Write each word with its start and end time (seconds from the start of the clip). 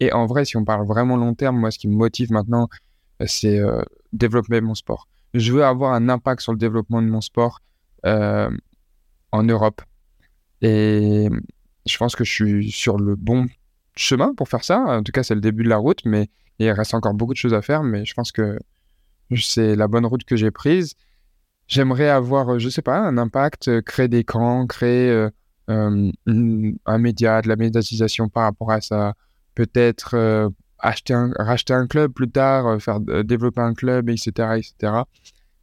Et 0.00 0.12
en 0.12 0.26
vrai, 0.26 0.44
si 0.44 0.56
on 0.56 0.64
parle 0.64 0.86
vraiment 0.86 1.16
long 1.16 1.34
terme, 1.34 1.58
moi, 1.58 1.70
ce 1.70 1.78
qui 1.78 1.88
me 1.88 1.94
motive 1.94 2.30
maintenant, 2.30 2.68
c'est 3.24 3.60
développer 4.12 4.60
mon 4.60 4.74
sport. 4.74 5.08
Je 5.34 5.52
veux 5.52 5.64
avoir 5.64 5.92
un 5.92 6.08
impact 6.08 6.42
sur 6.42 6.52
le 6.52 6.58
développement 6.58 7.02
de 7.02 7.08
mon 7.08 7.20
sport 7.20 7.60
en 8.04 9.42
Europe. 9.42 9.82
Et 10.62 11.28
je 11.86 11.96
pense 11.98 12.16
que 12.16 12.24
je 12.24 12.32
suis 12.32 12.72
sur 12.72 12.98
le 12.98 13.16
bon 13.16 13.46
chemin 13.94 14.34
pour 14.34 14.48
faire 14.48 14.64
ça. 14.64 14.78
En 14.80 15.02
tout 15.02 15.12
cas, 15.12 15.22
c'est 15.22 15.34
le 15.34 15.40
début 15.40 15.64
de 15.64 15.68
la 15.68 15.78
route, 15.78 16.04
mais 16.04 16.28
il 16.58 16.70
reste 16.70 16.94
encore 16.94 17.14
beaucoup 17.14 17.32
de 17.32 17.38
choses 17.38 17.54
à 17.54 17.62
faire. 17.62 17.82
Mais 17.82 18.04
je 18.04 18.14
pense 18.14 18.32
que 18.32 18.58
c'est 19.34 19.76
la 19.76 19.88
bonne 19.88 20.06
route 20.06 20.24
que 20.24 20.36
j'ai 20.36 20.50
prise. 20.50 20.94
J'aimerais 21.68 22.08
avoir, 22.08 22.58
je 22.58 22.68
sais 22.68 22.82
pas, 22.82 22.98
un 22.98 23.18
impact, 23.18 23.80
créer 23.82 24.08
des 24.08 24.24
camps, 24.24 24.66
créer 24.66 25.28
un 25.68 26.12
média, 26.98 27.42
de 27.42 27.48
la 27.48 27.56
médiatisation 27.56 28.28
par 28.28 28.44
rapport 28.44 28.70
à 28.70 28.80
ça. 28.80 29.14
Peut-être 29.56 30.52
acheter 30.78 31.14
un, 31.14 31.32
racheter 31.36 31.72
un 31.72 31.88
club 31.88 32.12
plus 32.12 32.30
tard, 32.30 32.80
faire 32.80 33.00
développer 33.00 33.60
un 33.60 33.74
club, 33.74 34.08
etc., 34.08 34.30
etc. 34.58 35.02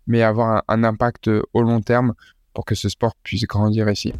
Mais 0.07 0.21
avoir 0.21 0.63
un 0.67 0.83
impact 0.83 1.29
au 1.53 1.61
long 1.61 1.79
terme 1.79 2.13
pour 2.53 2.65
que 2.65 2.75
ce 2.75 2.89
sport 2.89 3.15
puisse 3.23 3.45
grandir 3.45 3.89
ici. 3.89 4.13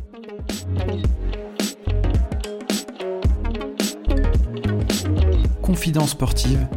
Confidence 5.62 6.12
sportive, 6.12 6.68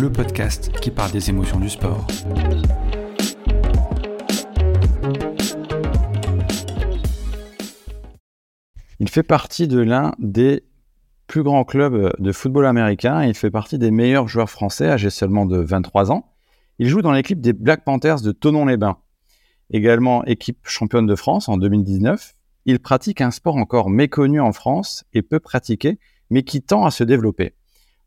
le 0.00 0.10
podcast 0.10 0.72
qui 0.80 0.90
parle 0.90 1.12
des 1.12 1.30
émotions 1.30 1.58
du 1.58 1.70
sport. 1.70 2.06
Il 9.00 9.08
fait 9.08 9.22
partie 9.22 9.66
de 9.68 9.80
l'un 9.80 10.12
des 10.18 10.64
plus 11.32 11.42
grands 11.42 11.64
clubs 11.64 12.12
de 12.18 12.30
football 12.30 12.66
américain 12.66 13.22
et 13.22 13.28
il 13.28 13.34
fait 13.34 13.50
partie 13.50 13.78
des 13.78 13.90
meilleurs 13.90 14.28
joueurs 14.28 14.50
français 14.50 14.86
âgés 14.90 15.08
seulement 15.08 15.46
de 15.46 15.56
23 15.56 16.12
ans. 16.12 16.26
Il 16.78 16.88
joue 16.88 17.00
dans 17.00 17.10
l'équipe 17.10 17.40
des 17.40 17.54
Black 17.54 17.86
Panthers 17.86 18.20
de 18.20 18.32
Tonon-les-Bains. 18.32 18.98
Également 19.70 20.22
équipe 20.26 20.58
championne 20.64 21.06
de 21.06 21.14
France 21.14 21.48
en 21.48 21.56
2019, 21.56 22.34
il 22.66 22.80
pratique 22.80 23.22
un 23.22 23.30
sport 23.30 23.56
encore 23.56 23.88
méconnu 23.88 24.42
en 24.42 24.52
France 24.52 25.04
et 25.14 25.22
peu 25.22 25.40
pratiqué, 25.40 25.98
mais 26.28 26.42
qui 26.42 26.60
tend 26.60 26.84
à 26.84 26.90
se 26.90 27.02
développer. 27.02 27.54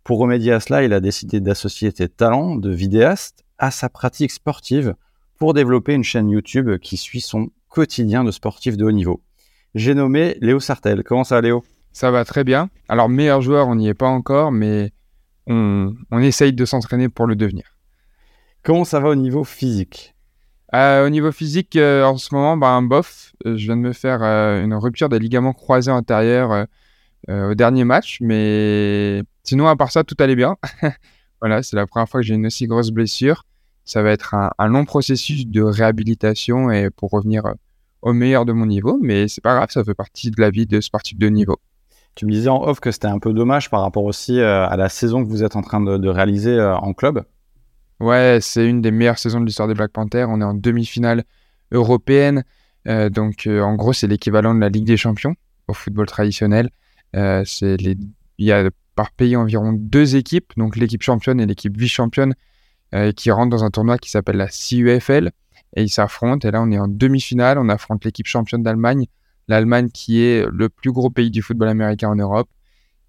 Pour 0.03 0.19
remédier 0.19 0.51
à 0.51 0.59
cela, 0.59 0.83
il 0.83 0.93
a 0.93 0.99
décidé 0.99 1.39
d'associer 1.39 1.89
ses 1.97 2.09
talents 2.09 2.55
de 2.55 2.69
vidéaste 2.69 3.43
à 3.57 3.71
sa 3.71 3.89
pratique 3.89 4.33
sportive 4.33 4.93
pour 5.39 5.55
développer 5.55 5.95
une 5.95 6.03
chaîne 6.03 6.29
YouTube 6.29 6.77
qui 6.77 6.95
suit 6.95 7.21
son 7.21 7.49
quotidien 7.69 8.23
de 8.23 8.29
sportif 8.29 8.77
de 8.77 8.85
haut 8.85 8.91
niveau. 8.91 9.23
J'ai 9.73 9.95
nommé 9.95 10.37
Léo 10.41 10.59
Sartel. 10.59 11.03
Comment 11.03 11.23
ça 11.23 11.41
Léo? 11.41 11.63
Ça 11.95 12.11
va 12.11 12.25
très 12.25 12.43
bien. 12.43 12.69
Alors 12.89 13.07
meilleur 13.07 13.41
joueur, 13.41 13.69
on 13.69 13.75
n'y 13.75 13.87
est 13.87 13.93
pas 13.93 14.09
encore, 14.09 14.51
mais 14.51 14.91
on, 15.47 15.95
essaye 16.11 16.51
de 16.51 16.65
s'entraîner 16.65 17.07
pour 17.07 17.25
le 17.25 17.37
devenir. 17.37 17.77
Comment 18.63 18.83
ça 18.83 18.99
va 18.99 19.07
au 19.07 19.15
niveau 19.15 19.45
physique? 19.45 20.13
Euh, 20.73 21.05
Au 21.05 21.09
niveau 21.09 21.31
physique, 21.31 21.77
euh, 21.77 22.03
en 22.03 22.17
ce 22.17 22.35
moment, 22.35 22.57
bah, 22.57 22.71
un 22.71 22.81
bof. 22.81 23.31
Euh, 23.45 23.55
je 23.55 23.63
viens 23.63 23.77
de 23.77 23.81
me 23.81 23.93
faire 23.93 24.23
une 24.23 24.73
rupture 24.73 25.07
des 25.07 25.19
ligaments 25.19 25.53
croisés 25.53 25.91
antérieurs 25.91 26.67
au 27.29 27.55
dernier 27.55 27.85
match, 27.85 28.17
mais 28.19 29.23
Sinon, 29.45 29.67
à 29.67 29.77
part 29.77 29.91
ça, 29.93 30.03
tout 30.03 30.15
allait 30.19 30.35
bien. 30.35 30.57
voilà, 31.39 31.63
c'est 31.63 31.77
la 31.77 31.87
première 31.87 32.09
fois 32.09 32.19
que 32.19 32.27
j'ai 32.27 32.35
une 32.35 32.47
aussi 32.47 32.67
grosse 32.67 32.91
blessure. 32.91 33.45
Ça 33.85 34.01
va 34.01 34.11
être 34.11 34.33
un, 34.33 34.67
long 34.67 34.83
processus 34.83 35.47
de 35.47 35.61
réhabilitation 35.61 36.71
et 36.71 36.89
pour 36.89 37.11
revenir 37.11 37.43
au 38.01 38.11
meilleur 38.11 38.43
de 38.43 38.51
mon 38.51 38.65
niveau, 38.65 38.99
mais 39.01 39.29
c'est 39.29 39.41
pas 39.41 39.55
grave, 39.55 39.69
ça 39.71 39.83
fait 39.83 39.93
partie 39.93 40.29
de 40.29 40.41
la 40.41 40.49
vie 40.49 40.65
de 40.65 40.81
sportif 40.81 41.17
de 41.17 41.27
niveau. 41.27 41.57
Tu 42.15 42.25
me 42.25 42.31
disais 42.31 42.49
en 42.49 42.63
off 42.63 42.79
que 42.79 42.91
c'était 42.91 43.07
un 43.07 43.19
peu 43.19 43.33
dommage 43.33 43.69
par 43.69 43.81
rapport 43.81 44.03
aussi 44.03 44.39
euh, 44.39 44.67
à 44.67 44.77
la 44.77 44.89
saison 44.89 45.23
que 45.23 45.29
vous 45.29 45.43
êtes 45.43 45.55
en 45.55 45.61
train 45.61 45.81
de, 45.81 46.07
réaliser 46.07 46.53
euh, 46.53 46.75
en 46.77 46.93
club. 46.93 47.23
Ouais, 47.99 48.39
c'est 48.41 48.65
une 48.65 48.81
des 48.81 48.91
meilleures 48.91 49.19
saisons 49.19 49.39
de 49.41 49.45
l'histoire 49.45 49.67
des 49.67 49.73
Black 49.73 49.91
Panthers. 49.91 50.29
On 50.29 50.41
est 50.41 50.45
en 50.45 50.53
demi-finale 50.53 51.23
européenne. 51.71 52.43
donc, 52.85 53.47
en 53.47 53.75
gros, 53.75 53.93
c'est 53.93 54.07
l'équivalent 54.07 54.53
de 54.53 54.59
la 54.59 54.69
Ligue 54.69 54.85
des 54.85 54.97
Champions 54.97 55.35
au 55.67 55.73
football 55.73 56.05
traditionnel. 56.05 56.69
Il 57.13 57.97
y 58.37 58.51
a 58.51 58.69
par 58.95 59.11
pays 59.11 59.35
environ 59.35 59.73
deux 59.73 60.15
équipes, 60.15 60.53
donc 60.57 60.77
l'équipe 60.77 61.03
championne 61.03 61.39
et 61.39 61.45
l'équipe 61.45 61.77
vice-championne, 61.77 62.33
euh, 62.93 63.11
qui 63.11 63.29
rentrent 63.29 63.49
dans 63.49 63.63
un 63.63 63.69
tournoi 63.69 63.97
qui 63.97 64.09
s'appelle 64.09 64.37
la 64.37 64.47
CUFL 64.47 65.31
et 65.75 65.83
ils 65.83 65.89
s'affrontent. 65.89 66.47
Et 66.47 66.51
là, 66.51 66.61
on 66.61 66.71
est 66.71 66.79
en 66.79 66.87
demi-finale, 66.87 67.57
on 67.57 67.69
affronte 67.69 68.05
l'équipe 68.05 68.27
championne 68.27 68.63
d'Allemagne, 68.63 69.05
l'Allemagne 69.47 69.89
qui 69.89 70.23
est 70.23 70.45
le 70.51 70.69
plus 70.69 70.91
gros 70.91 71.09
pays 71.09 71.31
du 71.31 71.41
football 71.41 71.69
américain 71.69 72.09
en 72.09 72.15
Europe. 72.15 72.49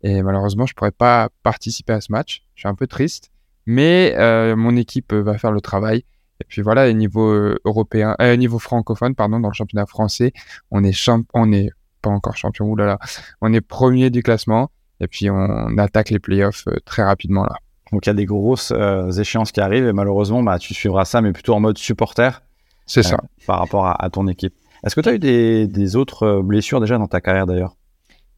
Et 0.03 0.23
malheureusement, 0.23 0.67
je 0.67 0.73
ne 0.73 0.77
pourrais 0.77 0.93
pas 0.93 1.29
participer 1.43 1.93
à 1.93 2.01
ce 2.01 2.13
match. 2.13 2.43
Je 2.55 2.61
suis 2.61 2.69
un 2.69 2.75
peu 2.75 2.87
triste, 2.87 3.31
mais 3.65 4.15
euh, 4.17 4.55
mon 4.55 4.77
équipe 4.77 5.13
va 5.13 5.39
faire 5.39 5.53
le 5.53 5.61
travail. 5.61 6.05
Et 6.41 6.45
puis 6.47 6.63
voilà, 6.63 6.89
au 6.89 6.93
niveau 6.93 7.29
euh, 7.31 7.59
européen, 7.65 8.15
niveau 8.37 8.59
francophone, 8.59 9.15
pardon, 9.15 9.41
dans 9.41 9.49
le 9.49 9.55
championnat 9.55 9.87
français, 9.87 10.33
on 10.71 10.85
est 10.85 10.93
champ 10.93 11.23
on 11.33 11.51
est 11.53 11.71
pas 12.03 12.11
encore 12.11 12.37
champion, 12.37 12.67
oulala, 12.67 12.99
on 13.41 13.53
est 13.53 13.63
premier 13.63 14.11
du 14.11 14.23
classement. 14.23 14.71
Et 15.01 15.09
puis 15.09 15.31
on 15.31 15.79
attaque 15.79 16.11
les 16.11 16.19
playoffs 16.19 16.67
euh, 16.69 16.77
très 16.85 17.03
rapidement 17.03 17.45
là. 17.45 17.57
Donc 17.93 18.07
il 18.07 18.09
y 18.09 18.11
a 18.11 18.15
des 18.15 18.25
grosses 18.25 18.73
euh, 18.75 19.11
échéances 19.11 19.53
qui 19.53 19.61
arrivent 19.61 19.87
et 19.87 19.93
malheureusement 19.93 20.43
bah, 20.43 20.59
tu 20.59 20.75
suivras 20.75 21.05
ça 21.05 21.21
mais 21.21 21.33
plutôt 21.33 21.55
en 21.55 21.61
mode 21.61 21.79
supporter. 21.79 22.43
C'est 22.87 23.03
ça. 23.03 23.17
Euh, 23.17 23.27
par 23.47 23.59
rapport 23.59 23.87
à, 23.87 24.11
ton 24.11 24.29
équipe. 24.29 24.55
Est-ce 24.87 24.95
que 24.95 25.01
tu 25.01 25.09
as 25.09 25.15
eu 25.15 25.19
des, 25.19 25.97
autres 25.97 26.41
blessures 26.43 26.81
déjà 26.81 26.97
dans 26.97 27.09
ta 27.09 27.21
carrière 27.21 27.47
d'ailleurs? 27.47 27.77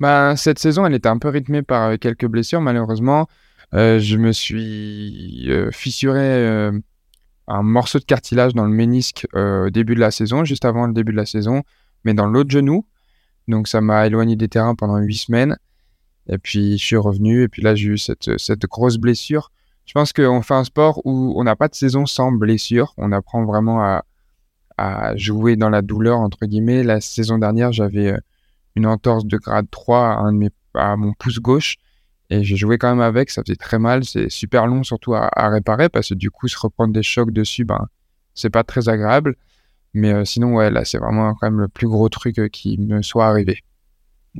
Bah, 0.00 0.34
Cette 0.36 0.58
saison 0.58 0.86
elle 0.86 0.94
était 0.94 1.08
un 1.08 1.18
peu 1.18 1.28
rythmée 1.28 1.62
par 1.62 1.98
quelques 1.98 2.26
blessures 2.26 2.60
malheureusement. 2.60 3.28
je 3.72 4.16
me 4.16 4.32
suis 4.32 5.50
fissuré 5.72 6.72
un 7.48 7.62
morceau 7.62 7.98
de 7.98 8.04
cartilage 8.04 8.54
dans 8.54 8.64
le 8.64 8.72
ménisque 8.72 9.26
au 9.34 9.70
début 9.70 9.94
de 9.94 10.00
la 10.00 10.10
saison, 10.10 10.44
juste 10.44 10.64
avant 10.64 10.86
le 10.86 10.94
début 10.94 11.12
de 11.12 11.18
la 11.18 11.26
saison, 11.26 11.62
mais 12.04 12.14
dans 12.14 12.26
l'autre 12.26 12.50
genou. 12.50 12.86
Donc 13.46 13.68
ça 13.68 13.80
m'a 13.80 14.06
éloigné 14.06 14.36
des 14.36 14.48
terrains 14.48 14.74
pendant 14.74 14.96
huit 14.98 15.16
semaines. 15.16 15.58
Et 16.28 16.38
puis, 16.38 16.78
je 16.78 16.84
suis 16.84 16.96
revenu. 16.96 17.42
Et 17.42 17.48
puis 17.48 17.62
là, 17.62 17.74
j'ai 17.74 17.88
eu 17.88 17.98
cette, 17.98 18.38
cette 18.38 18.66
grosse 18.66 18.98
blessure. 18.98 19.50
Je 19.86 19.94
pense 19.94 20.12
qu'on 20.12 20.42
fait 20.42 20.54
un 20.54 20.64
sport 20.64 21.00
où 21.06 21.32
on 21.36 21.44
n'a 21.44 21.56
pas 21.56 21.68
de 21.68 21.74
saison 21.74 22.04
sans 22.04 22.30
blessure. 22.30 22.92
On 22.98 23.10
apprend 23.12 23.44
vraiment 23.46 23.82
à, 23.82 24.04
à, 24.78 25.16
jouer 25.16 25.56
dans 25.56 25.68
la 25.68 25.82
douleur, 25.82 26.18
entre 26.18 26.46
guillemets. 26.46 26.82
La 26.82 27.00
saison 27.00 27.38
dernière, 27.38 27.72
j'avais 27.72 28.12
euh, 28.12 28.18
une 28.76 28.86
entorse 28.86 29.26
de 29.26 29.36
grade 29.36 29.66
3 29.70 29.98
à, 29.98 30.16
un 30.18 30.32
de 30.32 30.38
mes, 30.38 30.50
à 30.74 30.96
mon 30.96 31.12
pouce 31.12 31.40
gauche. 31.40 31.76
Et 32.30 32.44
j'ai 32.44 32.56
joué 32.56 32.78
quand 32.78 32.88
même 32.88 33.00
avec. 33.00 33.30
Ça 33.30 33.42
faisait 33.42 33.56
très 33.56 33.78
mal. 33.78 34.04
C'est 34.04 34.28
super 34.28 34.66
long, 34.66 34.82
surtout 34.82 35.14
à, 35.14 35.28
à, 35.34 35.48
réparer, 35.48 35.88
parce 35.88 36.10
que 36.10 36.14
du 36.14 36.30
coup, 36.30 36.48
se 36.48 36.58
reprendre 36.58 36.92
des 36.92 37.02
chocs 37.02 37.32
dessus, 37.32 37.64
ben, 37.64 37.88
c'est 38.34 38.50
pas 38.50 38.64
très 38.64 38.88
agréable. 38.88 39.36
Mais 39.94 40.12
euh, 40.12 40.24
sinon, 40.24 40.54
ouais, 40.54 40.70
là, 40.70 40.84
c'est 40.84 40.98
vraiment 40.98 41.34
quand 41.34 41.50
même 41.50 41.60
le 41.60 41.68
plus 41.68 41.88
gros 41.88 42.08
truc 42.08 42.38
euh, 42.38 42.48
qui 42.48 42.78
me 42.78 43.02
soit 43.02 43.26
arrivé. 43.26 43.62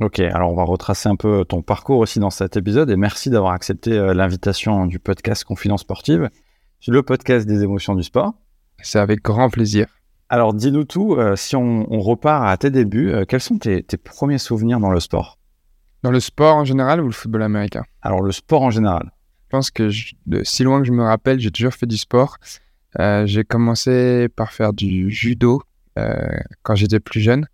Ok, 0.01 0.19
alors 0.19 0.51
on 0.51 0.55
va 0.55 0.63
retracer 0.63 1.09
un 1.09 1.15
peu 1.15 1.43
ton 1.43 1.61
parcours 1.61 1.97
aussi 1.97 2.19
dans 2.19 2.29
cet 2.29 2.55
épisode 2.55 2.89
et 2.89 2.95
merci 2.95 3.29
d'avoir 3.29 3.51
accepté 3.51 3.91
l'invitation 4.13 4.85
du 4.85 4.97
podcast 4.97 5.43
Confidence 5.43 5.81
Sportive, 5.81 6.29
le 6.87 7.03
podcast 7.03 7.45
des 7.45 7.63
émotions 7.63 7.95
du 7.95 8.03
sport. 8.03 8.33
C'est 8.81 8.99
avec 8.99 9.21
grand 9.21 9.49
plaisir. 9.49 9.98
Alors 10.29 10.53
dis-nous 10.53 10.85
tout, 10.85 11.15
euh, 11.15 11.35
si 11.35 11.55
on, 11.55 11.85
repart 11.99 12.47
à 12.47 12.55
tes 12.57 12.69
débuts, 12.69 13.11
euh, 13.11 13.25
quels 13.25 13.41
sont 13.41 13.57
tes, 13.57 13.83
premiers 14.03 14.37
souvenirs 14.37 14.79
dans 14.79 14.91
le 14.91 14.99
sport? 14.99 15.39
Dans 16.03 16.11
le 16.11 16.19
sport 16.19 16.55
en 16.55 16.65
général 16.65 17.01
ou 17.01 17.07
le 17.07 17.11
football 17.11 17.43
américain? 17.43 17.83
Alors 18.01 18.21
le 18.21 18.31
sport 18.31 18.61
en 18.61 18.71
général. 18.71 19.11
Je 19.45 19.49
pense 19.49 19.71
que 19.71 19.89
de 20.27 20.43
si 20.43 20.63
loin 20.63 20.81
que 20.81 20.87
je 20.87 20.91
me 20.91 21.03
rappelle, 21.03 21.39
j'ai 21.39 21.51
toujours 21.51 21.73
fait 21.73 21.87
du 21.87 21.97
sport. 21.97 22.37
j'ai 22.97 23.43
commencé 23.43 24.29
par 24.29 24.51
faire 24.53 24.73
du 24.73 25.09
judo 25.09 25.63
quand 26.61 26.75
j'étais 26.75 26.99
plus 26.99 27.19
jeune 27.19 27.47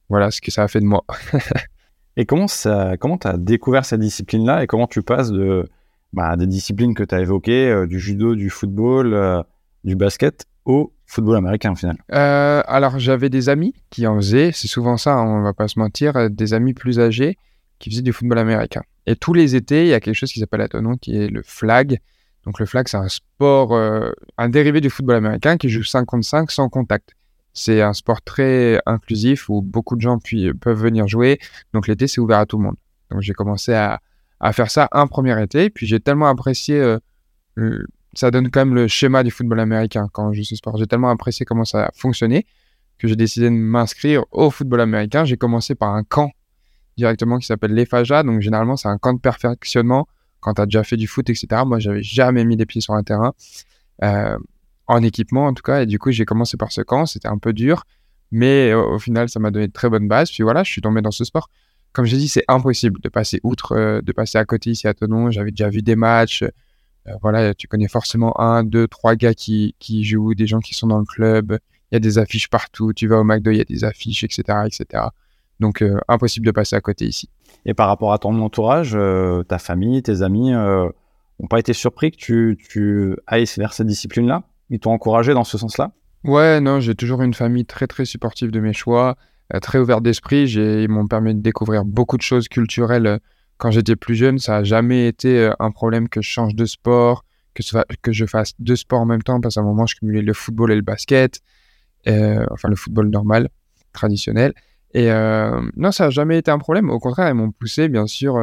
voilà 0.10 0.30
ce 0.30 0.40
que 0.40 0.52
ça 0.52 0.64
a 0.64 0.68
fait 0.68 0.80
de 0.80 0.86
moi. 0.86 1.04
et 2.18 2.26
comment 2.26 2.48
ça, 2.48 2.96
comment 3.00 3.18
tu 3.18 3.28
as 3.28 3.38
découvert 3.38 3.86
cette 3.86 4.02
discipline-là 4.02 4.64
et 4.64 4.68
comment 4.68 4.88
tu 4.88 5.02
passes 5.02 5.32
de 5.32 5.68
bah, 6.14 6.36
des 6.36 6.48
disciplines 6.48 6.94
que 6.94 7.04
tu 7.04 7.16
as 7.16 7.22
évoquées, 7.22 7.72
euh, 7.72 7.88
du 7.88 8.00
judo, 8.00 8.36
du 8.36 8.50
football, 8.52 9.44
du 9.84 9.96
basket, 9.96 10.46
au 10.66 10.94
football 11.12 11.38
américain 11.38 11.72
au 11.72 11.76
final 11.76 11.98
euh, 12.14 12.62
Alors 12.68 13.00
j'avais 13.00 13.30
des 13.30 13.50
amis 13.50 13.74
qui 13.90 14.08
en 14.08 14.16
faisaient, 14.16 14.52
c'est 14.54 14.68
souvent 14.68 14.98
ça, 14.98 15.14
hein, 15.14 15.26
on 15.26 15.42
va 15.42 15.54
pas 15.54 15.68
se 15.68 15.78
mentir, 15.78 16.30
des 16.30 16.54
amis 16.54 16.74
plus 16.74 17.00
âgés 17.00 17.38
qui 17.80 17.90
faisaient 17.90 18.02
du 18.02 18.14
football 18.14 18.38
américain. 18.38 18.82
Et 19.08 19.16
tous 19.16 19.34
les 19.34 19.56
étés, 19.56 19.84
il 19.84 19.90
y 19.90 19.94
a 19.94 20.00
quelque 20.00 20.16
chose 20.16 20.32
qui 20.32 20.40
s'appelle 20.40 20.62
à 20.62 20.68
qui 21.02 21.18
est 21.18 21.28
le 21.28 21.42
flag. 21.44 22.00
Donc 22.46 22.60
le 22.60 22.66
flag, 22.66 22.88
c'est 22.88 22.98
un 22.98 23.10
sport, 23.10 23.74
un 23.74 24.50
dérivé 24.50 24.82
du 24.82 24.92
football 24.92 25.16
américain 25.16 25.58
qui 25.58 25.70
joue 25.70 25.84
5 25.84 26.06
contre 26.06 26.26
5 26.26 26.52
sans 26.52 26.70
contact. 26.70 27.14
C'est 27.54 27.82
un 27.82 27.94
sport 27.94 28.22
très 28.22 28.80
inclusif 28.86 29.50
où 29.50 29.62
beaucoup 29.62 29.96
de 29.96 30.02
gens 30.02 30.20
peuvent 30.62 30.82
venir 30.82 31.08
jouer. 31.08 31.40
Donc 31.74 31.88
l'été, 31.88 32.08
c'est 32.08 32.22
ouvert 32.22 32.40
à 32.40 32.46
tout 32.46 32.58
le 32.58 32.64
monde. 32.64 32.76
Donc 33.10 33.22
j'ai 33.22 33.34
commencé 33.34 33.74
à, 33.74 34.00
à 34.40 34.54
faire 34.54 34.70
ça 34.70 34.88
un 34.92 35.08
premier 35.08 35.42
été. 35.42 35.70
Puis 35.70 35.88
j'ai 35.88 36.00
tellement 36.00 36.28
apprécié, 36.28 36.80
euh, 36.80 37.86
ça 38.14 38.32
donne 38.32 38.50
quand 38.50 38.62
même 38.62 38.76
le 38.76 38.88
schéma 38.88 39.24
du 39.24 39.32
football 39.32 39.60
américain 39.60 40.08
quand 40.12 40.34
je 40.34 40.42
ce 40.44 40.56
sport. 40.56 40.78
J'ai 40.78 40.88
tellement 40.88 41.10
apprécié 41.10 41.46
comment 41.46 41.66
ça 41.66 41.88
a 41.88 41.92
fonctionné 41.94 42.46
que 42.98 43.08
j'ai 43.08 43.16
décidé 43.16 43.48
de 43.48 43.56
m'inscrire 43.56 44.24
au 44.32 44.50
football 44.50 44.82
américain. 44.82 45.26
J'ai 45.26 45.38
commencé 45.38 45.76
par 45.76 45.94
un 45.96 46.04
camp 46.04 46.32
directement 46.98 47.40
qui 47.40 47.48
s'appelle 47.48 47.74
l'EFAJA. 47.74 48.24
Donc 48.24 48.42
généralement, 48.42 48.78
c'est 48.78 48.90
un 48.90 48.98
camp 48.98 49.14
de 49.14 49.20
perfectionnement 49.20 50.08
quand 50.40 50.56
tu 50.56 50.62
as 50.62 50.66
déjà 50.66 50.84
fait 50.84 50.98
du 50.98 51.08
foot, 51.08 51.30
etc. 51.30 51.64
Moi, 51.66 51.80
j'avais 51.80 52.04
jamais 52.04 52.46
mis 52.46 52.58
les 52.58 52.66
pieds 52.66 52.82
sur 52.82 52.94
un 52.94 53.04
terrain, 53.04 53.34
euh, 54.04 54.38
en 54.88 55.04
équipement 55.04 55.48
en 55.48 55.54
tout 55.54 55.64
cas. 55.64 55.82
Et 55.82 55.86
du 55.86 55.98
coup, 56.00 56.12
j'ai 56.12 56.26
commencé 56.26 56.58
par 56.58 56.72
ce 56.72 56.82
camp. 56.82 57.06
C'était 57.06 57.28
un 57.28 57.38
peu 57.38 57.54
dur, 57.54 57.86
mais 58.32 58.74
au, 58.74 58.96
au 58.96 59.00
final, 59.00 59.30
ça 59.30 59.40
m'a 59.40 59.52
donné 59.52 59.68
de 59.68 59.74
très 59.74 59.90
bonnes 59.90 60.08
bases. 60.08 60.32
Puis 60.32 60.44
voilà, 60.44 60.64
je 60.64 60.72
suis 60.72 60.82
tombé 60.82 61.02
dans 61.02 61.12
ce 61.12 61.24
sport 61.24 61.50
comme 61.94 62.06
j'ai 62.06 62.18
dit, 62.18 62.28
c'est 62.28 62.46
impossible 62.48 63.02
de 63.02 63.10
passer 63.10 63.40
outre, 63.44 63.74
euh, 63.74 64.02
de 64.02 64.12
passer 64.12 64.38
à 64.38 64.46
côté 64.46 64.72
ici 64.72 64.88
à 64.88 64.94
Tonon. 64.94 65.32
J'avais 65.32 65.52
déjà 65.52 65.70
vu 65.70 65.82
des 65.82 65.96
matchs. 65.96 66.44
Euh, 67.08 67.14
voilà, 67.22 67.54
tu 67.54 67.68
connais 67.68 67.88
forcément 67.88 68.40
un, 68.40 68.64
deux, 68.64 68.88
trois 68.88 69.16
gars 69.16 69.34
qui, 69.34 69.76
qui 69.80 70.04
jouent, 70.04 70.34
des 70.34 70.48
gens 70.48 70.60
qui 70.60 70.74
sont 70.74 70.88
dans 70.88 71.00
le 71.00 71.06
club. 71.06 71.58
Il 71.92 71.96
y 71.96 71.98
a 71.98 72.00
des 72.00 72.18
affiches 72.18 72.50
partout. 72.50 72.94
Tu 72.94 73.08
vas 73.08 73.20
au 73.20 73.24
McDo, 73.24 73.52
il 73.52 73.58
y 73.58 73.62
a 73.62 73.66
des 73.66 73.84
affiches, 73.84 74.24
etc., 74.24 74.44
etc. 74.66 75.06
Donc, 75.60 75.82
euh, 75.82 76.00
impossible 76.08 76.46
de 76.46 76.52
passer 76.52 76.76
à 76.76 76.82
côté 76.82 77.06
ici. 77.06 77.30
Et 77.66 77.74
par 77.74 77.88
rapport 77.88 78.14
à 78.14 78.18
ton 78.18 78.40
entourage, 78.42 78.98
ta 79.48 79.60
famille, 79.60 80.02
tes 80.02 80.22
amis 80.22 80.52
n'ont 80.52 81.48
pas 81.50 81.60
été 81.60 81.74
surpris 81.74 82.12
que 82.12 82.18
tu, 82.18 82.58
tu 82.70 83.16
ailles 83.28 83.46
vers 83.58 83.74
cette 83.74 83.88
discipline-là? 83.88 84.44
Ils 84.72 84.80
t'ont 84.80 84.92
encouragé 84.92 85.34
dans 85.34 85.44
ce 85.44 85.58
sens-là? 85.58 85.92
Ouais, 86.24 86.62
non, 86.62 86.80
j'ai 86.80 86.96
toujours 86.96 87.22
une 87.22 87.34
famille 87.34 87.66
très, 87.66 87.88
très 87.88 88.06
supportive 88.06 88.52
de 88.52 88.60
mes 88.60 88.74
choix. 88.74 89.16
Euh, 89.54 89.60
très 89.60 89.80
ouvert 89.80 90.02
d'esprit. 90.02 90.46
Ils 90.50 90.90
m'ont 90.90 91.08
permis 91.08 91.36
de 91.36 91.42
découvrir 91.42 91.84
beaucoup 91.86 92.18
de 92.18 92.22
choses 92.22 92.48
culturelles 92.48 93.08
euh, 93.08 93.18
quand 93.62 93.70
j'étais 93.70 93.96
plus 93.96 94.16
jeune. 94.16 94.40
Ça 94.40 94.54
n'a 94.54 94.64
jamais 94.64 95.08
été 95.08 95.38
euh, 95.38 95.54
un 95.60 95.70
problème 95.70 96.10
que 96.10 96.20
je 96.20 96.28
change 96.28 96.56
de 96.56 96.66
sport, 96.66 97.24
que, 97.54 98.12
je 98.12 98.26
fasse 98.26 98.54
deux 98.58 98.76
sports 98.76 99.02
en 99.02 99.06
même 99.06 99.22
temps, 99.22 99.40
parce 99.40 99.54
qu'à 99.54 99.62
un 99.62 99.64
moment, 99.64 99.86
je 99.86 99.96
cumulais 99.96 100.24
le 100.24 100.34
football 100.34 100.72
et 100.72 100.76
le 100.76 100.82
basket, 100.82 101.42
enfin 102.08 102.70
le 102.70 102.76
football 102.76 103.10
normal, 103.10 103.50
traditionnel. 103.94 104.54
Et 104.96 105.10
non, 105.78 105.92
ça 105.92 106.06
n'a 106.06 106.10
jamais 106.10 106.40
été 106.40 106.50
un 106.50 106.58
problème. 106.58 106.90
Au 106.90 106.98
contraire, 106.98 107.30
ils 107.30 107.36
m'ont 107.36 107.52
poussé, 107.52 107.88
bien 107.88 108.08
sûr. 108.08 108.40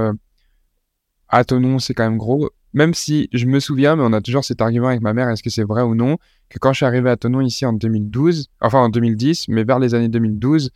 à 1.28 1.44
Tonon, 1.44 1.78
c'est 1.78 1.94
quand 1.94 2.04
même 2.04 2.18
gros. 2.18 2.50
Même 2.74 2.94
si 2.94 3.28
je 3.32 3.46
me 3.46 3.60
souviens, 3.60 3.96
mais 3.96 4.04
on 4.04 4.12
a 4.12 4.20
toujours 4.20 4.44
cet 4.44 4.60
argument 4.60 4.88
avec 4.88 5.00
ma 5.00 5.14
mère, 5.14 5.30
est-ce 5.30 5.42
que 5.42 5.50
c'est 5.50 5.64
vrai 5.64 5.82
ou 5.82 5.94
non, 5.94 6.18
que 6.50 6.58
quand 6.58 6.72
je 6.72 6.76
suis 6.76 6.86
arrivé 6.86 7.10
à 7.10 7.16
Tonon 7.16 7.40
ici 7.40 7.64
en 7.66 7.72
2012, 7.72 8.50
enfin 8.60 8.80
en 8.80 8.88
2010, 8.90 9.48
mais 9.48 9.64
vers 9.64 9.78
les 9.78 9.94
années 9.94 10.10
2012, 10.10 10.70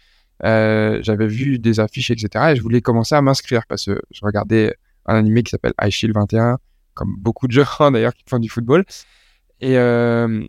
euh, 0.44 0.98
j'avais 1.02 1.26
vu 1.26 1.58
des 1.58 1.80
affiches, 1.80 2.10
etc. 2.10 2.52
Et 2.52 2.56
je 2.56 2.62
voulais 2.62 2.80
commencer 2.80 3.14
à 3.14 3.22
m'inscrire 3.22 3.66
parce 3.66 3.86
que 3.86 4.00
je 4.10 4.20
regardais 4.24 4.76
un 5.06 5.14
animé 5.16 5.42
qui 5.42 5.50
s'appelle 5.50 5.74
High 5.80 5.90
Shield 5.90 6.14
21, 6.14 6.58
comme 6.94 7.14
beaucoup 7.18 7.46
de 7.46 7.52
gens 7.52 7.90
d'ailleurs 7.92 8.14
qui 8.14 8.24
font 8.28 8.38
du 8.38 8.48
football. 8.48 8.84
Et 9.60 9.78
euh, 9.78 10.44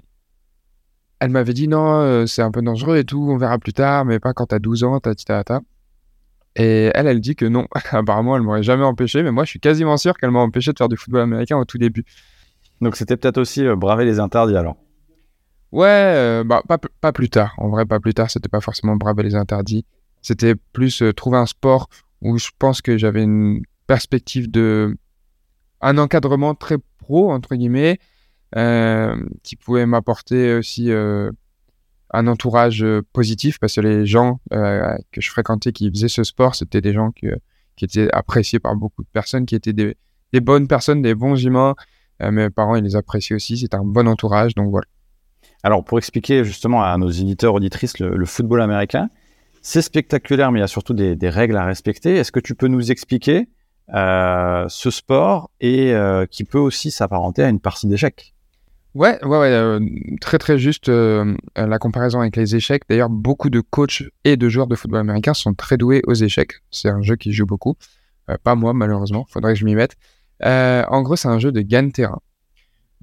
elle 1.19 1.29
m'avait 1.29 1.53
dit 1.53 1.67
non, 1.67 2.01
euh, 2.01 2.25
c'est 2.25 2.41
un 2.41 2.51
peu 2.51 2.61
dangereux 2.61 2.97
et 2.97 3.03
tout, 3.03 3.27
on 3.29 3.37
verra 3.37 3.59
plus 3.59 3.73
tard, 3.73 4.05
mais 4.05 4.19
pas 4.19 4.33
quand 4.33 4.47
t'as 4.47 4.59
12 4.59 4.83
ans, 4.83 4.99
ta 4.99 5.13
ta 5.15 5.43
ta. 5.43 5.61
Et 6.55 6.91
elle, 6.93 7.07
elle 7.07 7.21
dit 7.21 7.35
que 7.35 7.45
non. 7.45 7.67
Apparemment, 7.91 8.35
elle 8.35 8.43
m'aurait 8.43 8.63
jamais 8.63 8.83
empêché, 8.83 9.23
mais 9.23 9.31
moi, 9.31 9.43
je 9.43 9.51
suis 9.51 9.59
quasiment 9.59 9.97
sûr 9.97 10.15
qu'elle 10.17 10.31
m'a 10.31 10.39
empêché 10.39 10.71
de 10.71 10.77
faire 10.77 10.89
du 10.89 10.97
football 10.97 11.21
américain 11.21 11.57
au 11.57 11.65
tout 11.65 11.77
début. 11.77 12.05
Donc, 12.81 12.95
c'était 12.95 13.17
peut-être 13.17 13.37
aussi 13.37 13.63
braver 13.75 14.05
les 14.05 14.19
interdits 14.19 14.55
alors. 14.55 14.77
Ouais, 15.73 15.87
euh, 15.87 16.43
bah, 16.43 16.61
pas, 16.67 16.77
pas, 16.77 17.11
plus 17.11 17.29
tard. 17.31 17.55
En 17.57 17.69
vrai, 17.69 17.85
pas 17.87 17.99
plus 17.99 18.13
tard, 18.13 18.29
c'était 18.29 18.47
pas 18.47 18.61
forcément 18.61 18.95
braver 18.95 19.23
les 19.23 19.33
interdits. 19.33 19.85
C'était 20.21 20.53
plus 20.55 21.01
euh, 21.01 21.13
trouver 21.13 21.39
un 21.39 21.47
sport 21.47 21.89
où 22.21 22.37
je 22.37 22.49
pense 22.59 22.83
que 22.83 22.95
j'avais 22.95 23.23
une 23.23 23.63
perspective 23.87 24.51
de. 24.51 24.95
un 25.81 25.97
encadrement 25.97 26.53
très 26.53 26.77
pro, 26.99 27.31
entre 27.31 27.55
guillemets, 27.55 27.97
euh, 28.55 29.15
qui 29.41 29.55
pouvait 29.55 29.87
m'apporter 29.87 30.53
aussi 30.53 30.91
un 30.91 32.27
entourage 32.27 32.85
positif 33.11 33.59
parce 33.59 33.73
que 33.75 33.81
les 33.81 34.05
gens 34.05 34.39
que 34.51 35.21
je 35.21 35.29
fréquentais 35.31 35.71
qui 35.71 35.89
faisaient 35.89 36.07
ce 36.07 36.23
sport, 36.23 36.53
c'était 36.53 36.81
des 36.81 36.93
gens 36.93 37.11
qui, 37.11 37.27
étaient 37.81 38.09
appréciés 38.13 38.59
par 38.59 38.75
beaucoup 38.75 39.01
de 39.01 39.09
personnes, 39.11 39.47
qui 39.47 39.55
étaient 39.55 39.73
des, 39.73 39.97
des 40.33 40.39
bonnes 40.39 40.67
personnes, 40.67 41.01
des 41.01 41.15
bons 41.15 41.43
humains. 41.43 41.73
mes 42.21 42.51
parents, 42.51 42.75
ils 42.75 42.83
les 42.83 42.95
appréciaient 42.95 43.35
aussi. 43.35 43.57
C'était 43.57 43.75
un 43.75 43.85
bon 43.85 44.07
entourage. 44.07 44.53
Donc 44.53 44.69
voilà. 44.69 44.85
Alors, 45.63 45.85
pour 45.85 45.97
expliquer 45.97 46.43
justement 46.43 46.83
à 46.83 46.97
nos 46.97 47.09
éditeurs, 47.09 47.53
auditrices, 47.53 47.97
le, 47.99 48.25
football 48.25 48.61
américain, 48.61 49.09
c'est 49.61 49.81
spectaculaire, 49.81 50.51
mais 50.51 50.59
il 50.59 50.61
y 50.61 50.65
a 50.65 50.67
surtout 50.67 50.93
des, 50.93 51.29
règles 51.29 51.55
à 51.55 51.63
respecter. 51.63 52.17
Est-ce 52.17 52.33
que 52.33 52.41
tu 52.41 52.53
peux 52.53 52.67
nous 52.67 52.91
expliquer 52.91 53.47
euh, 53.93 54.65
ce 54.67 54.91
sport 54.91 55.51
et 55.61 55.93
euh, 55.93 56.25
qui 56.25 56.43
peut 56.43 56.59
aussi 56.59 56.91
s'apparenter 56.91 57.43
à 57.43 57.49
une 57.49 57.61
partie 57.61 57.87
d'échecs? 57.87 58.33
Ouais, 58.93 59.23
ouais, 59.23 59.39
ouais 59.39 59.47
euh, 59.47 59.79
très 60.21 60.37
très 60.37 60.59
juste 60.59 60.89
la 60.89 61.79
comparaison 61.79 62.19
avec 62.19 62.35
les 62.35 62.57
échecs. 62.57 62.83
D'ailleurs, 62.89 63.09
beaucoup 63.09 63.49
de 63.49 63.61
coachs 63.61 64.03
et 64.25 64.35
de 64.35 64.49
joueurs 64.49 64.67
de 64.67 64.75
football 64.75 64.99
américain 64.99 65.33
sont 65.33 65.53
très 65.53 65.77
doués 65.77 66.01
aux 66.05 66.13
échecs. 66.13 66.61
C'est 66.71 66.89
un 66.89 67.01
jeu 67.01 67.15
qui 67.15 67.31
joue 67.31 67.45
beaucoup. 67.45 67.75
pas 68.43 68.55
moi, 68.55 68.73
malheureusement. 68.73 69.25
Faudrait 69.29 69.53
que 69.53 69.59
je 69.59 69.65
m'y 69.65 69.75
mette. 69.75 69.95
en 70.43 71.01
gros, 71.03 71.15
c'est 71.15 71.29
un 71.29 71.39
jeu 71.39 71.53
de 71.53 71.61
gagne-terrain. 71.61 72.19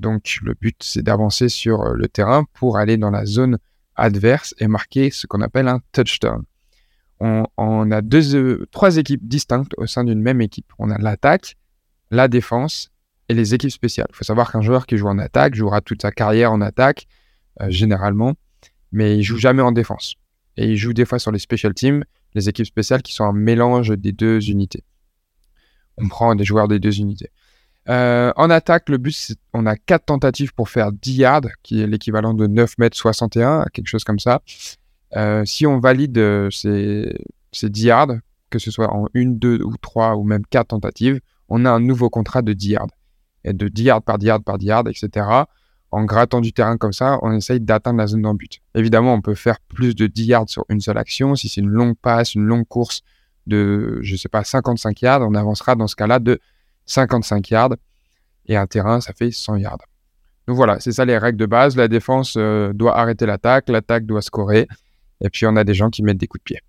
Donc 0.00 0.38
le 0.42 0.54
but, 0.54 0.76
c'est 0.82 1.02
d'avancer 1.02 1.48
sur 1.48 1.82
euh, 1.82 1.94
le 1.94 2.08
terrain 2.08 2.44
pour 2.54 2.78
aller 2.78 2.96
dans 2.96 3.10
la 3.10 3.26
zone 3.26 3.58
adverse 3.96 4.54
et 4.58 4.66
marquer 4.66 5.10
ce 5.10 5.26
qu'on 5.26 5.42
appelle 5.42 5.68
un 5.68 5.80
touchdown. 5.92 6.42
On, 7.20 7.90
a 7.90 8.00
deux, 8.00 8.34
euh, 8.34 8.66
trois 8.72 8.96
équipes 8.96 9.28
distinctes 9.28 9.72
au 9.76 9.86
sein 9.86 10.04
d'une 10.04 10.22
même 10.22 10.40
équipe. 10.40 10.72
On 10.78 10.90
a 10.90 10.96
l'attaque, 10.96 11.58
la 12.10 12.28
défense 12.28 12.90
et 13.28 13.34
les 13.34 13.52
équipes 13.52 13.70
spéciales. 13.70 14.06
Il 14.08 14.16
faut 14.16 14.24
savoir 14.24 14.50
qu'un 14.50 14.62
joueur 14.62 14.86
qui 14.86 14.96
joue 14.96 15.06
en 15.08 15.18
attaque 15.18 15.54
jouera 15.54 15.82
toute 15.82 16.00
sa 16.00 16.12
carrière 16.12 16.50
en 16.50 16.62
attaque, 16.62 17.06
euh, 17.60 17.68
généralement, 17.68 18.36
mais 18.90 19.18
il 19.18 19.22
joue 19.22 19.36
jamais 19.36 19.60
en 19.60 19.70
défense. 19.70 20.14
Et 20.56 20.66
il 20.66 20.76
joue 20.78 20.94
des 20.94 21.04
fois 21.04 21.18
sur 21.18 21.30
les 21.30 21.38
special 21.38 21.74
teams, 21.74 22.04
les 22.34 22.48
équipes 22.48 22.66
spéciales 22.66 23.02
qui 23.02 23.12
sont 23.12 23.24
un 23.24 23.34
mélange 23.34 23.90
des 23.90 24.12
deux 24.12 24.48
unités. 24.48 24.82
On 25.98 26.08
prend 26.08 26.34
des 26.34 26.44
joueurs 26.44 26.68
des 26.68 26.78
deux 26.78 27.00
unités. 27.00 27.28
Euh, 27.90 28.32
en 28.36 28.50
attaque, 28.50 28.88
le 28.88 28.98
but, 28.98 29.34
on 29.52 29.66
a 29.66 29.74
4 29.76 30.06
tentatives 30.06 30.54
pour 30.54 30.68
faire 30.68 30.92
10 30.92 31.12
yards, 31.14 31.48
qui 31.62 31.82
est 31.82 31.86
l'équivalent 31.86 32.34
de 32.34 32.46
9 32.46 32.78
mètres 32.78 32.96
61, 32.96 33.64
quelque 33.72 33.88
chose 33.88 34.04
comme 34.04 34.20
ça. 34.20 34.42
Euh, 35.16 35.44
si 35.44 35.66
on 35.66 35.80
valide 35.80 36.16
euh, 36.18 36.50
ces, 36.50 37.12
ces 37.50 37.68
10 37.68 37.82
yards, 37.82 38.14
que 38.48 38.60
ce 38.60 38.70
soit 38.70 38.92
en 38.92 39.06
1, 39.14 39.26
2 39.26 39.62
ou 39.64 39.76
3 39.76 40.14
ou 40.16 40.22
même 40.22 40.46
4 40.46 40.68
tentatives, 40.68 41.20
on 41.48 41.64
a 41.64 41.70
un 41.70 41.80
nouveau 41.80 42.10
contrat 42.10 42.42
de 42.42 42.52
10 42.52 42.68
yards. 42.68 42.90
Et 43.44 43.52
de 43.52 43.66
10 43.66 43.82
yards 43.82 44.02
par 44.02 44.18
10 44.18 44.26
yards 44.26 44.42
par 44.42 44.58
10 44.58 44.66
yards, 44.66 44.88
etc. 44.88 45.26
En 45.90 46.04
grattant 46.04 46.40
du 46.40 46.52
terrain 46.52 46.76
comme 46.76 46.92
ça, 46.92 47.18
on 47.22 47.32
essaye 47.32 47.58
d'atteindre 47.58 47.98
la 47.98 48.06
zone 48.06 48.22
d'en 48.22 48.34
but. 48.34 48.60
Évidemment, 48.76 49.14
on 49.14 49.20
peut 49.20 49.34
faire 49.34 49.58
plus 49.60 49.96
de 49.96 50.06
10 50.06 50.24
yards 50.26 50.48
sur 50.48 50.64
une 50.68 50.80
seule 50.80 50.98
action. 50.98 51.34
Si 51.34 51.48
c'est 51.48 51.60
une 51.60 51.68
longue 51.68 51.96
passe, 51.96 52.36
une 52.36 52.44
longue 52.44 52.68
course 52.68 53.02
de, 53.48 53.98
je 54.02 54.14
sais 54.14 54.28
pas, 54.28 54.44
55 54.44 55.02
yards, 55.02 55.22
on 55.22 55.34
avancera 55.34 55.74
dans 55.74 55.88
ce 55.88 55.96
cas-là 55.96 56.20
de 56.20 56.38
55 56.90 57.50
yards. 57.50 57.76
Et 58.46 58.56
un 58.56 58.66
terrain, 58.66 59.00
ça 59.00 59.12
fait 59.12 59.30
100 59.30 59.56
yards. 59.56 59.78
Donc 60.46 60.56
voilà, 60.56 60.80
c'est 60.80 60.92
ça 60.92 61.04
les 61.04 61.16
règles 61.16 61.38
de 61.38 61.46
base. 61.46 61.76
La 61.76 61.88
défense 61.88 62.34
euh, 62.36 62.72
doit 62.72 62.98
arrêter 62.98 63.26
l'attaque, 63.26 63.68
l'attaque 63.68 64.06
doit 64.06 64.22
scorer. 64.22 64.66
Et 65.22 65.30
puis 65.30 65.46
on 65.46 65.56
a 65.56 65.64
des 65.64 65.74
gens 65.74 65.90
qui 65.90 66.02
mettent 66.02 66.18
des 66.18 66.26
coups 66.26 66.40
de 66.40 66.44
pied. 66.44 66.60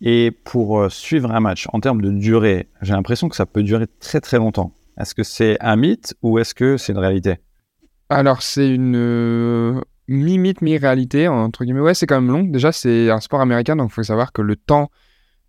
Et 0.00 0.30
pour 0.30 0.80
euh, 0.80 0.88
suivre 0.88 1.30
un 1.30 1.40
match, 1.40 1.68
en 1.72 1.80
termes 1.80 2.02
de 2.02 2.10
durée, 2.10 2.68
j'ai 2.82 2.92
l'impression 2.92 3.28
que 3.28 3.36
ça 3.36 3.46
peut 3.46 3.62
durer 3.62 3.86
très 4.00 4.20
très 4.20 4.36
longtemps. 4.36 4.74
Est-ce 4.98 5.14
que 5.14 5.22
c'est 5.22 5.56
un 5.60 5.76
mythe 5.76 6.14
ou 6.22 6.38
est-ce 6.38 6.54
que 6.54 6.76
c'est 6.76 6.92
une 6.92 6.98
réalité? 6.98 7.36
Alors 8.10 8.42
c'est 8.42 8.68
une 8.68 8.96
euh, 8.96 9.80
mi-mythe, 10.08 10.60
mi-réalité, 10.60 11.28
entre 11.28 11.64
guillemets. 11.64 11.80
Ouais, 11.80 11.94
c'est 11.94 12.06
quand 12.06 12.20
même 12.20 12.30
long. 12.30 12.42
Déjà, 12.42 12.72
c'est 12.72 13.10
un 13.10 13.20
sport 13.20 13.40
américain, 13.40 13.76
donc 13.76 13.90
il 13.90 13.94
faut 13.94 14.02
savoir 14.02 14.32
que 14.32 14.42
le 14.42 14.56
temps 14.56 14.90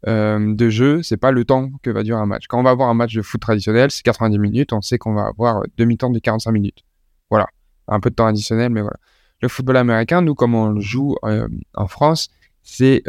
euh, 0.08 0.54
de 0.54 0.70
jeu, 0.70 1.02
c'est 1.02 1.18
pas 1.18 1.32
le 1.32 1.46
temps 1.46 1.72
que 1.82 1.90
va 1.90 2.04
durer 2.04 2.20
un 2.20 2.26
match. 2.26 2.48
Quand 2.48 2.60
on 2.60 2.64
va 2.64 2.72
avoir 2.72 2.90
un 2.90 2.94
match 2.94 3.14
de 3.14 3.22
foot 3.22 3.40
traditionnel, 3.40 3.90
c'est 3.90 4.04
90 4.04 4.38
minutes, 4.38 4.74
on 4.74 4.82
sait 4.82 4.98
qu'on 4.98 5.14
va 5.14 5.28
avoir 5.28 5.64
demi-temps 5.78 6.10
de 6.10 6.20
45 6.20 6.52
minutes. 6.52 6.84
Voilà. 7.30 7.48
Un 7.88 8.00
peu 8.00 8.10
de 8.10 8.16
temps 8.16 8.26
additionnel, 8.26 8.70
mais 8.70 8.82
voilà. 8.82 8.98
le 9.42 9.48
football 9.48 9.78
américain, 9.78 10.22
nous, 10.22 10.36
comme 10.36 10.56
on 10.56 10.70
le 10.70 10.82
joue 10.82 11.16
euh, 11.24 11.48
en 11.74 11.88
France, 11.88 12.30
c'est 12.64 13.04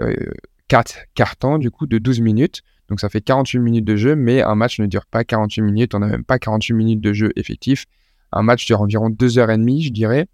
4 0.69 0.97
cartons, 1.15 1.59
du 1.59 1.71
coup, 1.71 1.87
de 1.87 1.99
12 1.99 2.21
minutes. 2.21 2.63
Donc, 2.89 3.01
ça 3.01 3.09
fait 3.09 3.21
48 3.21 3.59
minutes 3.61 3.85
de 3.85 3.97
jeu, 3.97 4.15
mais 4.15 4.43
un 4.43 4.55
match 4.55 4.79
ne 4.79 4.87
dure 4.87 5.07
pas 5.07 5.25
48 5.25 5.63
minutes. 5.63 5.95
On 5.95 6.01
n'a 6.01 6.09
même 6.09 6.25
pas 6.25 6.39
48 6.39 6.75
minutes 6.75 7.01
de 7.01 7.13
jeu 7.13 7.33
effectif. 7.37 7.87
Un 8.33 8.43
match 8.43 8.67
dure 8.67 8.81
environ 8.81 9.11
2h30, 9.11 9.85
je 9.85 9.91
dirais. 9.91 10.27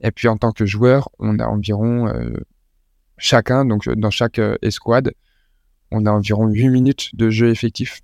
Et 0.00 0.10
puis, 0.10 0.28
en 0.28 0.36
tant 0.36 0.52
que 0.52 0.66
joueur, 0.66 1.08
on 1.18 1.38
a 1.38 1.46
environ 1.46 2.12
chacun, 3.18 3.64
donc 3.64 3.88
dans 3.88 4.10
chaque 4.10 4.40
escouade, 4.62 5.12
on 5.94 6.06
a 6.06 6.10
environ 6.10 6.46
8 6.46 6.68
minutes 6.68 7.14
de 7.14 7.30
jeu 7.30 7.50
effectif. 7.50 8.00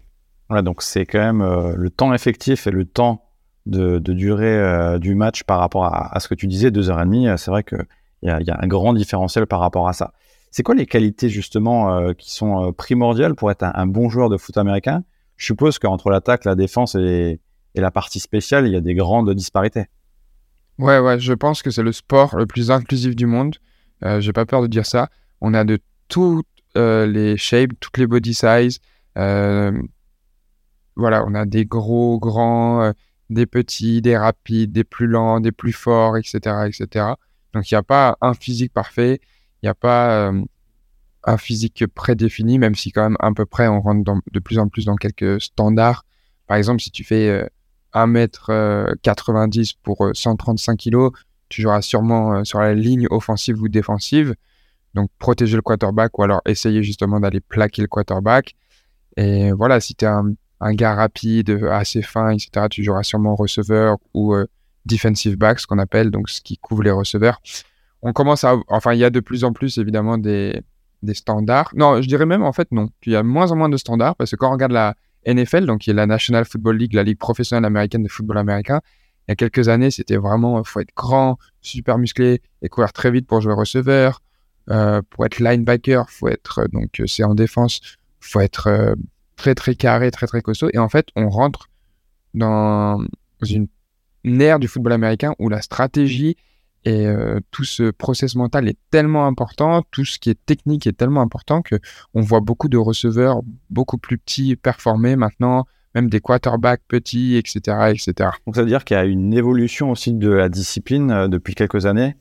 Voilà, 0.49 0.63
donc 0.63 0.83
c'est 0.83 1.07
quand 1.07 1.19
même 1.19 1.75
le 1.77 1.91
temps 1.91 2.13
effectif 2.13 2.67
et 2.67 2.71
le 2.71 2.85
temps 2.85 3.31
de, 3.67 3.99
durée 3.99 4.59
euh, 4.59 4.99
du 4.99 5.15
match 5.15 5.45
par 5.45 5.59
rapport 5.59 5.85
à, 5.85 6.19
ce 6.21 6.29
que 6.29 6.35
tu 6.35 6.47
disais, 6.47 6.71
deux 6.71 6.91
heures 6.91 7.01
et 7.01 7.05
demie, 7.05 7.29
euh, 7.29 7.37
c'est 7.37 7.51
vrai 7.51 7.63
qu'il 7.63 7.85
y, 8.23 8.31
a, 8.31 8.41
y 8.41 8.51
a 8.51 8.59
un 8.61 8.67
grand 8.67 8.93
différentiel 8.93 9.47
par 9.47 9.61
rapport 9.61 9.89
à 9.89 9.93
ça. 9.93 10.13
C'est 10.51 10.63
quoi 10.63 10.75
les 10.75 10.87
qualités 10.87 11.29
justement 11.29 11.95
euh, 11.95 12.13
qui 12.13 12.33
sont 12.33 12.73
primordiales 12.73 13.35
pour 13.35 13.51
être 13.51 13.63
un, 13.63 13.87
bon 13.87 14.09
joueur 14.09 14.29
de 14.29 14.37
foot 14.37 14.57
américain? 14.57 15.05
Je 15.37 15.47
suppose 15.47 15.79
qu'entre 15.79 16.11
l'attaque, 16.11 16.45
la 16.45 16.55
défense 16.55 16.95
et, 16.97 17.41
la 17.77 17.93
partie 17.93 18.19
spéciale, 18.19 18.67
il 18.67 18.73
y 18.73 18.77
a 18.77 18.81
des 18.81 18.95
grandes 18.95 19.33
disparités. 19.33 19.87
Ouais, 20.79 20.99
ouais, 20.99 21.21
je 21.21 21.33
pense 21.33 21.63
que 21.63 21.71
c'est 21.71 21.85
le 21.85 21.93
sport 21.93 22.37
le 22.37 22.47
plus 22.47 22.73
inclusif 22.73 23.15
du 23.15 23.27
monde. 23.27 23.57
Euh, 24.05 24.21
J'ai 24.21 24.33
pas 24.33 24.45
peur 24.45 24.61
de 24.61 24.67
dire 24.67 24.87
ça. 24.87 25.09
On 25.41 25.55
a 25.55 25.63
de 25.63 25.79
toutes 26.75 27.15
les 27.15 27.37
shapes, 27.37 27.73
toutes 27.81 27.99
les 27.99 28.07
body 28.07 28.35
size. 28.35 28.79
voilà, 29.17 29.73
on 31.27 31.35
a 31.35 31.47
des 31.47 31.65
gros, 31.65 32.19
grands, 32.19 32.93
des 33.31 33.47
petits, 33.47 34.03
des 34.03 34.17
rapides, 34.17 34.73
des 34.73 34.85
plus 34.85 35.07
lents, 35.07 35.41
des 35.41 35.53
plus 35.53 35.73
forts, 35.73 36.17
etc. 36.17 36.67
etc. 36.67 37.07
Donc 37.55 37.71
il 37.71 37.75
n'y 37.75 37.79
a 37.79 37.83
pas 37.83 38.19
un 38.21 38.35
physique 38.35 38.73
parfait, 38.73 39.21
il 39.63 39.67
n'y 39.67 39.71
a 39.71 39.75
pas 39.75 40.29
euh, 40.29 40.43
un 41.25 41.37
physique 41.37 41.87
prédéfini, 41.87 42.59
même 42.59 42.75
si 42.75 42.93
quand 42.93 43.03
même 43.03 43.17
à 43.21 43.33
peu 43.33 43.47
près 43.47 43.69
on 43.69 43.81
rentre 43.81 44.13
de 44.33 44.39
plus 44.41 44.59
en 44.59 44.69
plus 44.69 44.85
dans 44.85 44.97
quelques 44.97 45.41
standards. 45.41 46.05
Par 46.47 46.57
exemple, 46.57 46.81
si 46.81 46.91
tu 46.91 47.05
fais 47.05 47.49
1m90 47.95 48.51
euh, 48.51 49.75
pour 49.83 50.11
135 50.13 50.79
kg, 50.79 51.09
tu 51.49 51.63
joueras 51.63 51.83
sûrement 51.83 52.35
euh, 52.35 52.45
sur 52.45 52.61
la 52.61 52.75
ligne 52.75 53.07
offensive 53.11 53.61
ou 53.63 53.69
défensive. 53.69 54.35
Donc 54.95 55.11
protéger 55.19 55.57
le 55.57 55.63
quarterback 55.63 56.19
ou 56.19 56.23
alors 56.23 56.41
essayer 56.47 56.83
justement 56.83 57.21
d'aller 57.21 57.41
plaquer 57.41 57.83
le 57.83 57.89
quarterback. 57.89 58.55
Et 59.17 59.53
voilà, 59.53 59.81
si 59.81 59.95
tu 59.95 60.05
es 60.05 60.09
un 60.09 60.75
gars 60.75 60.95
rapide, 60.95 61.63
assez 61.71 62.03
fin, 62.03 62.31
etc., 62.31 62.67
tu 62.71 62.85
joueras 62.85 63.03
sûrement 63.03 63.35
receveur 63.35 63.97
ou 64.15 64.35
euh, 64.35 64.47
defensive 64.87 65.37
back, 65.37 65.61
ce 65.61 65.67
qu'on 65.67 65.79
appelle, 65.79 66.11
donc 66.11 66.29
ce 66.29 66.41
qui 66.41 66.59
couvre 66.59 66.83
les 66.83 66.91
receveurs. 66.91 67.41
On 68.03 68.13
commence 68.13 68.45
à. 68.45 68.57
Enfin, 68.69 68.95
il 68.95 68.99
y 68.99 69.05
a 69.05 69.11
de 69.11 69.21
plus 69.21 69.45
en 69.45 69.53
plus, 69.53 69.79
évidemment, 69.79 70.19
des, 70.19 70.63
des 71.03 71.15
standards. 71.15 71.71
Non, 71.75 72.01
je 72.01 72.09
dirais 72.09 72.27
même, 72.27 72.43
en 72.43 72.53
fait, 72.53 72.71
non. 72.73 72.89
Il 73.05 73.13
y 73.13 73.17
a 73.17 73.23
moins 73.23 73.51
en 73.53 73.57
moins 73.57 73.69
de 73.69 73.77
standards 73.77 74.17
parce 74.17 74.31
que 74.31 74.37
quand 74.37 74.49
on 74.49 74.53
regarde 74.53 74.73
la 74.73 74.95
NFL, 75.27 75.67
donc 75.67 75.81
qui 75.81 75.91
est 75.91 75.95
la 75.95 76.07
National 76.07 76.45
Football 76.45 76.79
League, 76.79 76.95
la 76.95 77.03
ligue 77.03 77.19
professionnelle 77.19 77.67
américaine 77.67 78.03
de 78.03 78.09
football 78.09 78.39
américain, 78.39 78.81
il 79.29 79.31
y 79.31 79.33
a 79.33 79.37
quelques 79.37 79.69
années, 79.69 79.91
c'était 79.91 80.17
vraiment, 80.17 80.59
il 80.59 80.67
faut 80.67 80.81
être 80.81 80.95
grand, 80.97 81.39
super 81.61 81.99
musclé 81.99 82.41
et 82.63 82.69
courir 82.69 82.93
très 82.93 83.11
vite 83.11 83.27
pour 83.27 83.41
jouer 83.41 83.53
receveur. 83.53 84.23
Euh, 84.69 85.03
pour 85.11 85.27
être 85.27 85.41
linebacker, 85.41 86.09
faut 86.11 86.29
être, 86.29 86.67
donc 86.73 87.03
c'est 87.07 87.25
en 87.25 87.35
défense, 87.35 87.81
faut 88.21 88.41
être 88.41 88.69
euh, 88.69 88.95
très 89.37 89.55
très 89.55 89.75
carré, 89.75 90.11
très 90.11 90.27
très 90.27 90.43
costaud. 90.43 90.69
Et 90.73 90.79
en 90.79 90.89
fait, 90.89 91.09
on 91.17 91.29
rentre 91.29 91.69
dans 92.35 93.03
une, 93.43 93.69
ère 94.25 94.59
du 94.59 94.69
football 94.69 94.93
américain 94.93 95.35
où 95.39 95.49
la 95.49 95.63
stratégie 95.63 96.37
et 96.85 97.07
euh, 97.07 97.41
tout 97.51 97.65
ce 97.65 97.91
process 97.91 98.37
mental 98.37 98.69
est 98.69 98.79
tellement 98.91 99.27
important, 99.27 99.83
tout 99.91 100.05
ce 100.05 100.19
qui 100.19 100.31
est 100.31 100.47
technique 100.47 100.87
est 100.87 100.97
tellement 100.97 101.21
important 101.21 101.63
que 101.63 101.77
on 102.15 102.21
voit 102.21 102.41
beaucoup 102.41 102.69
de 102.69 102.79
receveurs 102.79 103.43
beaucoup 103.69 103.99
plus 103.99 104.17
petits 104.19 104.57
performer 104.57 105.17
maintenant, 105.17 105.67
même 105.95 106.09
des 106.09 106.21
quarterbacks 106.21 106.83
petits, 106.89 107.37
etc., 107.37 107.59
etc. 107.91 108.31
Donc 108.47 108.55
ça 108.55 108.63
veut 108.63 108.69
dire 108.69 108.85
qu'il 108.85 108.97
y 108.97 109.01
a 109.01 109.05
une 109.05 109.35
évolution 109.35 109.91
aussi 109.91 110.15
de 110.15 110.31
la 110.31 110.49
discipline 110.49 111.11
euh, 111.11 111.29
depuis 111.29 111.55
quelques 111.55 111.87
années. 111.87 112.17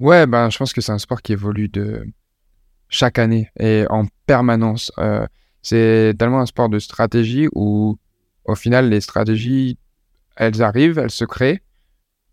Ouais, 0.00 0.26
ben 0.26 0.48
je 0.48 0.56
pense 0.56 0.72
que 0.72 0.80
c'est 0.80 0.92
un 0.92 0.98
sport 0.98 1.20
qui 1.20 1.32
évolue 1.32 1.68
de 1.68 2.06
chaque 2.88 3.18
année 3.18 3.50
et 3.58 3.84
en 3.90 4.06
permanence. 4.26 4.90
Euh, 4.98 5.26
c'est 5.60 6.14
tellement 6.18 6.40
un 6.40 6.46
sport 6.46 6.70
de 6.70 6.78
stratégie 6.78 7.48
où, 7.54 7.98
au 8.46 8.54
final, 8.54 8.88
les 8.88 9.02
stratégies, 9.02 9.78
elles 10.36 10.62
arrivent, 10.62 10.98
elles 10.98 11.10
se 11.10 11.26
créent. 11.26 11.60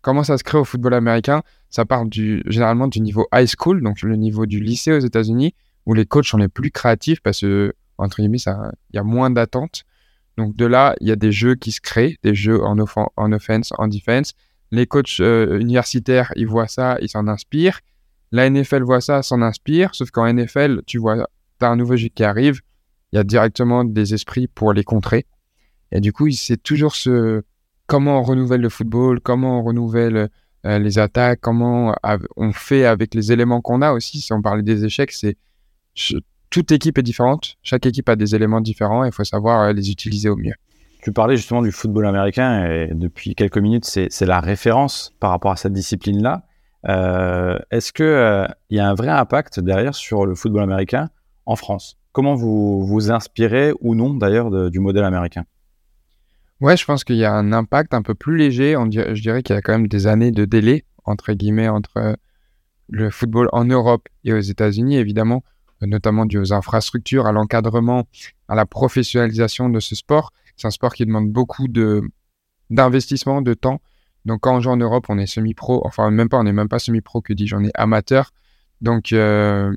Comment 0.00 0.24
ça 0.24 0.38
se 0.38 0.44
crée 0.44 0.56
au 0.56 0.64
football 0.64 0.94
américain? 0.94 1.42
Ça 1.68 1.84
part 1.84 2.06
du, 2.06 2.42
généralement 2.46 2.88
du 2.88 3.00
niveau 3.00 3.28
high 3.34 3.46
school, 3.46 3.82
donc 3.82 4.00
le 4.00 4.16
niveau 4.16 4.46
du 4.46 4.60
lycée 4.60 4.92
aux 4.92 5.00
États-Unis, 5.00 5.54
où 5.84 5.92
les 5.92 6.06
coachs 6.06 6.24
sont 6.24 6.38
les 6.38 6.48
plus 6.48 6.70
créatifs 6.70 7.20
parce 7.20 7.40
que, 7.40 7.74
entre 7.98 8.22
guillemets, 8.22 8.38
il 8.38 8.94
y 8.94 8.98
a 8.98 9.02
moins 9.02 9.28
d'attentes. 9.28 9.84
Donc 10.38 10.56
de 10.56 10.64
là, 10.64 10.94
il 11.02 11.08
y 11.08 11.10
a 11.10 11.16
des 11.16 11.32
jeux 11.32 11.56
qui 11.56 11.72
se 11.72 11.82
créent, 11.82 12.16
des 12.22 12.34
jeux 12.34 12.62
en, 12.64 12.78
en 13.16 13.32
offense, 13.32 13.74
en 13.76 13.88
defense. 13.88 14.32
Les 14.70 14.86
coachs 14.86 15.20
euh, 15.20 15.58
universitaires, 15.58 16.32
ils 16.36 16.46
voient 16.46 16.68
ça, 16.68 16.98
ils 17.00 17.08
s'en 17.08 17.26
inspirent. 17.26 17.80
La 18.32 18.48
NFL 18.48 18.82
voit 18.82 19.00
ça, 19.00 19.22
s'en 19.22 19.40
inspire. 19.40 19.94
Sauf 19.94 20.10
qu'en 20.10 20.30
NFL, 20.32 20.82
tu 20.86 20.98
vois, 20.98 21.28
tu 21.58 21.64
as 21.64 21.70
un 21.70 21.76
nouveau 21.76 21.96
jeu 21.96 22.08
qui 22.08 22.24
arrive 22.24 22.60
il 23.12 23.16
y 23.16 23.18
a 23.18 23.24
directement 23.24 23.84
des 23.84 24.14
esprits 24.14 24.48
pour 24.48 24.72
les 24.72 24.84
contrer. 24.84 25.26
Et 25.92 26.00
du 26.00 26.12
coup, 26.12 26.30
c'est 26.30 26.62
toujours 26.62 26.94
ce 26.94 27.42
comment 27.86 28.20
on 28.20 28.22
renouvelle 28.22 28.60
le 28.60 28.68
football, 28.68 29.20
comment 29.20 29.60
on 29.60 29.62
renouvelle 29.62 30.28
euh, 30.66 30.78
les 30.78 30.98
attaques, 30.98 31.40
comment 31.40 31.94
on 32.36 32.52
fait 32.52 32.84
avec 32.84 33.14
les 33.14 33.32
éléments 33.32 33.62
qu'on 33.62 33.80
a 33.80 33.92
aussi. 33.92 34.20
Si 34.20 34.32
on 34.32 34.42
parlait 34.42 34.62
des 34.62 34.84
échecs, 34.84 35.12
c'est 35.12 35.36
toute 36.50 36.72
équipe 36.72 36.98
est 36.98 37.02
différente, 37.02 37.56
chaque 37.62 37.86
équipe 37.86 38.08
a 38.08 38.16
des 38.16 38.34
éléments 38.34 38.60
différents 38.60 39.04
et 39.04 39.08
il 39.08 39.12
faut 39.12 39.24
savoir 39.24 39.62
euh, 39.62 39.72
les 39.72 39.90
utiliser 39.90 40.28
au 40.28 40.36
mieux. 40.36 40.54
Tu 41.08 41.12
parlais 41.14 41.38
justement 41.38 41.62
du 41.62 41.72
football 41.72 42.04
américain 42.04 42.66
et 42.66 42.90
depuis 42.92 43.34
quelques 43.34 43.56
minutes, 43.56 43.86
c'est 43.86 44.26
la 44.26 44.40
référence 44.40 45.14
par 45.20 45.30
rapport 45.30 45.52
à 45.52 45.56
cette 45.56 45.72
discipline-là. 45.72 46.42
Euh, 46.86 47.58
est-ce 47.70 47.94
qu'il 47.94 48.54
il 48.68 48.76
y 48.76 48.78
a 48.78 48.86
un 48.86 48.92
vrai 48.92 49.08
impact 49.08 49.58
derrière 49.58 49.94
sur 49.94 50.26
le 50.26 50.34
football 50.34 50.64
américain 50.64 51.08
en 51.46 51.56
France? 51.56 51.96
Comment 52.12 52.34
vous 52.34 52.84
vous 52.84 53.10
inspirez 53.10 53.72
ou 53.80 53.94
non 53.94 54.12
d'ailleurs 54.12 54.50
du 54.70 54.80
modèle 54.80 55.04
américain? 55.04 55.46
Ouais, 56.60 56.76
je 56.76 56.84
pense 56.84 57.04
qu'il 57.04 57.16
y 57.16 57.24
a 57.24 57.32
un 57.32 57.54
impact 57.54 57.94
un 57.94 58.02
peu 58.02 58.14
plus 58.14 58.36
léger. 58.36 58.76
On 58.76 58.84
je 58.90 59.22
dirais 59.22 59.42
qu'il 59.42 59.54
y 59.56 59.58
a 59.58 59.62
quand 59.62 59.72
même 59.72 59.88
des 59.88 60.06
années 60.06 60.30
de 60.30 60.44
délai, 60.44 60.84
entre 61.06 61.32
guillemets, 61.32 61.70
entre 61.70 61.96
euh, 61.96 62.14
le 62.90 63.08
football 63.08 63.48
en 63.52 63.64
Europe 63.64 64.06
et 64.24 64.34
aux 64.34 64.40
États-Unis, 64.40 64.98
évidemment, 64.98 65.42
notamment 65.80 66.26
dû 66.26 66.36
aux 66.36 66.52
infrastructures, 66.52 67.24
à 67.24 67.32
l'encadrement, 67.32 68.06
à 68.46 68.54
la 68.54 68.66
professionnalisation 68.66 69.70
de 69.70 69.80
ce 69.80 69.94
sport. 69.94 70.32
C'est 70.58 70.66
un 70.66 70.70
sport 70.70 70.92
qui 70.92 71.06
demande 71.06 71.30
beaucoup 71.30 71.68
de, 71.68 72.02
d'investissement, 72.68 73.40
de 73.40 73.54
temps. 73.54 73.80
Donc 74.24 74.40
quand 74.40 74.56
on 74.56 74.60
joue 74.60 74.70
en 74.70 74.76
Europe, 74.76 75.06
on 75.08 75.18
est 75.18 75.26
semi-pro, 75.26 75.80
enfin 75.86 76.10
même 76.10 76.28
pas, 76.28 76.38
on 76.38 76.44
n'est 76.44 76.52
même 76.52 76.68
pas 76.68 76.78
semi-pro, 76.78 77.22
que 77.22 77.32
dis-je, 77.32 77.56
on 77.56 77.64
est 77.64 77.70
amateur. 77.74 78.32
Donc 78.80 79.12
euh, 79.12 79.74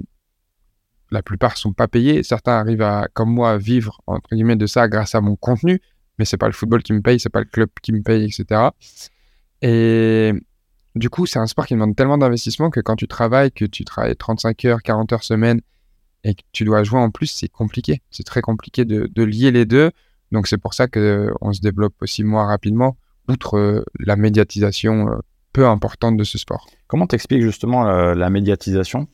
la 1.11 1.21
plupart 1.21 1.57
sont 1.57 1.73
pas 1.73 1.87
payés. 1.87 2.23
Certains 2.23 2.53
arrivent 2.53 2.81
à, 2.81 3.07
comme 3.13 3.31
moi, 3.33 3.51
à 3.51 3.57
vivre 3.57 4.01
entre 4.07 4.35
guillemets 4.35 4.55
de 4.57 4.67
ça 4.67 4.87
grâce 4.87 5.15
à 5.15 5.21
mon 5.21 5.35
contenu, 5.35 5.81
mais 6.19 6.25
c'est 6.25 6.37
pas 6.37 6.47
le 6.47 6.53
football 6.53 6.83
qui 6.83 6.93
me 6.93 7.01
paye, 7.01 7.19
c'est 7.19 7.29
pas 7.29 7.39
le 7.39 7.45
club 7.45 7.69
qui 7.81 7.93
me 7.93 8.01
paye, 8.01 8.25
etc. 8.25 8.69
Et 9.61 10.33
du 10.95 11.09
coup, 11.09 11.25
c'est 11.25 11.39
un 11.39 11.47
sport 11.47 11.65
qui 11.65 11.73
demande 11.73 11.95
tellement 11.95 12.17
d'investissement 12.17 12.69
que 12.69 12.79
quand 12.79 12.95
tu 12.95 13.07
travailles, 13.07 13.51
que 13.51 13.65
tu 13.65 13.85
travailles 13.85 14.15
35 14.15 14.65
heures, 14.65 14.81
40 14.81 15.13
heures 15.13 15.23
semaine 15.23 15.61
et 16.23 16.35
que 16.35 16.41
tu 16.51 16.65
dois 16.65 16.83
jouer 16.83 16.99
en 16.99 17.09
plus, 17.09 17.27
c'est 17.27 17.47
compliqué. 17.47 18.01
C'est 18.11 18.25
très 18.25 18.41
compliqué 18.41 18.85
de, 18.85 19.23
lier 19.23 19.51
les 19.51 19.65
deux. 19.65 19.91
Donc 20.31 20.47
c'est 20.47 20.57
pour 20.57 20.73
ça 20.73 20.87
que 20.87 21.31
on 21.41 21.53
se 21.53 21.61
développe 21.61 21.93
aussi 22.01 22.23
moins 22.23 22.45
rapidement, 22.45 22.97
outre 23.27 23.57
euh, 23.57 23.85
la 23.99 24.15
médiatisation 24.15 25.09
euh, 25.09 25.17
peu 25.53 25.67
importante 25.67 26.17
de 26.17 26.23
ce 26.23 26.37
sport. 26.37 26.67
Comment 26.87 27.07
t'expliques 27.07 27.41
justement 27.41 27.87
euh, 27.87 28.13
la, 28.13 28.29
médiatisation 28.29 29.07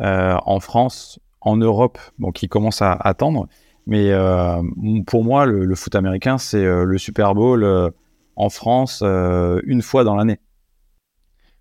en 0.00 0.60
France 0.60 1.20
en 1.44 1.56
Europe, 1.56 1.98
bon, 2.18 2.32
qui 2.32 2.48
commence 2.48 2.82
à 2.82 2.92
attendre. 2.92 3.46
Mais 3.86 4.10
euh, 4.10 4.62
pour 5.06 5.24
moi, 5.24 5.46
le, 5.46 5.74
foot 5.74 5.94
américain, 5.94 6.38
c'est 6.38 6.64
euh, 6.64 6.84
le 6.84 6.98
Super 6.98 7.34
Bowl 7.34 7.62
euh, 7.62 7.90
en 8.36 8.48
France 8.48 9.02
une 9.02 9.82
fois 9.82 10.04
dans 10.04 10.16
l'année. 10.16 10.40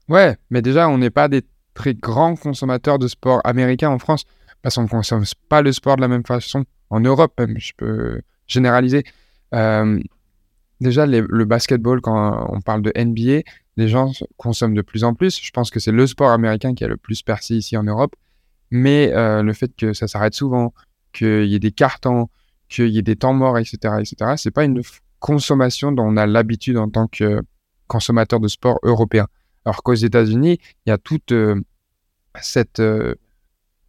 Ouais, 0.10 0.38
mais 0.50 0.62
déjà, 0.62 0.90
on 0.90 0.98
n'est 0.98 1.10
pas 1.10 1.28
des 1.28 1.44
très 1.74 1.94
grands 1.94 2.36
consommateurs 2.36 3.00
de 3.00 3.08
sport 3.08 3.42
américain 3.44 3.90
en 3.90 4.00
France, 4.00 4.26
parce 4.62 4.76
qu'on 4.76 4.84
ne 4.84 4.88
consomme 4.88 5.24
pas 5.50 5.62
le 5.62 5.72
sport 5.72 5.98
de 5.98 6.02
la 6.02 6.08
même 6.08 6.26
façon. 6.26 6.66
En 6.90 7.00
Europe, 7.00 7.34
même, 7.40 7.58
je 7.58 7.74
peux 7.78 8.22
généraliser. 8.48 9.04
déjà, 9.52 11.06
le 11.06 11.46
basketball, 11.46 12.02
quand 12.02 12.48
on 12.50 12.62
parle 12.62 12.82
de 12.82 12.92
NBA, 12.96 13.44
les 13.78 13.88
gens 13.88 14.12
consomment 14.38 14.76
de 14.76 14.82
plus 14.82 15.04
en 15.04 15.14
plus. 15.14 15.40
Je 15.42 15.52
pense 15.52 15.72
que 15.72 15.80
c'est 15.80 15.92
le 15.92 16.06
sport 16.08 16.32
américain 16.32 16.74
qui 16.74 16.84
a 16.84 16.88
le 16.88 16.98
plus 16.98 17.22
percé 17.22 17.56
ici 17.56 17.78
en 17.78 17.84
Europe. 17.84 18.16
Mais 18.70 19.12
euh, 19.14 19.44
le 19.44 19.54
fait 19.54 19.72
que 19.76 19.94
ça 19.94 20.08
s'arrête 20.08 20.34
souvent, 20.34 20.74
qu'il 21.12 21.46
y 21.46 21.56
ait 21.56 21.60
des 21.60 21.72
cartons, 21.72 22.30
qu'il 22.70 22.90
y 22.90 22.98
ait 22.98 23.04
des 23.04 23.16
temps 23.16 23.34
morts, 23.34 23.58
etc., 23.58 23.96
etc., 24.00 24.34
c'est 24.38 24.52
pas 24.52 24.66
une 24.66 24.82
consommation 25.20 25.92
dont 25.92 26.04
on 26.04 26.18
a 26.18 26.26
l'habitude 26.26 26.78
en 26.78 26.90
tant 26.90 27.08
que 27.08 27.42
consommateur 27.88 28.40
de 28.40 28.48
sport 28.48 28.80
européen. 28.84 29.28
Alors 29.66 29.84
qu'aux 29.84 29.94
États-Unis, 29.94 30.60
il 30.86 30.90
y 30.90 30.92
a 30.92 30.98
tout 30.98 31.20
cette, 32.42 32.82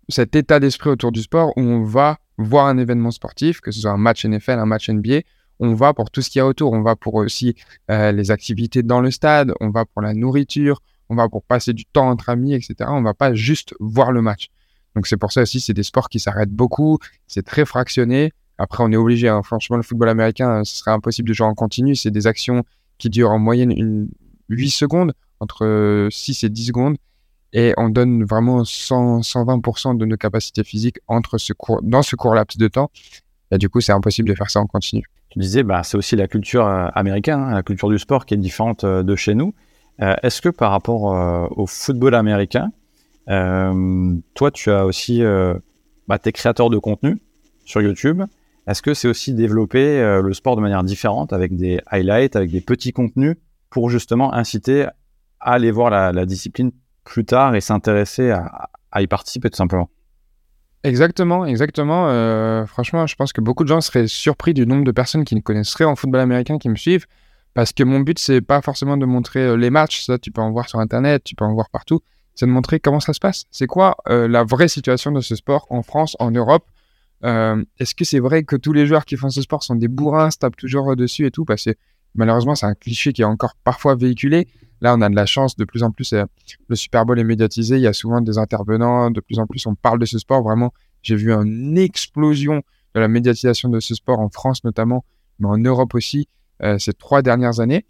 cet 0.09 0.37
état 0.37 0.61
d'esprit 0.61 0.91
autour 0.91 1.13
du 1.13 1.23
sport 1.23 1.53
où 1.57 1.61
on 1.61 1.85
va 1.85 2.19
voir 2.39 2.67
un 2.67 2.79
événement 2.79 3.11
sportif, 3.11 3.61
que 3.61 3.71
ce 3.71 3.81
soit 3.81 3.91
un 3.91 3.97
match 3.97 4.25
NFL, 4.25 4.59
un 4.59 4.67
match 4.67 4.89
NBA, 4.89 5.21
on 5.61 5.75
va 5.75 5.95
pour 5.95 6.11
tout 6.11 6.21
ce 6.21 6.31
qu'il 6.31 6.41
y 6.41 6.43
a 6.43 6.47
autour. 6.47 6.73
On 6.73 6.83
va 6.83 6.97
pour 6.97 7.15
aussi 7.15 7.55
les 7.89 8.31
activités 8.31 8.83
dans 8.83 9.01
le 9.01 9.11
stade, 9.11 9.53
on 9.61 9.71
va 9.71 9.85
pour 9.85 10.03
la 10.03 10.15
nourriture, 10.15 10.83
on 11.09 11.15
va 11.15 11.29
pour 11.29 11.45
passer 11.45 11.73
du 11.73 11.85
temps 11.85 12.09
entre 12.09 12.29
amis, 12.29 12.55
etc. 12.55 12.75
On 12.89 13.03
va 13.03 13.15
pas 13.15 13.35
juste 13.35 13.75
voir 13.79 14.11
le 14.11 14.21
match. 14.21 14.49
Donc 14.97 15.07
c'est 15.07 15.17
pour 15.17 15.33
ça 15.33 15.43
aussi, 15.43 15.61
c'est 15.61 15.75
des 15.75 15.83
sports 15.83 16.09
qui 16.09 16.21
s'arrêtent 16.21 16.51
beaucoup, 16.51 16.99
c'est 17.27 17.45
très 17.45 17.65
fractionné. 17.65 18.33
Après, 18.59 18.85
on 18.85 18.93
est 18.93 18.97
obligé, 18.97 19.29
hein. 19.29 19.43
franchement, 19.43 19.77
le 19.77 19.83
football 19.83 20.09
américain, 20.09 20.65
ce 20.65 20.77
serait 20.77 20.93
impossible 20.93 21.29
de 21.29 21.35
jouer 21.35 21.47
en 21.47 21.55
continu. 21.55 21.97
C'est 21.97 22.13
des 22.13 22.27
actions 22.27 22.63
qui 22.99 23.11
durent 23.11 23.31
en 23.31 23.39
moyenne 23.39 23.71
une... 23.71 24.09
8 24.51 24.71
secondes, 24.71 25.15
entre 25.41 26.09
6 26.11 26.45
et 26.45 26.51
10 26.51 26.67
secondes. 26.67 26.97
Et 27.55 27.73
on 27.77 27.89
donne 27.89 28.25
vraiment 28.25 28.65
100, 28.65 29.21
120% 29.21 29.97
de 29.97 30.05
nos 30.05 30.17
capacités 30.17 30.65
physiques 30.65 30.99
entre 31.07 31.39
ce 31.39 31.53
court, 31.53 31.81
dans 31.83 32.03
ce 32.03 32.17
court 32.17 32.35
laps 32.35 32.59
de 32.59 32.69
temps. 32.69 32.91
Et 33.53 33.59
du 33.59 33.69
coup, 33.69 33.81
c'est 33.81 33.93
impossible 33.93 34.29
de 34.29 34.35
faire 34.35 34.51
ça 34.51 34.61
en 34.61 34.67
continu. 34.67 35.05
Tu 35.31 35.39
disais, 35.39 35.63
bah, 35.63 35.83
c'est 35.85 35.97
aussi 35.97 36.17
la 36.17 36.27
culture 36.27 36.67
euh, 36.67 36.89
américaine, 36.95 37.39
hein, 37.39 37.55
la 37.55 37.63
culture 37.63 37.89
du 37.89 37.99
sport 37.99 38.27
qui 38.27 38.35
est 38.35 38.39
différente 38.39 38.85
euh, 38.85 39.05
de 39.05 39.15
chez 39.15 39.35
nous. 39.35 39.55
Euh, 40.03 40.17
est-ce 40.25 40.43
que 40.43 40.49
par 40.49 40.73
rapport 40.73 41.03
au 41.57 41.67
football 41.67 42.17
américain, 42.17 42.71
toi, 43.27 44.51
tu 44.53 44.71
as 44.71 44.85
aussi 44.85 45.23
bah, 46.09 46.19
tes 46.19 46.33
créateurs 46.33 46.69
de 46.69 46.79
contenu 46.79 47.23
sur 47.65 47.81
YouTube 47.81 48.23
est-ce 48.67 48.81
que 48.81 48.95
c'est 48.95 49.09
aussi 49.09 49.35
développer 49.35 50.01
le 50.23 50.33
sport 50.33 50.57
de 50.57 50.63
manière 50.63 50.85
différente 50.85 51.35
avec 51.35 51.55
des 51.55 51.81
highlights, 51.87 52.35
avec 52.35 52.51
des 52.51 52.63
petits 52.63 52.93
contenus 52.93 53.37
pour 53.69 53.91
justement 53.91 54.33
inciter 54.33 54.87
à 55.39 55.53
aller 55.53 55.71
voir 55.71 55.91
la, 55.91 56.27
discipline 56.27 56.71
plus 57.05 57.25
tard 57.25 57.55
et 57.55 57.61
s'intéresser 57.61 58.31
à, 58.31 58.71
y 59.01 59.07
participer 59.07 59.51
tout 59.51 59.57
simplement 59.57 59.91
Exactement, 60.83 61.47
exactement. 61.47 62.09
Euh, 62.09 62.67
franchement, 62.67 63.07
je 63.07 63.15
pense 63.15 63.33
que 63.33 63.41
beaucoup 63.41 63.65
de 63.65 63.69
gens 63.69 63.81
seraient 63.81 64.07
surpris 64.07 64.53
du 64.53 64.67
nombre 64.67 64.85
de 64.85 64.93
personnes 64.93 65.25
qui 65.25 65.35
ne 65.35 65.41
connaissent 65.41 65.75
rien 65.75 65.89
en 65.89 65.97
football 65.97 66.21
américain 66.21 66.59
qui 66.59 66.69
me 66.69 66.77
suivent. 66.77 67.07
Parce 67.55 67.73
que 67.73 67.85
mon 67.85 68.01
but, 68.01 68.19
c'est 68.19 68.43
pas 68.43 68.61
forcément 68.61 68.99
de 68.99 69.07
montrer 69.07 69.41
euh, 69.41 69.57
les 69.57 69.71
matchs, 69.71 70.05
ça 70.05 70.19
tu 70.19 70.31
peux 70.31 70.43
en 70.43 70.51
voir 70.51 70.69
sur 70.69 70.81
Internet, 70.81 71.25
tu 71.25 71.35
peux 71.35 71.45
en 71.45 71.55
voir 71.55 71.71
partout. 71.71 72.01
C'est 72.35 72.45
de 72.45 72.51
montrer 72.51 72.81
comment 72.81 73.01
ça 73.01 73.15
se 73.15 73.21
passe. 73.21 73.45
C'est 73.51 73.67
quoi 73.67 73.97
la 74.07 74.43
vraie 74.43 74.67
situation 74.67 75.13
de 75.13 75.21
ce 75.21 75.37
sport 75.37 75.67
en 75.71 75.83
France, 75.83 76.17
en 76.19 76.33
Europe, 76.33 76.67
euh, 77.25 77.65
est-ce 77.79 77.95
que 77.95 78.05
c'est 78.05 78.19
vrai 78.19 78.45
que 78.45 78.57
tous 78.57 78.73
les 78.73 78.87
joueurs 78.87 79.07
qui 79.07 79.17
font 79.17 79.31
ce 79.31 79.41
sport 79.41 79.63
sont 79.63 79.77
des 79.77 79.89
bourrins, 79.89 80.31
se 80.31 80.39
tapent 80.39 80.57
toujours 80.57 80.95
dessus 80.95 81.27
et 81.27 81.31
tout? 81.31 81.45
Parce 81.45 81.65
que 81.65 81.71
malheureusement, 82.15 82.55
c'est 82.55 82.67
un 82.67 82.75
cliché 82.75 83.13
qui 83.13 83.23
est 83.23 83.27
encore 83.27 83.55
parfois 83.65 83.95
véhiculé. 83.95 84.49
Là, 84.85 84.95
on 84.95 85.01
a 85.01 85.09
de 85.09 85.17
la 85.17 85.27
chance, 85.27 85.57
de 85.57 85.65
plus 85.65 85.83
en 85.83 85.91
plus, 85.91 86.13
euh, 86.13 86.25
le 86.69 86.77
Super 86.77 87.05
Bowl 87.05 87.19
est 87.19 87.25
médiatisé, 87.25 87.77
il 87.77 87.83
y 87.83 87.87
a 87.87 87.93
souvent 87.93 88.21
des 88.21 88.39
intervenants, 88.39 89.11
de 89.11 89.21
plus 89.21 89.41
en 89.41 89.47
plus, 89.47 89.67
on 89.67 89.75
parle 89.75 89.99
de 89.99 90.05
ce 90.05 90.19
sport. 90.19 90.43
Vraiment, 90.43 90.73
j'ai 91.03 91.17
vu 91.17 91.33
une 91.33 91.77
explosion 91.77 92.63
de 92.95 93.01
la 93.01 93.09
médiatisation 93.09 93.69
de 93.69 93.81
ce 93.81 93.97
sport 93.97 94.21
en 94.21 94.29
France 94.29 94.63
notamment, 94.63 95.05
mais 95.41 95.49
en 95.49 95.59
Europe 95.59 95.95
aussi, 95.95 96.29
euh, 96.63 96.79
ces 96.79 96.93
trois 96.93 97.23
dernières 97.23 97.59
années. 97.59 97.85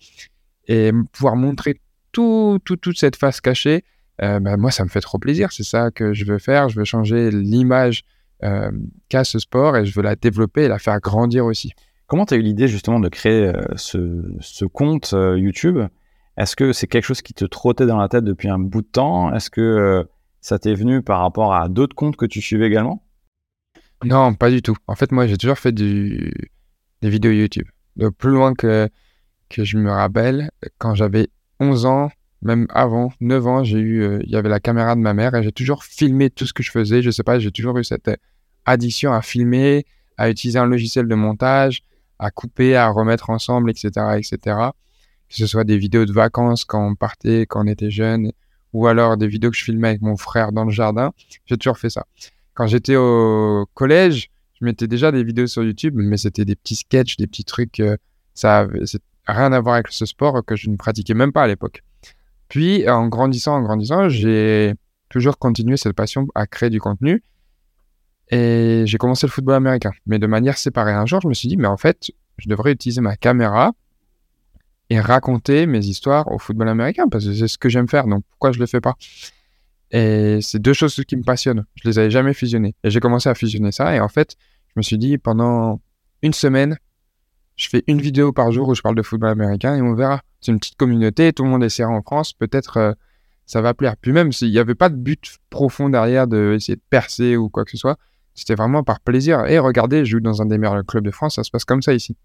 Et 0.67 0.93
pouvoir 1.13 1.37
montrer 1.37 1.81
tout, 2.13 2.59
toute 2.65 2.97
cette 2.97 3.17
face 3.17 3.43
cachée, 3.43 3.85
bah, 4.19 4.57
moi, 4.57 4.71
ça 4.71 4.85
me 4.85 4.89
fait 4.89 5.03
trop 5.03 5.19
plaisir. 5.19 5.53
C'est 5.53 5.65
ça 5.65 5.91
que 5.91 6.15
je 6.15 6.25
veux 6.25 6.39
faire. 6.39 6.71
Je 6.71 6.79
veux 6.79 6.87
changer 6.87 7.31
l'image 7.31 8.05
euh, 8.45 8.71
qu'a 9.09 9.25
ce 9.25 9.39
sport 9.39 9.77
et 9.77 9.87
je 9.87 9.95
veux 9.95 10.03
la 10.03 10.17
développer 10.17 10.65
et 10.65 10.69
la 10.69 10.79
faire 10.79 11.01
grandir 11.01 11.47
aussi. 11.47 11.73
Comment 12.07 12.27
tu 12.27 12.35
as 12.35 12.37
eu 12.37 12.43
l'idée 12.43 12.69
justement 12.69 13.01
de 13.01 13.09
créer 13.09 13.47
euh, 13.47 13.63
ce, 13.77 14.65
compte 14.67 15.13
euh, 15.15 15.39
YouTube? 15.39 15.79
Est-ce 16.37 16.57
que 16.57 16.73
c'est 16.73 16.87
quelque 16.87 17.05
chose 17.05 17.23
qui 17.23 17.35
te 17.35 17.45
trottait 17.45 17.87
dans 17.87 17.99
la 17.99 18.09
tête 18.09 18.25
depuis 18.25 18.49
un 18.49 18.59
bout 18.59 18.83
de 18.83 18.89
temps? 18.89 19.33
Est-ce 19.35 19.51
que 19.51 20.07
ça 20.41 20.59
t'est 20.59 20.75
venu 20.75 21.03
par 21.03 21.21
rapport 21.21 21.55
à 21.55 21.69
d'autres 21.69 21.95
comptes 21.95 22.17
que 22.17 22.27
tu 22.27 22.41
suivais 22.41 22.67
également? 22.67 23.05
Non, 24.05 24.35
pas 24.35 24.51
du 24.51 24.61
tout. 24.61 24.77
En 24.87 24.95
fait, 24.95 25.13
moi, 25.13 25.27
j'ai 25.27 25.39
toujours 25.39 25.59
fait 25.59 25.73
des 25.73 26.33
vidéos 27.03 27.33
YouTube. 27.33 27.67
De 27.97 28.09
plus 28.09 28.31
loin 28.31 28.55
que, 28.55 28.89
je 29.57 29.79
me 29.79 29.91
rappelle, 29.91 30.51
quand 30.79 30.95
j'avais 30.95 31.29
11 31.61 31.87
ans, 31.87 32.11
même 32.43 32.67
avant, 32.71 33.13
9 33.21 33.47
ans, 33.47 33.65
j'ai 33.65 33.79
eu, 33.79 34.03
euh, 34.03 34.19
il 34.25 34.31
y 34.31 34.37
avait 34.37 34.49
la 34.49 34.61
caméra 34.61 34.95
de 34.97 35.01
ma 35.01 35.15
mère 35.15 35.35
et 35.35 35.43
j'ai 35.43 35.53
toujours 35.53 35.85
filmé 35.85 36.29
tout 36.29 36.45
ce 36.45 36.53
que 36.53 36.63
je 36.63 36.71
faisais. 36.71 37.01
Je 37.01 37.11
sais 37.11 37.23
pas, 37.23 37.39
j'ai 37.39 37.51
toujours 37.51 37.79
eu 37.79 37.85
cette 37.85 38.09
euh, 38.09 38.17
addiction 38.67 39.13
à 39.13 39.23
filmer, 39.23 39.87
à 40.19 40.29
utiliser 40.29 40.59
un 40.59 40.67
logiciel 40.67 41.07
de 41.09 41.15
montage, 41.15 41.83
à 42.19 42.31
couper, 42.31 42.77
à 42.77 42.89
remettre 42.89 43.31
ensemble, 43.31 43.71
etc., 43.71 44.19
etc. 44.19 44.57
Que 45.35 45.41
ce 45.41 45.49
soit 45.49 45.65
des 45.65 45.79
vidéos 45.79 46.05
de 46.05 46.13
vacances 46.13 46.65
quand 46.65 46.87
on 46.87 46.95
partait, 46.95 47.47
quand 47.47 47.65
on 47.65 47.67
était 47.67 47.91
jeune, 47.91 48.31
ou 48.73 48.87
alors 48.87 49.17
des 49.17 49.27
vidéos 49.27 49.51
que 49.51 49.57
je 49.57 49.65
filmais 49.65 49.89
avec 49.89 50.01
mon 50.01 50.17
frère 50.17 50.53
dans 50.53 50.65
le 50.65 50.71
jardin. 50.71 51.13
J'ai 51.47 51.57
toujours 51.57 51.77
fait 51.77 51.91
ça. 51.91 52.07
Quand 52.55 52.69
j'étais 52.69 52.95
au 52.95 53.67
collège, 53.75 54.31
je 54.61 54.65
mettais 54.65 54.87
déjà 54.87 55.11
des 55.11 55.25
vidéos 55.25 55.49
sur 55.49 55.65
YouTube, 55.65 55.95
mais 55.97 56.19
c'était 56.19 56.45
des 56.45 56.55
petits 56.55 56.77
sketchs, 56.77 57.17
des 57.17 57.27
petits 57.27 57.45
trucs. 57.45 57.81
Euh, 57.81 57.97
ça 58.35 58.69
rien 59.27 59.53
à 59.53 59.61
voir 59.61 59.75
avec 59.75 59.89
ce 59.89 60.07
sport 60.07 60.45
que 60.45 60.55
je 60.55 60.71
ne 60.71 60.77
pratiquais 60.77 61.15
même 61.15 61.33
pas 61.33 61.43
à 61.43 61.47
l'époque. 61.49 61.83
Puis, 62.49 62.89
en 62.89 63.09
grandissant, 63.09 63.57
en 63.57 63.63
grandissant, 63.63 64.09
j'ai 64.09 64.75
toujours 65.09 65.39
continué 65.39 65.77
cette 65.77 65.95
passion 65.95 66.29
à 66.37 66.47
créer 66.47 66.71
du 66.71 66.81
contenu. 66.81 67.23
Et 68.31 68.85
j'ai 68.87 68.99
commencé 68.99 69.27
le 69.27 69.33
football 69.33 69.55
américain, 69.55 69.91
mais 70.07 70.19
de 70.19 70.27
manière 70.27 70.59
séparée. 70.59 70.93
Un 70.93 71.07
jour, 71.07 71.21
je 71.21 71.29
me 71.29 71.35
suis 71.35 71.49
dit, 71.49 71.57
mais 71.57 71.67
en 71.67 71.77
fait, 71.77 72.13
je 72.39 72.49
devrais 72.49 72.73
utiliser 72.73 73.01
ma 73.01 73.17
caméra 73.17 73.73
raconter 75.01 75.67
mes 75.67 75.85
histoires 75.85 76.31
au 76.31 76.39
football 76.39 76.69
américain, 76.69 77.09
parce 77.11 77.25
que 77.27 77.35
c'est 77.35 77.49
ce 77.49 77.59
que 77.59 77.69
j'aime 77.69 77.89
faire, 77.89 78.07
donc 78.07 78.25
pourquoi 78.31 78.53
je 78.53 78.59
le 78.59 78.67
fais 78.67 78.81
pas? 78.81 78.95
Et 79.91 80.39
c'est 80.41 80.59
deux 80.59 80.73
choses 80.73 81.01
qui 81.07 81.17
me 81.17 81.23
passionnent. 81.23 81.65
Je 81.77 81.89
les 81.89 81.99
avais 81.99 82.11
jamais 82.11 82.35
fusionnées. 82.35 82.75
Et 82.83 82.91
j'ai 82.91 83.01
commencé 83.01 83.29
à 83.29 83.35
fusionner 83.35 83.73
ça, 83.73 83.95
et 83.95 84.01
en 84.01 84.09
fait, 84.09 84.37
je 84.69 84.73
me 84.77 84.83
suis 84.83 84.99
dit, 84.99 85.19
pendant 85.19 85.81
une 86.23 86.33
semaine, 86.33 86.77
je 87.57 87.69
fais 87.69 87.85
une 87.87 88.01
vidéo 88.01 88.33
par 88.33 88.51
jour 88.51 88.69
où 88.69 88.75
je 88.75 88.83
parle 88.83 88.97
de 88.97 89.03
football 89.03 89.31
américain, 89.31 89.77
et 89.77 89.83
on 89.83 89.95
verra 89.95 90.23
c'est 90.45 90.53
une 90.53 90.59
petite 90.59 90.77
communauté, 90.77 91.33
tout 91.33 91.45
le 91.45 91.49
monde 91.49 91.65
est 91.65 91.71
serré 91.71 91.91
en 91.91 92.03
France, 92.03 92.35
peut-être 92.35 92.77
euh, 92.77 92.93
ça 93.47 93.63
va 93.63 93.73
plaire. 93.73 93.97
Puis 93.97 94.13
même 94.13 94.31
s'il 94.31 94.51
n'y 94.51 94.59
avait 94.59 94.75
pas 94.75 94.91
de 94.91 94.97
but 94.97 95.39
profond 95.49 95.89
derrière 95.89 96.27
de, 96.27 96.59
de 96.59 96.81
percer 96.91 97.37
ou 97.37 97.49
quoi 97.49 97.65
que 97.65 97.71
ce 97.71 97.79
soit, 97.79 97.99
c'était 98.35 98.55
vraiment 98.55 98.83
par 98.83 99.01
plaisir. 99.01 99.47
Et 99.47 99.59
regardez, 99.59 100.05
je 100.05 100.13
joue 100.13 100.21
dans 100.21 100.43
un 100.43 100.47
des 100.47 100.59
meilleurs 100.59 100.85
clubs 100.85 101.05
de 101.05 101.11
France, 101.11 101.37
ça 101.37 101.45
se 101.45 101.51
passe 101.51 101.65
comme 101.65 101.81
ça 101.81 101.95
ici. 101.95 102.17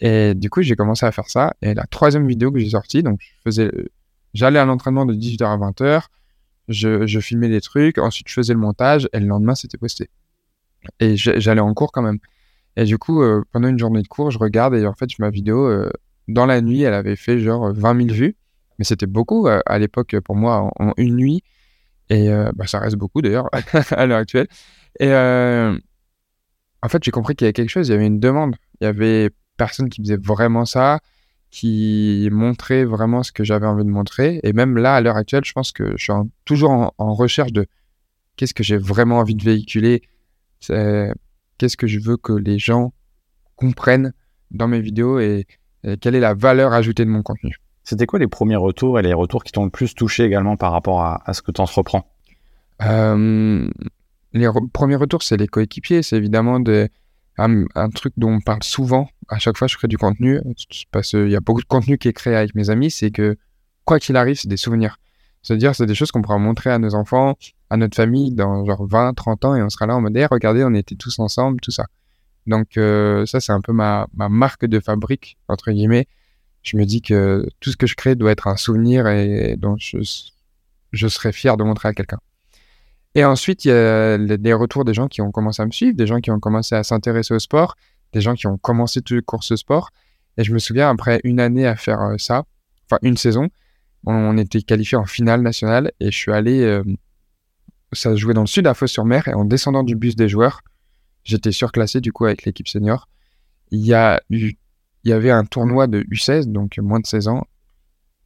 Et 0.00 0.34
du 0.34 0.50
coup, 0.50 0.62
j'ai 0.62 0.76
commencé 0.76 1.06
à 1.06 1.12
faire 1.12 1.28
ça. 1.28 1.54
Et 1.62 1.74
la 1.74 1.84
troisième 1.86 2.26
vidéo 2.26 2.50
que 2.50 2.58
j'ai 2.58 2.70
sortie, 2.70 3.02
donc 3.02 3.20
je 3.20 3.28
faisais, 3.44 3.70
j'allais 4.34 4.58
à 4.58 4.64
l'entraînement 4.64 5.06
de 5.06 5.14
18h 5.14 5.44
à 5.44 5.56
20h, 5.56 6.04
je, 6.68 7.06
je, 7.06 7.20
filmais 7.20 7.48
des 7.48 7.60
trucs, 7.60 7.98
ensuite 7.98 8.28
je 8.28 8.34
faisais 8.34 8.54
le 8.54 8.60
montage, 8.60 9.08
et 9.12 9.20
le 9.20 9.26
lendemain, 9.26 9.54
c'était 9.54 9.78
posté. 9.78 10.08
Et 11.00 11.16
j'allais 11.16 11.60
en 11.60 11.74
cours 11.74 11.92
quand 11.92 12.02
même. 12.02 12.18
Et 12.76 12.84
du 12.84 12.98
coup, 12.98 13.22
euh, 13.22 13.42
pendant 13.52 13.68
une 13.68 13.78
journée 13.78 14.02
de 14.02 14.08
cours, 14.08 14.30
je 14.30 14.38
regarde 14.38 14.74
et 14.74 14.86
en 14.86 14.94
fait, 14.94 15.18
ma 15.18 15.30
vidéo, 15.30 15.66
euh, 15.66 15.90
dans 16.28 16.46
la 16.46 16.60
nuit, 16.60 16.82
elle 16.82 16.94
avait 16.94 17.16
fait 17.16 17.38
genre 17.38 17.72
20 17.72 18.06
000 18.06 18.14
vues. 18.14 18.36
Mais 18.78 18.84
c'était 18.84 19.06
beaucoup 19.06 19.46
euh, 19.46 19.60
à 19.66 19.78
l'époque 19.78 20.16
pour 20.20 20.36
moi 20.36 20.70
en, 20.78 20.92
une 20.96 21.16
nuit. 21.16 21.42
Et 22.08 22.28
bah, 22.56 22.66
ça 22.66 22.80
reste 22.80 22.96
beaucoup 22.96 23.22
d'ailleurs 23.22 23.48
à 23.92 24.04
l'heure 24.06 24.18
actuelle. 24.18 24.48
Et 24.98 25.12
en 25.12 26.88
fait, 26.88 27.04
j'ai 27.04 27.12
compris 27.12 27.36
qu'il 27.36 27.44
y 27.44 27.46
avait 27.46 27.52
quelque 27.52 27.68
chose. 27.68 27.86
Il 27.88 27.92
y 27.92 27.94
avait 27.94 28.06
une 28.06 28.18
demande. 28.18 28.56
Il 28.80 28.84
y 28.84 28.86
avait 28.88 29.30
personne 29.60 29.90
qui 29.90 30.00
faisait 30.00 30.16
vraiment 30.16 30.64
ça, 30.64 31.00
qui 31.50 32.26
montrait 32.32 32.84
vraiment 32.84 33.22
ce 33.22 33.30
que 33.30 33.44
j'avais 33.44 33.66
envie 33.66 33.84
de 33.84 33.90
montrer. 33.90 34.40
Et 34.42 34.54
même 34.54 34.78
là, 34.78 34.94
à 34.94 35.00
l'heure 35.02 35.16
actuelle, 35.16 35.44
je 35.44 35.52
pense 35.52 35.70
que 35.70 35.96
je 35.98 36.04
suis 36.04 36.12
toujours 36.46 36.70
en, 36.70 36.94
en, 36.96 37.12
recherche 37.12 37.52
de 37.52 37.66
qu'est-ce 38.36 38.54
que 38.54 38.62
j'ai 38.62 38.78
vraiment 38.78 39.18
envie 39.18 39.34
de 39.34 39.44
véhiculer. 39.44 40.00
Qu'est-ce 40.60 41.76
que 41.76 41.86
je 41.86 42.00
veux 42.00 42.16
que 42.16 42.32
les 42.32 42.58
gens 42.58 42.94
comprennent 43.56 44.14
dans 44.50 44.66
mes 44.66 44.80
vidéos 44.80 45.18
et 45.18 45.46
quelle 46.00 46.14
est 46.14 46.20
la 46.20 46.32
valeur 46.32 46.72
ajoutée 46.72 47.04
de 47.04 47.10
mon 47.10 47.22
contenu. 47.22 47.56
C'était 47.84 48.06
quoi 48.06 48.18
les 48.18 48.28
premiers 48.28 48.56
retours 48.56 48.98
et 48.98 49.02
les 49.02 49.12
retours 49.12 49.44
qui 49.44 49.52
t'ont 49.52 49.64
le 49.64 49.70
plus 49.70 49.94
touché 49.94 50.24
également 50.24 50.56
par 50.56 50.72
rapport 50.72 51.02
à, 51.02 51.32
ce 51.34 51.42
que 51.42 51.52
tu 51.52 51.60
entreprends 51.60 52.06
euh, 52.82 53.68
Les 54.32 54.48
premiers 54.72 54.96
retours, 54.96 55.22
c'est 55.22 55.36
les 55.36 55.48
coéquipiers. 55.48 56.02
C'est 56.02 56.16
évidemment 56.16 56.60
un, 57.40 57.88
truc 57.90 58.12
dont 58.16 58.32
on 58.32 58.40
parle 58.40 58.62
souvent. 58.62 59.08
À 59.28 59.38
chaque 59.38 59.56
fois, 59.56 59.68
je 59.68 59.76
crée 59.76 59.88
du 59.88 59.98
contenu. 59.98 60.40
Parce 60.90 61.10
qu'il 61.10 61.30
y 61.30 61.36
a 61.36 61.40
beaucoup 61.40 61.60
de 61.60 61.66
contenu 61.66 61.98
qui 61.98 62.08
est 62.08 62.12
créé 62.12 62.34
avec 62.34 62.54
mes 62.54 62.70
amis. 62.70 62.90
C'est 62.90 63.10
que, 63.10 63.36
quoi 63.84 63.98
qu'il 63.98 64.16
arrive, 64.16 64.36
c'est 64.36 64.48
des 64.48 64.56
souvenirs. 64.56 64.98
C'est-à-dire, 65.42 65.74
c'est 65.74 65.86
des 65.86 65.94
choses 65.94 66.10
qu'on 66.10 66.22
pourra 66.22 66.38
montrer 66.38 66.70
à 66.70 66.78
nos 66.78 66.94
enfants, 66.94 67.36
à 67.70 67.76
notre 67.76 67.96
famille 67.96 68.32
dans 68.32 68.64
genre 68.66 68.86
20, 68.86 69.14
30 69.14 69.44
ans 69.46 69.54
et 69.56 69.62
on 69.62 69.70
sera 69.70 69.86
là 69.86 69.96
en 69.96 70.00
mode, 70.00 70.18
regardez, 70.30 70.64
on 70.64 70.74
était 70.74 70.96
tous 70.96 71.18
ensemble, 71.18 71.60
tout 71.60 71.70
ça. 71.70 71.86
Donc 72.46 72.76
euh, 72.76 73.24
ça, 73.26 73.40
c'est 73.40 73.52
un 73.52 73.60
peu 73.60 73.72
ma, 73.72 74.06
marque 74.12 74.66
de 74.66 74.80
fabrique, 74.80 75.38
entre 75.48 75.70
guillemets. 75.70 76.06
Je 76.62 76.76
me 76.76 76.84
dis 76.84 77.00
que 77.00 77.46
tout 77.60 77.70
ce 77.70 77.76
que 77.76 77.86
je 77.86 77.94
crée 77.94 78.16
doit 78.16 78.32
être 78.32 78.48
un 78.48 78.56
souvenir 78.56 79.06
et 79.06 79.56
dont 79.56 79.76
je, 79.78 79.98
je 80.92 81.08
serais 81.08 81.32
fier 81.32 81.56
de 81.56 81.64
montrer 81.64 81.88
à 81.88 81.94
quelqu'un. 81.94 82.18
Et 83.14 83.24
ensuite, 83.24 83.64
il 83.64 83.68
y 83.68 83.72
a 83.72 84.18
des 84.18 84.52
retours 84.52 84.84
des 84.84 84.94
gens 84.94 85.08
qui 85.08 85.20
ont 85.20 85.32
commencé 85.32 85.62
à 85.62 85.66
me 85.66 85.72
suivre, 85.72 85.96
des 85.96 86.06
gens 86.06 86.20
qui 86.20 86.30
ont 86.30 86.38
commencé 86.38 86.74
à 86.74 86.84
s'intéresser 86.84 87.34
au 87.34 87.38
sport, 87.38 87.74
des 88.12 88.20
gens 88.20 88.34
qui 88.34 88.46
ont 88.46 88.56
commencé 88.56 89.00
toutes 89.00 89.16
les 89.16 89.22
courses 89.22 89.54
sport. 89.56 89.90
Et 90.36 90.44
je 90.44 90.52
me 90.52 90.58
souviens, 90.58 90.88
après 90.90 91.20
une 91.24 91.40
année 91.40 91.66
à 91.66 91.76
faire 91.76 92.00
euh, 92.00 92.16
ça, 92.18 92.44
enfin 92.86 92.98
une 93.02 93.16
saison, 93.16 93.48
on, 94.06 94.38
était 94.38 94.62
qualifié 94.62 94.96
en 94.96 95.04
finale 95.04 95.42
nationale 95.42 95.92
et 96.00 96.10
je 96.10 96.16
suis 96.16 96.32
allé, 96.32 96.62
euh, 96.62 96.82
ça 97.92 98.14
jouait 98.16 98.34
dans 98.34 98.42
le 98.42 98.46
sud 98.46 98.66
à 98.66 98.74
Fos-sur-Mer 98.74 99.28
et 99.28 99.34
en 99.34 99.44
descendant 99.44 99.82
du 99.82 99.96
bus 99.96 100.16
des 100.16 100.28
joueurs, 100.28 100.62
j'étais 101.24 101.52
surclassé 101.52 102.00
du 102.00 102.12
coup 102.12 102.26
avec 102.26 102.44
l'équipe 102.44 102.68
senior. 102.68 103.08
Il 103.70 103.84
y 103.84 103.92
a 103.92 104.22
eu, 104.30 104.54
il 105.04 105.10
y 105.10 105.12
avait 105.12 105.30
un 105.30 105.44
tournoi 105.44 105.86
de 105.86 106.02
U16, 106.02 106.50
donc 106.50 106.78
moins 106.78 107.00
de 107.00 107.06
16 107.06 107.28
ans, 107.28 107.46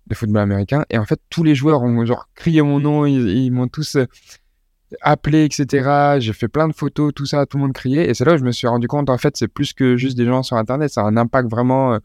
de 0.06 0.14
football 0.14 0.42
américain. 0.42 0.84
Et 0.90 0.98
en 0.98 1.04
fait, 1.04 1.20
tous 1.30 1.42
les 1.42 1.54
joueurs 1.54 1.82
ont 1.82 2.04
genre 2.04 2.28
crié 2.34 2.62
mon 2.62 2.80
nom, 2.80 3.06
ils, 3.06 3.50
m'ont 3.50 3.68
tous 3.68 3.96
euh, 3.96 4.06
appelé, 5.00 5.44
etc. 5.44 6.18
J'ai 6.18 6.32
fait 6.32 6.48
plein 6.48 6.68
de 6.68 6.74
photos, 6.74 7.12
tout 7.14 7.26
ça, 7.26 7.46
tout 7.46 7.56
le 7.56 7.64
monde 7.64 7.72
criait. 7.72 8.08
Et 8.08 8.14
c'est 8.14 8.24
là 8.24 8.34
où 8.34 8.36
je 8.36 8.44
me 8.44 8.52
suis 8.52 8.66
rendu 8.66 8.88
compte, 8.88 9.10
en 9.10 9.18
fait, 9.18 9.36
c'est 9.36 9.48
plus 9.48 9.72
que 9.72 9.96
juste 9.96 10.16
des 10.16 10.26
gens 10.26 10.42
sur 10.42 10.56
Internet, 10.56 10.90
ça 10.90 11.02
a 11.02 11.04
un 11.04 11.16
impact 11.16 11.50
vraiment 11.50 11.94
euh, 11.94 11.98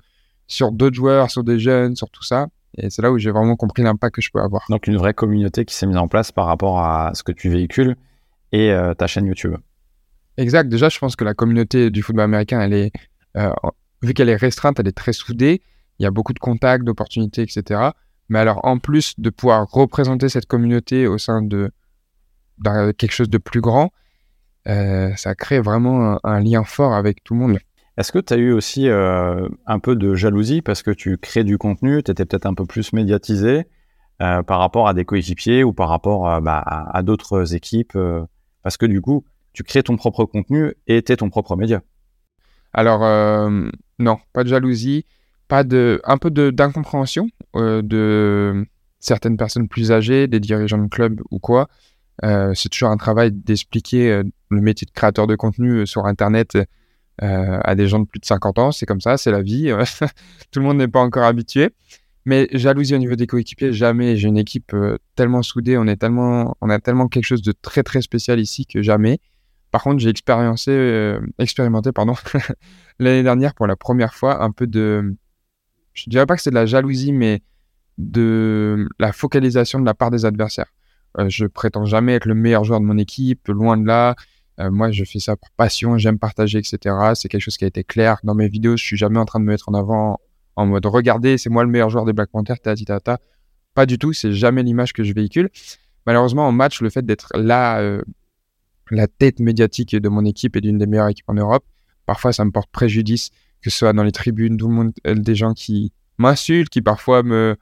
sur 0.47 0.71
d'autres 0.71 0.95
joueurs, 0.95 1.31
sur 1.31 1.43
des 1.43 1.59
jeunes, 1.59 1.95
sur 1.95 2.09
tout 2.09 2.23
ça. 2.23 2.47
Et 2.77 2.89
c'est 2.89 3.01
là 3.01 3.11
où 3.11 3.17
j'ai 3.17 3.31
vraiment 3.31 3.55
compris 3.55 3.83
l'impact 3.83 4.15
que 4.15 4.21
je 4.21 4.29
peux 4.31 4.41
avoir. 4.41 4.63
Donc 4.69 4.87
une 4.87 4.97
vraie 4.97 5.13
communauté 5.13 5.65
qui 5.65 5.75
s'est 5.75 5.87
mise 5.87 5.97
en 5.97 6.07
place 6.07 6.31
par 6.31 6.45
rapport 6.45 6.79
à 6.79 7.11
ce 7.13 7.23
que 7.23 7.31
tu 7.31 7.49
véhicules 7.49 7.95
et 8.51 8.71
euh, 8.71 8.93
ta 8.93 9.07
chaîne 9.07 9.25
YouTube. 9.25 9.55
Exact. 10.37 10.69
Déjà, 10.69 10.89
je 10.89 10.99
pense 10.99 11.15
que 11.15 11.23
la 11.23 11.33
communauté 11.33 11.89
du 11.89 12.01
football 12.01 12.25
américain, 12.25 12.61
elle 12.61 12.73
est, 12.73 12.91
vu 14.01 14.13
qu'elle 14.13 14.29
est 14.29 14.35
restreinte, 14.35 14.79
elle 14.79 14.87
est 14.87 14.97
très 14.97 15.13
soudée 15.13 15.61
il 15.99 16.03
y 16.03 16.05
a 16.05 16.11
beaucoup 16.11 16.33
de 16.33 16.39
contacts, 16.39 16.83
d'opportunités, 16.83 17.41
etc. 17.41 17.91
Mais 18.29 18.39
alors, 18.39 18.63
en 18.63 18.79
plus 18.79 19.19
de 19.19 19.29
pouvoir 19.29 19.69
représenter 19.69 20.29
cette 20.29 20.45
communauté 20.45 21.07
au 21.07 21.17
sein 21.17 21.41
de 21.41 21.71
quelque 22.63 23.11
chose 23.11 23.29
de 23.29 23.37
plus 23.37 23.61
grand, 23.61 23.91
euh, 24.67 25.15
ça 25.15 25.35
crée 25.35 25.59
vraiment 25.59 26.19
un, 26.23 26.39
lien 26.39 26.63
fort 26.63 26.93
avec 26.93 27.23
tout 27.23 27.33
le 27.33 27.39
monde. 27.39 27.59
Est-ce 27.97 28.11
que 28.11 28.19
tu 28.19 28.33
as 28.33 28.37
eu 28.37 28.51
aussi 28.51 28.87
euh, 28.87 29.47
un 29.65 29.79
peu 29.79 29.95
de 29.95 30.15
jalousie 30.15 30.61
parce 30.61 30.83
que 30.83 30.91
tu 30.91 31.17
crées 31.17 31.43
du 31.43 31.57
contenu, 31.57 32.03
tu 32.03 32.11
étais 32.11 32.25
peut-être 32.25 32.45
un 32.45 32.53
peu 32.53 32.65
plus 32.65 32.93
médiatisé 32.93 33.67
euh, 34.21 34.43
par 34.43 34.59
rapport 34.59 34.87
à 34.87 34.93
des 34.93 35.05
coéquipiers 35.05 35.63
ou 35.63 35.73
par 35.73 35.89
rapport 35.89 36.41
bah, 36.41 36.61
à, 36.65 36.97
à 36.97 37.01
d'autres 37.03 37.55
équipes 37.55 37.97
Parce 38.63 38.77
que 38.77 38.85
du 38.85 39.01
coup, 39.01 39.25
tu 39.53 39.63
crées 39.63 39.83
ton 39.83 39.97
propre 39.97 40.25
contenu 40.25 40.73
et 40.87 41.01
tu 41.01 41.11
es 41.11 41.17
ton 41.17 41.29
propre 41.29 41.55
média? 41.55 41.81
Alors, 42.73 43.01
non, 43.97 44.19
pas 44.33 44.43
de 44.43 44.49
jalousie 44.49 45.05
pas 45.47 45.63
de, 45.63 45.99
un 46.03 46.19
peu 46.19 46.29
d'incompréhension 46.29 47.27
de 47.55 48.65
certaines 48.99 49.35
personnes 49.35 49.67
plus 49.67 49.91
âgées, 49.91 50.27
des 50.27 50.39
dirigeants 50.39 50.77
de 50.77 50.87
club 50.87 51.21
ou 51.31 51.39
quoi. 51.39 51.67
Euh, 52.23 52.53
c'est 52.53 52.69
toujours 52.69 52.89
un 52.89 52.97
travail 52.97 53.31
d'expliquer 53.31 54.11
euh, 54.11 54.23
le 54.49 54.61
métier 54.61 54.85
de 54.85 54.91
créateur 54.91 55.27
de 55.27 55.35
contenu 55.35 55.87
sur 55.87 56.05
Internet 56.05 56.57
à 57.21 57.75
des 57.75 57.89
gens 57.89 57.99
de 57.99 58.05
plus 58.05 58.21
de 58.21 58.25
50 58.25 58.59
ans. 58.59 58.71
C'est 58.71 58.85
comme 58.85 59.01
ça, 59.01 59.17
c'est 59.17 59.31
la 59.31 59.41
vie. 59.41 59.73
Tout 60.51 60.59
le 60.59 60.65
monde 60.65 60.77
n'est 60.77 60.87
pas 60.87 61.01
encore 61.01 61.25
habitué. 61.25 61.69
Mais 62.25 62.47
jalousie 62.53 62.95
au 62.95 62.97
niveau 62.97 63.15
des 63.15 63.27
coéquipiers, 63.27 63.73
jamais. 63.73 64.15
J'ai 64.15 64.29
une 64.29 64.37
équipe 64.37 64.73
tellement 65.15 65.41
soudée, 65.41 65.77
on, 65.77 65.85
est 65.85 65.97
tellement, 65.97 66.55
on 66.61 66.69
a 66.69 66.79
tellement 66.79 67.09
quelque 67.09 67.25
chose 67.25 67.41
de 67.41 67.51
très 67.51 67.83
très 67.83 68.01
spécial 68.01 68.39
ici 68.39 68.65
que 68.65 68.81
jamais. 68.81 69.19
Par 69.71 69.83
contre, 69.83 69.99
j'ai 69.99 70.09
expérimenté, 70.09 71.11
l'année 72.99 73.23
dernière 73.23 73.53
pour 73.53 73.67
la 73.67 73.75
première 73.75 74.13
fois 74.13 74.41
un 74.41 74.51
peu 74.51 74.65
de, 74.65 75.13
je 75.93 76.09
dirais 76.09 76.25
pas 76.25 76.35
que 76.35 76.41
c'est 76.41 76.49
de 76.49 76.55
la 76.55 76.65
jalousie, 76.65 77.11
mais 77.11 77.41
de 77.97 78.87
la 78.97 79.11
focalisation 79.11 79.79
de 79.79 79.85
la 79.85 79.93
part 79.93 80.09
des 80.09 80.25
adversaires. 80.25 80.71
Euh, 81.19 81.29
je 81.29 81.45
prétends 81.45 81.85
jamais 81.85 82.13
être 82.13 82.25
le 82.25 82.35
meilleur 82.35 82.63
joueur 82.63 82.79
de 82.79 82.85
mon 82.85 82.97
équipe, 82.97 83.47
loin 83.47 83.77
de 83.77 83.85
là. 83.85 84.15
Euh, 84.59 84.71
moi, 84.71 84.91
je 84.91 85.03
fais 85.03 85.19
ça 85.19 85.35
pour 85.35 85.49
passion, 85.51 85.97
j'aime 85.97 86.19
partager, 86.19 86.59
etc. 86.59 86.95
C'est 87.15 87.29
quelque 87.29 87.41
chose 87.41 87.57
qui 87.57 87.65
a 87.65 87.67
été 87.67 87.83
clair 87.83 88.17
dans 88.23 88.35
mes 88.35 88.47
vidéos. 88.47 88.77
Je 88.77 88.83
suis 88.83 88.97
jamais 88.97 89.19
en 89.19 89.25
train 89.25 89.39
de 89.39 89.45
me 89.45 89.51
mettre 89.51 89.69
en 89.69 89.73
avant 89.73 90.19
en 90.55 90.65
mode 90.65 90.85
regardez, 90.85 91.37
c'est 91.37 91.49
moi 91.49 91.63
le 91.63 91.69
meilleur 91.69 91.89
joueur 91.89 92.03
des 92.03 92.11
Black 92.11 92.29
Panthers, 92.31 92.59
tata, 92.59 92.83
tata. 92.83 93.19
Pas 93.73 93.85
du 93.85 93.97
tout, 93.97 94.11
c'est 94.11 94.33
jamais 94.33 94.61
l'image 94.61 94.91
que 94.91 95.05
je 95.05 95.13
véhicule. 95.13 95.49
Malheureusement, 96.05 96.45
en 96.45 96.51
match, 96.51 96.81
le 96.81 96.89
fait 96.89 97.05
d'être 97.05 97.31
là, 97.37 97.79
euh, 97.79 98.01
la 98.91 99.07
tête 99.07 99.39
médiatique 99.39 99.95
de 99.95 100.09
mon 100.09 100.25
équipe 100.25 100.57
et 100.57 100.61
d'une 100.61 100.77
des 100.77 100.85
meilleures 100.85 101.07
équipes 101.07 101.29
en 101.29 101.35
Europe, 101.35 101.63
parfois 102.05 102.33
ça 102.33 102.43
me 102.43 102.51
porte 102.51 102.69
préjudice 102.71 103.29
que 103.61 103.69
ce 103.69 103.77
soit 103.77 103.93
dans 103.93 104.03
les 104.03 104.11
tribunes, 104.11 104.57
monde, 104.61 104.93
des 105.05 105.35
gens 105.35 105.53
qui 105.53 105.91
m'insultent, 106.17 106.69
qui 106.69 106.81
parfois 106.81 107.23
me 107.23 107.57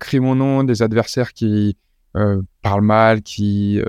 crient 0.00 0.18
mon 0.18 0.34
nom, 0.34 0.64
des 0.64 0.82
adversaires 0.82 1.32
qui 1.32 1.76
euh, 2.16 2.42
parlent 2.62 2.84
mal, 2.84 3.22
qui 3.22 3.80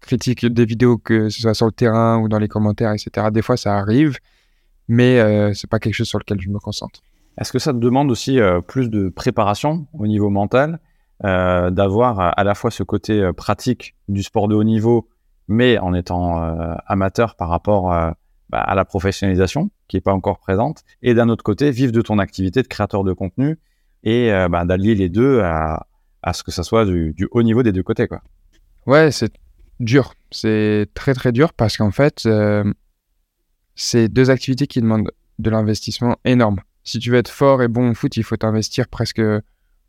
critiquent 0.00 0.46
des 0.46 0.64
vidéos, 0.64 0.98
que 0.98 1.28
ce 1.28 1.40
soit 1.40 1.54
sur 1.54 1.66
le 1.66 1.72
terrain 1.72 2.18
ou 2.18 2.28
dans 2.28 2.38
les 2.38 2.48
commentaires, 2.48 2.92
etc. 2.92 3.28
Des 3.32 3.42
fois, 3.42 3.56
ça 3.56 3.76
arrive, 3.76 4.18
mais 4.88 5.52
c'est 5.54 5.68
pas 5.68 5.78
quelque 5.78 5.94
chose 5.94 6.08
sur 6.08 6.18
lequel 6.18 6.40
je 6.40 6.48
me 6.48 6.58
concentre. 6.58 7.00
Est-ce 7.38 7.52
que 7.52 7.58
ça 7.58 7.72
te 7.72 7.78
demande 7.78 8.10
aussi 8.10 8.38
plus 8.68 8.88
de 8.88 9.08
préparation 9.08 9.86
au 9.92 10.06
niveau 10.06 10.30
mental, 10.30 10.78
d'avoir 11.22 12.38
à 12.38 12.44
la 12.44 12.54
fois 12.54 12.70
ce 12.70 12.82
côté 12.82 13.30
pratique 13.36 13.96
du 14.08 14.22
sport 14.22 14.46
de 14.46 14.54
haut 14.54 14.64
niveau, 14.64 15.08
mais 15.48 15.78
en 15.78 15.92
étant 15.92 16.40
amateur 16.86 17.34
par 17.34 17.48
rapport 17.48 17.92
bah, 18.48 18.60
à 18.60 18.76
la 18.76 18.84
professionnalisation 18.84 19.70
qui 19.88 19.96
n'est 19.96 20.00
pas 20.00 20.12
encore 20.12 20.38
présente, 20.38 20.84
et 21.02 21.14
d'un 21.14 21.28
autre 21.28 21.42
côté, 21.42 21.72
vivre 21.72 21.90
de 21.90 22.00
ton 22.00 22.18
activité 22.20 22.62
de 22.62 22.68
créateur 22.68 23.02
de 23.02 23.12
contenu 23.12 23.58
et 24.04 24.32
euh, 24.32 24.48
bah, 24.48 24.64
d'allier 24.64 24.94
les 24.94 25.08
deux 25.08 25.40
à, 25.40 25.86
à, 26.26 26.32
ce 26.32 26.42
que 26.42 26.50
ça 26.50 26.62
soit 26.62 26.84
du, 26.84 27.28
haut 27.30 27.42
niveau 27.42 27.62
des 27.62 27.72
deux 27.72 27.82
côtés. 27.82 28.08
Quoi. 28.08 28.22
Ouais, 28.86 29.10
c'est 29.10 29.32
dur. 29.80 30.14
C'est 30.30 30.88
très 30.94 31.14
très 31.14 31.32
dur 31.32 31.52
parce 31.52 31.76
qu'en 31.76 31.90
fait, 31.90 32.24
euh, 32.26 32.64
c'est 33.74 34.08
deux 34.08 34.30
activités 34.30 34.66
qui 34.66 34.80
demandent 34.80 35.10
de 35.38 35.50
l'investissement 35.50 36.16
énorme. 36.24 36.60
Si 36.84 36.98
tu 36.98 37.10
veux 37.10 37.18
être 37.18 37.30
fort 37.30 37.62
et 37.62 37.68
bon 37.68 37.90
au 37.90 37.94
foot, 37.94 38.16
il 38.16 38.22
faut 38.22 38.36
t'investir 38.36 38.88
presque 38.88 39.22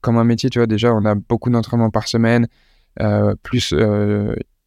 comme 0.02 0.18
un 0.18 0.24
métier. 0.24 0.50
Tu 0.50 0.60
vois, 0.60 0.68
déjà, 0.68 0.94
on 0.94 1.06
a 1.06 1.16
beaucoup 1.16 1.50
d'entraînements 1.50 1.92
par 1.92 2.08
semaine. 2.08 2.48
Euh, 3.02 3.36
plus, 3.44 3.74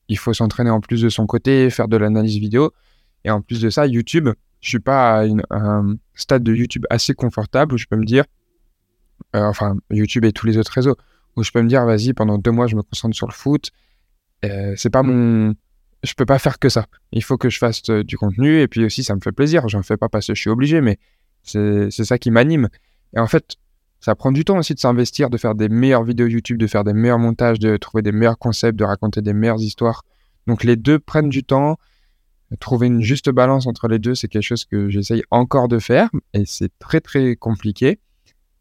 il 0.08 0.18
faut 0.18 0.34
s'entraîner 0.34 0.70
en 0.70 0.80
plus 0.80 1.02
de 1.02 1.08
son 1.08 1.26
côté, 1.26 1.70
faire 1.70 1.88
de 1.88 1.96
l'analyse 1.96 2.36
vidéo. 2.36 2.72
Et 3.24 3.30
en 3.30 3.40
plus 3.40 3.60
de 3.60 3.70
ça, 3.70 3.86
YouTube, 3.86 4.28
je 4.60 4.68
suis 4.68 4.80
pas 4.80 5.20
à, 5.20 5.26
un 5.50 5.96
stade 6.14 6.42
de 6.42 6.54
YouTube 6.54 6.84
assez 6.90 7.14
confortable 7.14 7.74
où 7.74 7.78
je 7.78 7.86
peux 7.86 7.96
me 7.96 8.04
dire, 8.04 8.24
euh, 9.36 9.44
enfin 9.44 9.76
YouTube 9.90 10.24
et 10.24 10.32
tous 10.32 10.46
les 10.46 10.58
autres 10.58 10.72
réseaux, 10.72 10.96
où 11.40 11.44
je 11.44 11.50
peux 11.50 11.62
me 11.62 11.68
dire, 11.68 11.84
vas-y, 11.84 12.12
pendant 12.12 12.38
deux 12.38 12.50
mois, 12.50 12.66
je 12.66 12.76
me 12.76 12.82
concentre 12.82 13.16
sur 13.16 13.26
le 13.26 13.32
foot. 13.32 13.70
Euh, 14.44 14.74
c'est 14.76 14.90
pas 14.90 15.02
mon, 15.02 15.54
je 16.02 16.14
peux 16.14 16.26
pas 16.26 16.38
faire 16.38 16.58
que 16.58 16.68
ça. 16.68 16.86
Il 17.12 17.22
faut 17.22 17.36
que 17.36 17.50
je 17.50 17.58
fasse 17.58 17.82
euh, 17.90 18.04
du 18.04 18.16
contenu 18.16 18.60
et 18.60 18.68
puis 18.68 18.84
aussi 18.84 19.04
ça 19.04 19.14
me 19.14 19.20
fait 19.20 19.32
plaisir. 19.32 19.68
J'en 19.68 19.82
fais 19.82 19.96
pas 19.96 20.08
parce 20.08 20.26
que 20.26 20.34
je 20.34 20.40
suis 20.40 20.50
obligé, 20.50 20.80
mais 20.80 20.98
c'est 21.42 21.90
ça 21.90 22.18
qui 22.18 22.30
m'anime. 22.30 22.68
Et 23.16 23.18
en 23.18 23.26
fait, 23.26 23.56
ça 23.98 24.14
prend 24.14 24.32
du 24.32 24.44
temps 24.44 24.58
aussi 24.58 24.74
de 24.74 24.78
s'investir, 24.78 25.30
de 25.30 25.36
faire 25.36 25.54
des 25.54 25.68
meilleures 25.68 26.04
vidéos 26.04 26.26
YouTube, 26.26 26.58
de 26.58 26.66
faire 26.66 26.84
des 26.84 26.92
meilleurs 26.92 27.18
montages, 27.18 27.58
de 27.58 27.76
trouver 27.76 28.02
des 28.02 28.12
meilleurs 28.12 28.38
concepts, 28.38 28.78
de 28.78 28.84
raconter 28.84 29.20
des 29.20 29.32
meilleures 29.32 29.60
histoires. 29.60 30.04
Donc 30.46 30.64
les 30.64 30.76
deux 30.76 30.98
prennent 30.98 31.28
du 31.28 31.44
temps 31.44 31.76
trouver 32.58 32.88
une 32.88 33.00
juste 33.00 33.30
balance 33.30 33.66
entre 33.66 33.86
les 33.86 33.98
deux, 33.98 34.14
c'est 34.14 34.28
quelque 34.28 34.42
chose 34.42 34.64
que 34.64 34.88
j'essaye 34.88 35.22
encore 35.30 35.68
de 35.68 35.78
faire 35.78 36.10
et 36.34 36.44
c'est 36.46 36.72
très 36.78 37.00
très 37.00 37.36
compliqué. 37.36 38.00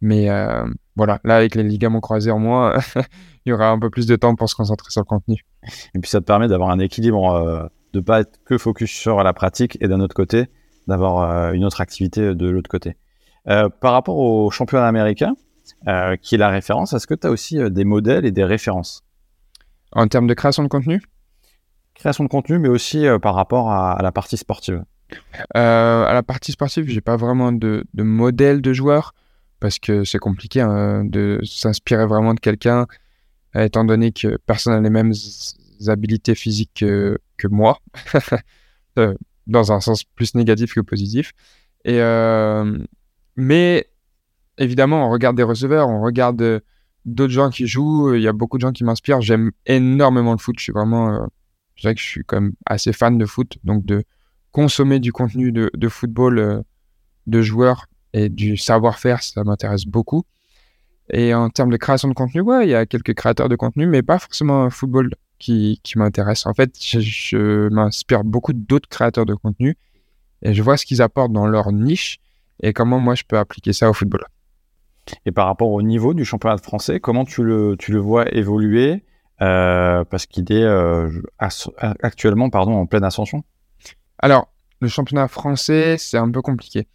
Mais 0.02 0.30
euh, 0.30 0.66
voilà, 0.96 1.20
là 1.24 1.36
avec 1.36 1.56
les 1.56 1.64
ligaments 1.64 2.00
croisés 2.00 2.32
en 2.32 2.40
moins, 2.40 2.78
il 3.46 3.50
y 3.50 3.52
aura 3.52 3.70
un 3.70 3.80
peu 3.80 3.90
plus 3.90 4.06
de 4.08 4.16
temps 4.16 4.36
pour 4.36 4.50
se 4.50 4.56
concentrer 4.56 4.92
sur 4.92 5.02
le 5.02 5.06
contenu. 5.06 5.46
Et 5.94 6.00
puis 6.00 6.10
ça 6.10 6.20
te 6.20 6.26
permet 6.26 6.48
d'avoir 6.48 6.70
un 6.70 6.80
équilibre, 6.80 7.34
euh, 7.34 7.68
de 7.94 8.00
pas 8.00 8.22
être 8.22 8.40
que 8.46 8.58
focus 8.58 8.92
sur 8.92 9.24
la 9.24 9.34
pratique 9.34 9.78
et 9.82 9.88
d'un 9.88 10.00
autre 10.00 10.16
côté, 10.16 10.48
d'avoir 10.88 11.30
euh, 11.30 11.52
une 11.52 11.66
autre 11.66 11.82
activité 11.82 12.34
de 12.34 12.50
l'autre 12.50 12.70
côté. 12.70 12.96
par 13.46 13.94
rapport 13.94 14.18
au 14.18 14.52
championnat 14.52 14.88
américain, 14.88 15.36
qui 16.22 16.36
est 16.36 16.38
la 16.38 16.50
référence, 16.50 16.94
est-ce 16.94 17.08
que 17.08 17.16
tu 17.16 17.28
as 17.28 17.32
aussi 17.32 17.58
des 17.72 17.86
modèles 17.86 18.26
et 18.26 18.32
des 18.32 18.44
références? 18.44 19.04
En 19.92 20.08
termes 20.08 20.28
de 20.28 20.34
création 20.34 20.64
de 20.64 20.68
contenu? 20.68 21.02
Création 21.96 22.24
de 22.24 22.30
contenu, 22.30 22.60
mais 22.60 22.70
aussi 22.70 23.06
euh, 23.06 23.20
par 23.20 23.36
rapport 23.36 23.72
à, 23.72 23.98
la 24.02 24.12
partie 24.12 24.38
sportive 24.38 24.84
euh, 25.58 26.06
À 26.06 26.14
la 26.14 26.24
partie 26.24 26.52
sportive, 26.52 26.88
j'ai 26.88 27.02
pas 27.02 27.18
vraiment 27.18 27.52
de, 27.52 27.86
modèle 27.98 28.62
de 28.62 28.74
joueur 28.74 29.14
parce 29.60 29.80
que 29.80 30.04
c'est 30.04 30.20
compliqué 30.20 30.62
hein, 30.62 31.04
de 31.06 31.40
s'inspirer 31.44 32.06
vraiment 32.06 32.34
de 32.34 32.40
quelqu'un, 32.40 32.88
étant 33.56 33.84
donné 33.84 34.12
que 34.12 34.38
personne 34.46 34.74
n'a 34.74 34.82
les 34.82 34.90
mêmes 34.90 35.14
habilités 35.88 36.36
physiques 36.36 36.80
que, 36.80 37.48
moi, 37.50 37.80
euh, 38.98 39.14
dans 39.48 39.72
un 39.72 39.80
sens 39.80 40.04
plus 40.04 40.36
négatif 40.36 40.74
que 40.74 40.82
positif. 40.82 41.32
Et, 41.86 42.00
mais 43.36 43.90
évidemment, 44.58 45.08
on 45.08 45.10
regarde 45.10 45.38
des 45.38 45.44
receveurs, 45.44 45.90
on 45.90 46.02
regarde 46.02 46.62
d'autres 47.06 47.34
gens 47.34 47.50
qui 47.50 47.66
jouent, 47.68 48.14
il 48.14 48.22
y 48.22 48.28
a 48.28 48.34
beaucoup 48.34 48.58
de 48.58 48.62
gens 48.62 48.72
qui 48.72 48.84
m'inspirent. 48.84 49.22
J'aime 49.22 49.52
énormément 49.66 50.34
le 50.34 50.38
foot, 50.38 50.56
je 50.58 50.64
suis 50.64 50.74
vraiment 50.74 51.28
je 51.80 51.84
dirais 51.84 51.96
que 51.96 52.02
je 52.02 52.06
suis 52.06 52.24
quand 52.26 52.42
même 52.42 52.54
assez 52.66 52.92
fan 52.92 53.18
de 53.18 53.26
foot, 53.26 53.58
donc 53.64 53.86
de 53.86 54.04
consommer 54.52 55.00
du 55.00 55.14
contenu 55.14 55.54
de, 55.54 55.88
football 55.88 56.40
euh, 56.40 56.62
de 57.26 57.42
joueurs 57.42 57.86
et 58.14 58.30
du 58.30 58.58
savoir-faire, 58.58 59.22
ça 59.24 59.44
m'intéresse 59.44 59.86
beaucoup. 59.86 60.24
Et 61.12 61.34
en 61.34 61.50
termes 61.50 61.72
de 61.72 61.78
création 61.78 62.08
de 62.08 62.14
contenu, 62.14 62.42
ouais, 62.42 62.68
il 62.68 62.70
y 62.70 62.76
a 62.76 62.86
quelques 62.86 63.14
créateurs 63.14 63.50
de 63.50 63.56
contenu, 63.56 63.88
mais 63.88 64.04
pas 64.04 64.20
forcément 64.20 64.64
un 64.64 64.70
football 64.70 65.12
qui, 65.40 65.80
qui 65.84 65.98
m'intéresse. 65.98 66.46
En 66.46 66.54
fait, 66.54 66.76
je, 66.80 67.70
m'inspire 67.70 68.24
beaucoup 68.24 68.54
d'autres 68.54 68.90
créateurs 68.90 69.26
de 69.26 69.34
contenu 69.34 69.78
et 70.42 70.54
je 70.54 70.62
vois 70.62 70.78
ce 70.78 70.86
qu'ils 70.86 71.02
apportent 71.02 71.34
dans 71.34 71.48
leur 71.48 71.72
niche 71.72 72.20
et 72.62 72.74
comment 72.74 73.00
moi 73.00 73.16
je 73.16 73.24
peux 73.24 73.38
appliquer 73.38 73.74
ça 73.74 73.90
au 73.90 73.94
football. 73.94 74.24
Et 75.26 75.32
par 75.32 75.48
rapport 75.48 75.72
au 75.72 75.82
niveau 75.82 76.14
du 76.14 76.26
championnat 76.26 76.58
français, 76.58 77.00
comment 77.00 77.26
tu 77.26 77.44
le, 77.44 77.76
tu 77.80 77.92
le 77.92 78.00
vois 78.00 78.32
évoluer 78.36 79.04
euh, 79.42 80.04
Parce 80.04 80.28
qu'il 80.28 80.52
est 80.52 80.64
euh, 80.64 81.10
actuellement 81.40 82.52
pardon, 82.52 82.74
en 82.74 82.86
pleine 82.86 83.04
ascension? 83.04 83.44
Alors, 84.20 84.54
le 84.82 84.88
championnat 84.88 85.28
français, 85.28 85.98
c'est 85.98 86.18
un 86.18 86.30
peu 86.30 86.42
compliqué. 86.42 86.88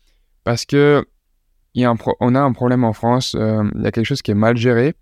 Parce 0.44 0.66
que 0.66 1.04
a 1.76 1.88
un 1.88 1.96
on 2.20 2.34
a 2.34 2.40
un 2.40 2.52
problème 2.52 2.84
en 2.84 2.92
France. 2.92 3.34
Euh, 3.34 3.64
il 3.74 3.82
y 3.82 3.86
a 3.86 3.90
quelque 3.90 4.06
chose 4.06 4.22
qui 4.22 4.30
est 4.30 4.36
mal 4.36 4.56
géré. 4.56 4.94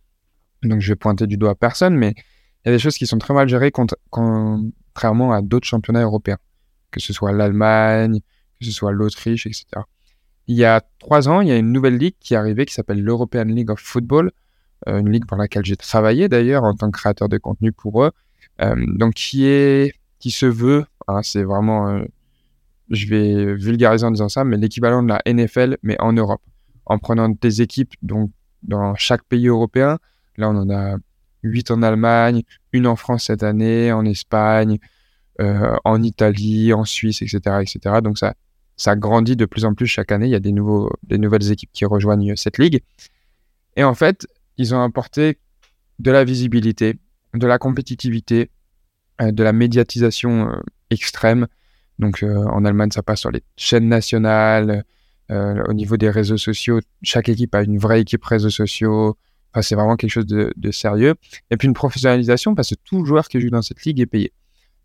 Donc, 0.63 0.81
je 0.81 0.93
vais 0.93 0.97
pointer 0.97 1.27
du 1.27 1.37
doigt 1.37 1.51
à 1.51 1.55
personne, 1.55 1.97
mais 1.97 2.15
il 2.65 2.69
y 2.69 2.69
a 2.69 2.73
des 2.73 2.79
choses 2.79 2.97
qui 2.97 3.07
sont 3.07 3.19
très 3.19 3.35
mal 3.35 3.49
gérées 3.49 3.73
contrairement 3.73 5.33
à 5.33 5.43
d'autres 5.43 5.67
championnats 5.67 6.03
européens. 6.03 6.39
Que 6.93 7.01
ce 7.01 7.13
soit 7.13 7.33
l'Allemagne, 7.33 8.21
que 8.61 8.67
ce 8.67 8.71
soit 8.71 8.93
l'Autriche, 8.93 9.47
etc. 9.47 9.67
Il 10.47 10.57
y 10.57 10.65
a 10.65 10.81
trois 10.99 11.29
ans, 11.29 11.41
il 11.41 11.49
y 11.49 11.51
a 11.53 11.57
une 11.57 11.73
nouvelle 11.73 11.97
ligue 11.97 12.15
qui 12.21 12.35
est 12.35 12.37
arrivée 12.37 12.65
qui 12.65 12.75
s'appelle 12.75 13.03
l'European 13.03 13.45
League 13.45 13.71
of 13.71 13.81
Football, 13.81 14.31
euh, 14.89 14.99
une 14.99 15.11
ligue 15.11 15.27
pour 15.27 15.37
laquelle 15.37 15.65
j'ai 15.65 15.77
travaillé 15.77 16.29
d'ailleurs 16.29 16.65
en 16.65 16.75
tant 16.75 16.91
que 16.91 16.99
créateur 16.99 17.29
de 17.29 17.39
contenu 17.39 17.73
pour 17.73 18.05
eux. 18.05 18.13
Euh, 18.61 18.75
donc 18.97 19.15
qui 19.15 19.47
est 19.47 19.95
qui 20.19 20.31
se 20.31 20.47
veut, 20.47 20.85
hein, 21.09 21.23
c'est 21.23 21.43
vraiment, 21.43 22.01
je 22.93 23.09
vais 23.09 23.55
vulgariser 23.55 24.07
en 24.07 24.11
disant 24.11 24.29
ça, 24.29 24.45
mais 24.45 24.57
l'équivalent 24.57 25.03
de 25.03 25.09
la 25.09 25.23
NFL 25.27 25.79
mais 25.83 26.01
en 26.01 26.13
Europe, 26.13 26.43
en 26.87 26.99
prenant 26.99 27.29
des 27.29 27.63
équipes 27.63 27.95
donc 28.03 28.31
dans 28.63 28.95
chaque 28.95 29.25
pays 29.25 29.49
européen. 29.49 29.99
Là, 30.37 30.51
on 30.51 30.57
en 30.57 30.71
a 30.71 30.97
huit 31.43 31.71
en 31.71 31.83
Allemagne, 31.83 32.43
une 32.73 32.87
en 32.87 32.97
France 32.97 33.25
cette 33.25 33.43
année, 33.43 33.93
en 33.93 34.05
Espagne, 34.05 34.79
en 35.39 36.03
Italie, 36.03 36.73
en 36.73 36.85
Suisse, 36.85 37.21
etc., 37.21 37.41
etc. 37.63 37.97
Donc 38.01 38.17
ça 38.17 38.35
ça 38.77 38.97
grandit 38.97 39.37
de 39.37 39.45
plus 39.45 39.65
en 39.65 39.75
plus 39.75 39.87
chaque 39.87 40.13
année. 40.13 40.27
Il 40.27 40.33
y 40.33 40.35
a 40.35 40.41
des, 40.41 40.53
nouveaux, 40.53 40.91
des 41.05 41.19
nouvelles 41.19 41.53
équipes 41.53 41.71
qui 41.73 41.85
rejoignent 41.85 42.35
cette 42.37 42.59
ligue. 42.59 42.81
Et 43.77 43.85
en 43.85 43.95
fait, 43.95 44.27
ils 44.57 44.75
ont 44.75 44.83
apporté 44.83 45.39
de 45.99 46.11
la 46.11 46.25
visibilité, 46.25 46.99
de 47.35 47.47
la 47.47 47.59
compétitivité, 47.59 48.51
euh, 49.21 49.31
de 49.31 49.43
la 49.43 49.53
médiatisation 49.53 50.49
euh, 50.49 50.61
extrême. 50.91 51.47
Donc 52.03 52.23
euh, 52.23 52.45
en 52.45 52.67
Allemagne, 52.67 52.91
ça 52.91 53.03
passe 53.03 53.21
sur 53.21 53.31
les 53.31 53.43
chaînes 53.57 53.89
nationales. 53.89 54.85
au 55.31 55.73
niveau 55.73 55.97
des 55.97 56.11
réseaux 56.11 56.37
sociaux, 56.37 56.81
chaque 57.03 57.31
équipe 57.31 57.55
a 57.55 57.63
une 57.63 57.79
vraie 57.79 58.03
équipe 58.03 58.23
réseaux 58.23 58.51
sociaux. 58.51 59.17
Enfin, 59.53 59.63
c'est 59.63 59.75
vraiment 59.75 59.97
quelque 59.97 60.11
chose 60.11 60.27
de, 60.27 60.53
de, 60.57 60.71
sérieux. 60.71 61.15
Et 61.51 61.57
puis 61.57 61.69
une 61.69 61.75
professionnalisation 61.75 62.55
parce 62.55 62.71
que 62.71 62.75
tout 62.85 63.07
joueur 63.07 63.29
qui 63.29 63.41
joue 63.41 63.49
dans 63.49 63.63
cette 63.63 63.83
ligue 63.85 64.01
est 64.01 64.07
payé. 64.07 64.33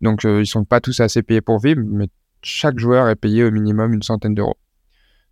Donc 0.00 0.24
ils 0.24 0.46
sont 0.46 0.64
pas 0.64 0.80
tous 0.80 1.00
assez 1.00 1.22
payés 1.22 1.42
pour 1.42 1.58
vivre, 1.58 1.82
mais 1.84 2.08
chaque 2.42 2.78
joueur 2.78 3.08
est 3.08 3.16
payé 3.16 3.44
au 3.44 3.50
minimum 3.50 3.92
une 3.92 4.02
centaine 4.02 4.34
d'euros. 4.34 4.56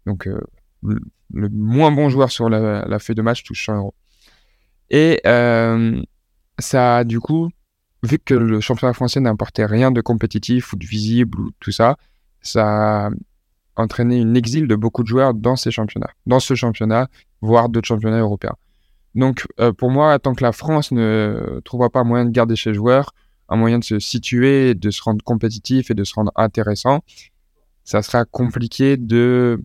Donc, 0.07 0.27
euh, 0.27 0.41
le, 0.83 1.49
moins 1.51 1.91
bon 1.91 2.09
joueur 2.09 2.31
sur 2.31 2.49
la, 2.49 2.99
feuille 2.99 3.17
de 3.17 3.23
match 3.23 3.43
touche 3.43 3.67
100 3.67 3.77
euros. 3.77 3.95
Et 4.91 5.21
euh, 5.27 6.01
ça, 6.59 7.05
du 7.05 7.21
coup, 7.21 7.51
vu 8.07 8.19
que 8.19 8.35
le 8.35 8.61
championnat 8.61 8.93
français 8.95 9.21
n'importait 9.21 9.67
rien 9.67 9.91
de 9.91 10.01
compétitif 10.01 10.73
ou 10.73 10.77
de 10.77 10.87
visible 10.87 11.41
ou 11.41 11.51
tout 11.61 11.73
ça, 11.73 11.97
ça 12.41 13.07
a 13.07 13.11
entraîné 13.77 14.19
une 14.19 14.37
exil 14.37 14.67
de 14.69 14.75
beaucoup 14.75 15.03
de 15.03 15.09
joueurs 15.09 15.35
dans 15.35 15.57
ces 15.57 15.71
championnats, 15.71 16.11
dans 16.27 16.41
ce 16.41 16.55
championnat, 16.55 17.09
voire 17.43 17.69
d'autres 17.69 17.89
championnats 17.89 18.21
européens. 18.21 18.57
Donc, 19.15 19.47
euh, 19.61 19.73
pour 19.73 19.91
moi, 19.91 20.19
tant 20.19 20.35
que 20.35 20.43
la 20.43 20.53
France 20.53 20.93
ne 20.93 21.61
trouvera 21.65 21.91
pas 21.91 22.05
moyen 22.05 22.25
de 22.25 22.31
garder 22.31 22.57
ses 22.57 22.75
joueurs, 22.75 23.13
un 23.49 23.57
moyen 23.57 23.79
de 23.79 23.85
se 23.85 23.99
situer, 23.99 24.75
de 24.75 24.91
se 24.91 25.03
rendre 25.03 25.23
compétitif 25.25 25.91
et 25.91 25.95
de 25.95 26.05
se 26.05 26.15
rendre 26.15 26.33
intéressant, 26.37 27.03
ça 27.85 28.03
sera 28.03 28.25
compliqué 28.25 28.97
de 28.97 29.63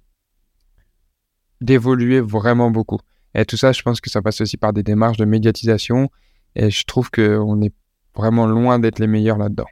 d'évoluer 1.60 2.22
vraiment 2.22 2.72
beaucoup. 2.72 3.00
Et 3.36 3.46
tout 3.46 3.58
ça, 3.58 3.72
je 3.72 3.82
pense 3.84 4.02
que 4.02 4.10
ça 4.10 4.22
passe 4.22 4.42
aussi 4.42 4.58
par 4.58 4.74
des 4.74 4.84
démarches 4.84 5.18
de 5.18 5.26
médiatisation. 5.26 6.10
Et 6.56 6.72
je 6.72 6.84
trouve 6.86 7.12
qu'on 7.12 7.62
est 7.62 7.74
vraiment 8.16 8.46
loin 8.46 8.80
d'être 8.80 9.00
les 9.00 9.08
meilleurs 9.08 9.38
là-dedans. 9.38 9.68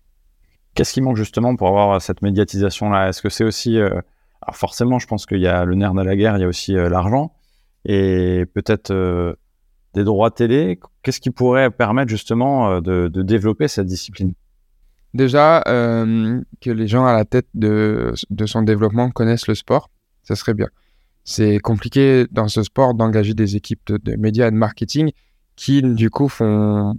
Qu'est-ce 0.76 0.94
qui 0.94 1.02
manque 1.02 1.18
justement 1.18 1.56
pour 1.56 1.68
avoir 1.68 2.02
cette 2.02 2.22
médiatisation-là? 2.22 3.10
Est-ce 3.10 3.22
que 3.22 3.30
c'est 3.30 3.44
aussi... 3.44 3.78
Euh, 3.78 3.90
alors 4.42 4.56
forcément, 4.56 5.00
je 5.00 5.08
pense 5.08 5.26
qu'il 5.26 5.40
y 5.40 5.48
a 5.48 5.66
le 5.66 5.76
nerf 5.76 5.94
de 5.94 6.02
la 6.02 6.16
guerre, 6.16 6.38
il 6.38 6.42
y 6.42 6.44
a 6.44 6.48
aussi 6.48 6.78
euh, 6.78 6.90
l'argent. 6.90 7.34
Et 7.86 8.46
peut-être 8.54 8.92
euh, 8.92 9.34
des 9.94 10.04
droits 10.04 10.32
télé, 10.32 10.80
qu'est-ce 11.04 11.20
qui 11.20 11.32
pourrait 11.32 11.72
permettre 11.72 12.10
justement 12.10 12.82
de, 12.82 13.10
développer 13.14 13.68
cette 13.68 13.88
discipline? 13.88 14.34
Déjà, 15.14 15.64
que 15.66 16.70
les 16.70 16.88
gens 16.88 17.06
à 17.06 17.14
la 17.14 17.26
tête 17.26 17.48
de, 17.56 18.14
son 18.46 18.62
développement 18.62 19.10
connaissent 19.10 19.48
le 19.48 19.56
sport, 19.56 19.90
ça 20.24 20.36
serait 20.36 20.54
bien. 20.54 20.68
C'est 21.24 21.60
compliqué 21.60 22.28
dans 22.32 22.48
ce 22.48 22.62
sport 22.64 22.94
d'engager 22.94 23.34
des 23.34 23.56
équipes 23.56 23.92
de, 23.92 24.16
médias 24.18 24.48
et 24.48 24.52
de 24.52 24.56
marketing 24.56 25.12
qui, 25.56 25.82
du 25.82 26.10
coup, 26.10 26.30
font, 26.30 26.96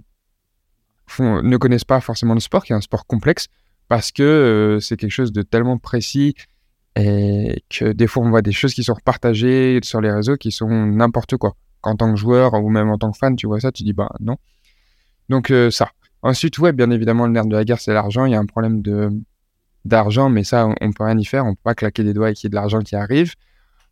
ne 1.19 1.57
connaissent 1.57 1.83
pas 1.83 2.01
forcément 2.01 2.33
le 2.33 2.39
sport, 2.39 2.63
qui 2.63 2.73
est 2.73 2.75
un 2.75 2.81
sport 2.81 3.05
complexe, 3.05 3.47
parce 3.87 4.11
que 4.11 4.23
euh, 4.23 4.79
c'est 4.79 4.97
quelque 4.97 5.11
chose 5.11 5.31
de 5.31 5.41
tellement 5.41 5.77
précis 5.77 6.35
et 6.95 7.63
que 7.69 7.93
des 7.93 8.07
fois, 8.07 8.23
on 8.23 8.29
voit 8.29 8.41
des 8.41 8.51
choses 8.51 8.73
qui 8.73 8.83
sont 8.83 8.95
partagées 9.03 9.79
sur 9.83 10.01
les 10.01 10.11
réseaux 10.11 10.35
qui 10.35 10.51
sont 10.51 10.69
n'importe 10.69 11.37
quoi 11.37 11.55
en 11.83 11.95
tant 11.95 12.11
que 12.13 12.19
joueur 12.19 12.53
ou 12.53 12.69
même 12.69 12.89
en 12.89 12.97
tant 12.97 13.11
que 13.11 13.17
fan, 13.17 13.35
tu 13.35 13.47
vois 13.47 13.59
ça, 13.59 13.71
tu 13.71 13.83
dis 13.83 13.93
bah 13.93 14.09
non. 14.19 14.37
Donc 15.29 15.51
euh, 15.51 15.71
ça. 15.71 15.89
Ensuite, 16.21 16.59
ouais, 16.59 16.71
bien 16.71 16.91
évidemment, 16.91 17.25
le 17.25 17.31
nerf 17.31 17.45
de 17.45 17.55
la 17.55 17.63
guerre, 17.63 17.79
c'est 17.79 17.93
l'argent. 17.93 18.25
Il 18.25 18.31
y 18.31 18.35
a 18.35 18.39
un 18.39 18.45
problème 18.45 18.81
de 18.81 19.09
d'argent, 19.85 20.29
mais 20.29 20.43
ça, 20.43 20.67
on, 20.67 20.87
ne 20.87 20.93
peut 20.93 21.03
rien 21.03 21.17
y 21.17 21.25
faire. 21.25 21.45
On 21.45 21.55
peut 21.55 21.61
pas 21.63 21.73
claquer 21.73 22.03
des 22.03 22.13
doigts 22.13 22.29
et 22.29 22.33
qu'il 22.33 22.45
y 22.45 22.47
ait 22.47 22.51
de 22.51 22.55
l'argent 22.55 22.79
qui 22.79 22.95
arrive. 22.95 23.33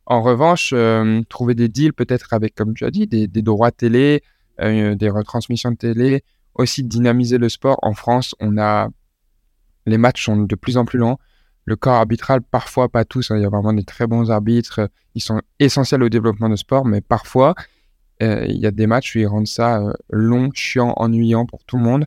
En 0.06 0.22
revanche, 0.22 0.72
euh, 0.74 1.22
trouver 1.30 1.56
des 1.56 1.68
deals 1.68 1.94
peut-être 1.94 2.34
avec, 2.34 2.54
comme 2.54 2.74
tu 2.76 2.86
as 2.86 2.92
dit, 2.92 3.08
des, 3.08 3.28
droits 3.42 3.72
télé, 3.72 4.22
euh, 4.62 4.94
des 4.96 5.10
retransmissions 5.10 5.72
de 5.72 5.78
télé, 5.78 6.24
aussi 6.60 6.84
dynamiser 6.84 7.38
le 7.38 7.50
sport. 7.50 7.80
En 7.82 7.94
France, 7.94 8.36
on 8.40 8.58
a 8.58 8.90
les 9.86 9.98
matchs 9.98 10.26
sont 10.26 10.38
de 10.38 10.56
plus 10.56 10.78
en 10.78 10.86
plus 10.86 11.00
longs. 11.00 11.18
Le 11.66 11.76
corps 11.76 11.96
arbitral, 11.96 12.42
parfois 12.42 12.90
pas 12.90 13.06
tous, 13.06 13.32
hein. 13.32 13.38
il 13.38 13.44
y 13.44 13.46
a 13.46 13.50
vraiment 13.50 13.74
des 13.74 13.84
très 13.84 14.08
bons 14.08 14.30
arbitres, 14.32 14.90
ils 15.16 15.22
sont 15.22 15.42
essentiels 15.60 16.04
au 16.04 16.10
développement 16.10 16.50
de 16.50 16.56
sport, 16.56 16.86
mais 16.86 17.02
parfois 17.02 17.56
euh, 18.22 18.46
il 18.48 18.58
y 18.58 18.66
a 18.66 18.72
des 18.72 18.88
matchs 18.88 19.16
où 19.16 19.20
ils 19.20 19.28
rendent 19.28 19.48
ça 19.48 19.80
euh, 19.82 19.94
long, 20.10 20.50
chiant, 20.54 20.94
ennuyant 20.98 21.46
pour 21.46 21.64
tout 21.64 21.78
le 21.78 21.84
monde. 21.84 22.06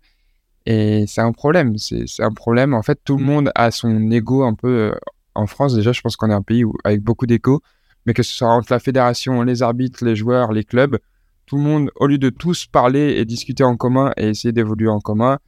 Et 0.66 1.04
c'est 1.06 1.22
un 1.22 1.32
problème. 1.32 1.76
C'est 1.78 2.22
un 2.22 2.32
problème. 2.32 2.74
En 2.74 2.82
fait, 2.82 3.00
tout 3.04 3.16
le 3.16 3.24
monde 3.24 3.50
a 3.54 3.70
son 3.70 4.10
ego 4.10 4.44
un 4.44 4.54
peu. 4.54 4.90
Euh, 4.90 4.94
en 5.34 5.46
France, 5.46 5.74
déjà, 5.74 5.92
je 5.92 6.00
pense 6.02 6.16
qu'on 6.16 6.30
est 6.30 6.34
un 6.34 6.42
pays 6.42 6.64
où, 6.64 6.74
avec 6.84 7.00
beaucoup 7.02 7.26
d'égo. 7.26 7.62
Mais 8.04 8.14
que 8.14 8.22
ce 8.22 8.32
soit 8.34 8.48
entre 8.48 8.72
la 8.72 8.78
fédération, 8.78 9.42
les 9.42 9.62
arbitres, 9.62 10.04
les 10.04 10.16
joueurs, 10.16 10.52
les 10.52 10.64
clubs, 10.64 10.98
tout 11.46 11.56
le 11.56 11.62
monde, 11.62 11.90
au 11.96 12.06
lieu 12.06 12.18
de 12.18 12.30
tous 12.30 12.66
parler 12.66 13.16
et 13.16 13.24
discuter 13.24 13.64
en 13.64 13.76
commun 13.76 14.12
et 14.16 14.28
essayer 14.28 14.52
d'évoluer 14.52 14.88
en 14.88 15.00
commun, 15.00 15.38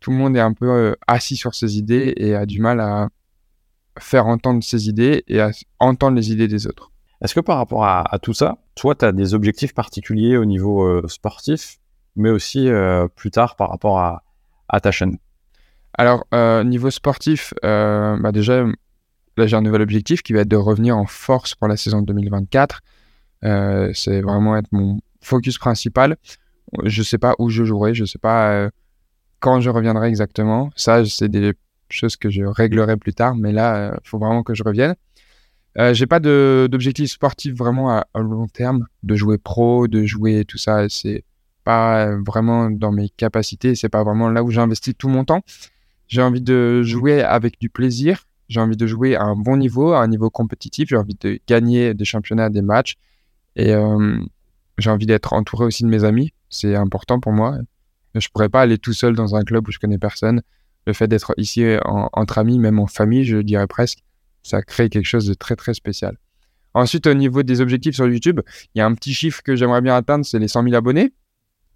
tout 0.00 0.10
le 0.10 0.16
monde 0.16 0.36
est 0.36 0.40
un 0.40 0.52
peu 0.52 0.96
assis 1.06 1.36
sur 1.36 1.54
ses 1.54 1.78
idées 1.78 2.14
et 2.16 2.34
a 2.34 2.46
du 2.46 2.60
mal 2.60 2.80
à 2.80 3.08
faire 3.98 4.26
entendre 4.26 4.62
ses 4.62 4.88
idées 4.88 5.24
et 5.28 5.40
à 5.40 5.50
entendre 5.80 6.16
les 6.16 6.32
idées 6.32 6.48
des 6.48 6.66
autres. 6.66 6.90
Est-ce 7.20 7.34
que 7.34 7.40
par 7.40 7.56
rapport 7.56 7.84
à, 7.84 8.18
tout 8.22 8.32
ça, 8.32 8.58
toi, 8.76 8.94
tu 8.94 9.04
as 9.04 9.12
des 9.12 9.34
objectifs 9.34 9.74
particuliers 9.74 10.36
au 10.36 10.44
niveau 10.44 10.84
euh, 10.84 11.02
sportif, 11.08 11.78
mais 12.14 12.30
aussi 12.30 12.68
euh, 12.68 13.08
plus 13.08 13.30
tard 13.30 13.56
par 13.56 13.70
rapport 13.70 13.98
à, 13.98 14.22
ta 14.80 14.90
chaîne? 14.92 15.18
Alors, 15.94 16.24
euh, 16.32 16.62
niveau 16.62 16.90
sportif, 16.90 17.52
bah 17.62 18.30
déjà, 18.32 18.64
là, 19.36 19.46
j'ai 19.46 19.56
un 19.56 19.62
nouvel 19.62 19.82
objectif 19.82 20.22
qui 20.22 20.32
va 20.32 20.40
être 20.40 20.48
de 20.48 20.56
revenir 20.56 20.96
en 20.96 21.06
force 21.06 21.56
pour 21.56 21.66
la 21.66 21.76
saison 21.76 22.02
2024. 22.02 22.80
c'est 23.94 24.20
vraiment 24.20 24.56
être 24.56 24.70
mon 24.70 25.00
focus 25.20 25.58
principal. 25.58 26.16
Je 26.84 27.00
ne 27.00 27.04
sais 27.04 27.18
pas 27.18 27.34
où 27.38 27.48
je 27.48 27.64
jouerai, 27.64 27.94
je 27.94 28.02
ne 28.02 28.06
sais 28.06 28.18
pas 28.18 28.70
quand 29.40 29.60
je 29.60 29.70
reviendrai 29.70 30.08
exactement. 30.08 30.70
Ça, 30.76 31.04
c'est 31.04 31.28
des 31.28 31.52
choses 31.90 32.16
que 32.16 32.30
je 32.30 32.42
réglerai 32.42 32.96
plus 32.96 33.14
tard, 33.14 33.34
mais 33.34 33.52
là, 33.52 33.94
il 34.02 34.08
faut 34.08 34.18
vraiment 34.18 34.42
que 34.42 34.54
je 34.54 34.62
revienne. 34.62 34.94
Euh, 35.78 35.94
j'ai 35.94 36.06
pas 36.06 36.18
d'objectif 36.18 37.10
sportif 37.10 37.54
vraiment 37.54 37.90
à, 37.90 38.06
long 38.16 38.48
terme, 38.48 38.86
de 39.04 39.14
jouer 39.14 39.38
pro, 39.38 39.86
de 39.86 40.04
jouer 40.04 40.44
tout 40.44 40.58
ça. 40.58 40.88
C'est 40.88 41.24
pas 41.64 42.16
vraiment 42.26 42.70
dans 42.70 42.90
mes 42.90 43.08
capacités. 43.10 43.74
C'est 43.74 43.88
pas 43.88 44.02
vraiment 44.02 44.28
là 44.28 44.42
où 44.42 44.50
j'ai 44.50 44.60
investi 44.60 44.94
tout 44.94 45.08
mon 45.08 45.24
temps. 45.24 45.42
J'ai 46.08 46.22
envie 46.22 46.40
de 46.40 46.82
jouer 46.82 47.22
avec 47.22 47.60
du 47.60 47.68
plaisir. 47.68 48.24
J'ai 48.48 48.60
envie 48.60 48.76
de 48.76 48.86
jouer 48.86 49.14
à 49.14 49.22
un 49.22 49.36
bon 49.36 49.56
niveau, 49.56 49.92
à 49.92 50.02
un 50.02 50.08
niveau 50.08 50.30
compétitif. 50.30 50.88
J'ai 50.88 50.96
envie 50.96 51.16
de 51.20 51.38
gagner 51.46 51.94
des 51.94 52.04
championnats, 52.04 52.48
des 52.48 52.62
matchs. 52.62 52.96
Et 53.54 53.72
euh, 53.74 54.18
j'ai 54.78 54.90
envie 54.90 55.06
d'être 55.06 55.32
entouré 55.32 55.64
aussi 55.64 55.82
de 55.82 55.88
mes 55.88 56.04
amis. 56.04 56.32
C'est 56.50 56.74
important 56.74 57.20
pour 57.20 57.32
moi. 57.32 57.58
Je 58.14 58.28
pourrais 58.28 58.48
pas 58.48 58.62
aller 58.62 58.78
tout 58.78 58.92
seul 58.92 59.14
dans 59.14 59.34
un 59.34 59.42
club 59.42 59.68
où 59.68 59.72
je 59.72 59.78
connais 59.78 59.98
personne. 59.98 60.42
Le 60.86 60.92
fait 60.92 61.08
d'être 61.08 61.34
ici 61.36 61.64
entre 61.84 62.38
amis, 62.38 62.58
même 62.58 62.78
en 62.78 62.86
famille, 62.86 63.24
je 63.24 63.38
dirais 63.38 63.66
presque, 63.66 63.98
ça 64.42 64.62
crée 64.62 64.88
quelque 64.88 65.06
chose 65.06 65.26
de 65.26 65.34
très 65.34 65.56
très 65.56 65.74
spécial. 65.74 66.16
Ensuite, 66.74 67.06
au 67.06 67.14
niveau 67.14 67.42
des 67.42 67.60
objectifs 67.60 67.96
sur 67.96 68.08
YouTube, 68.08 68.40
il 68.74 68.78
y 68.78 68.80
a 68.80 68.86
un 68.86 68.94
petit 68.94 69.12
chiffre 69.12 69.42
que 69.42 69.56
j'aimerais 69.56 69.80
bien 69.80 69.96
atteindre, 69.96 70.24
c'est 70.24 70.38
les 70.38 70.48
100 70.48 70.62
000 70.64 70.74
abonnés. 70.74 71.12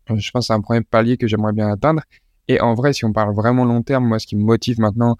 Je 0.08 0.30
pense 0.30 0.32
que 0.32 0.46
c'est 0.46 0.52
un 0.52 0.60
premier 0.60 0.82
palier 0.82 1.16
que 1.16 1.26
j'aimerais 1.26 1.52
bien 1.52 1.68
atteindre. 1.68 2.02
Et 2.48 2.60
en 2.60 2.74
vrai, 2.74 2.92
si 2.92 3.04
on 3.04 3.12
parle 3.12 3.34
vraiment 3.34 3.64
long 3.64 3.82
terme, 3.82 4.06
moi, 4.06 4.18
ce 4.18 4.26
qui 4.26 4.36
me 4.36 4.42
motive 4.42 4.80
maintenant, 4.80 5.16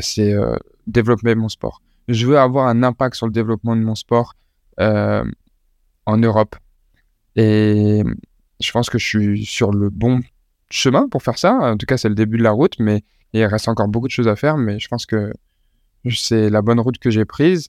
c'est 0.00 0.32
euh, 0.32 0.56
développer 0.86 1.34
mon 1.34 1.48
sport. 1.48 1.82
Je 2.08 2.26
veux 2.26 2.38
avoir 2.38 2.68
un 2.68 2.82
impact 2.82 3.16
sur 3.16 3.26
le 3.26 3.32
développement 3.32 3.76
de 3.76 3.82
mon 3.82 3.94
sport 3.94 4.34
euh, 4.80 5.24
en 6.06 6.16
Europe. 6.16 6.56
Et 7.40 8.02
je 8.58 8.72
pense 8.72 8.90
que 8.90 8.98
je 8.98 9.06
suis 9.06 9.46
sur 9.46 9.70
le 9.70 9.90
bon 9.90 10.20
chemin 10.70 11.08
pour 11.08 11.22
faire 11.22 11.38
ça. 11.38 11.54
En 11.54 11.76
tout 11.76 11.86
cas, 11.86 11.96
c'est 11.96 12.08
le 12.08 12.16
début 12.16 12.36
de 12.36 12.42
la 12.42 12.50
route, 12.50 12.74
mais 12.80 13.04
il 13.32 13.44
reste 13.44 13.68
encore 13.68 13.86
beaucoup 13.86 14.08
de 14.08 14.12
choses 14.12 14.26
à 14.26 14.34
faire. 14.34 14.56
Mais 14.56 14.80
je 14.80 14.88
pense 14.88 15.06
que 15.06 15.32
c'est 16.10 16.50
la 16.50 16.62
bonne 16.62 16.80
route 16.80 16.98
que 16.98 17.10
j'ai 17.10 17.24
prise. 17.24 17.68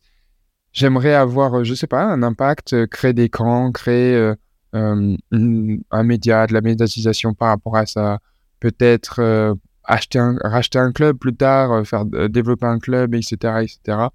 J'aimerais 0.73 1.13
avoir, 1.13 1.63
je 1.63 1.75
sais 1.75 1.85
pas, 1.85 2.03
un 2.03 2.23
impact, 2.23 2.87
créer 2.87 3.13
des 3.13 3.29
camps, 3.29 3.71
créer 3.71 4.33
un 4.73 6.03
média, 6.03 6.47
de 6.47 6.53
la 6.53 6.61
médiatisation 6.61 7.35
par 7.35 7.49
rapport 7.49 7.77
à 7.77 7.85
ça. 7.85 8.17
Peut-être 8.59 9.55
acheter 9.83 10.19
racheter 10.43 10.79
un 10.79 10.91
club 10.91 11.17
plus 11.17 11.35
tard, 11.35 11.85
faire 11.85 12.05
développer 12.05 12.65
un 12.65 12.79
club, 12.79 13.13
etc., 13.13 13.35
etc. 13.61 14.07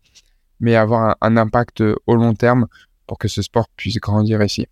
Mais 0.58 0.74
avoir 0.74 1.16
un 1.20 1.36
impact 1.36 1.84
au 2.06 2.16
long 2.16 2.34
terme 2.34 2.66
pour 3.06 3.18
que 3.18 3.28
ce 3.28 3.40
sport 3.40 3.68
puisse 3.76 3.98
grandir 3.98 4.42
ici. 4.42 4.66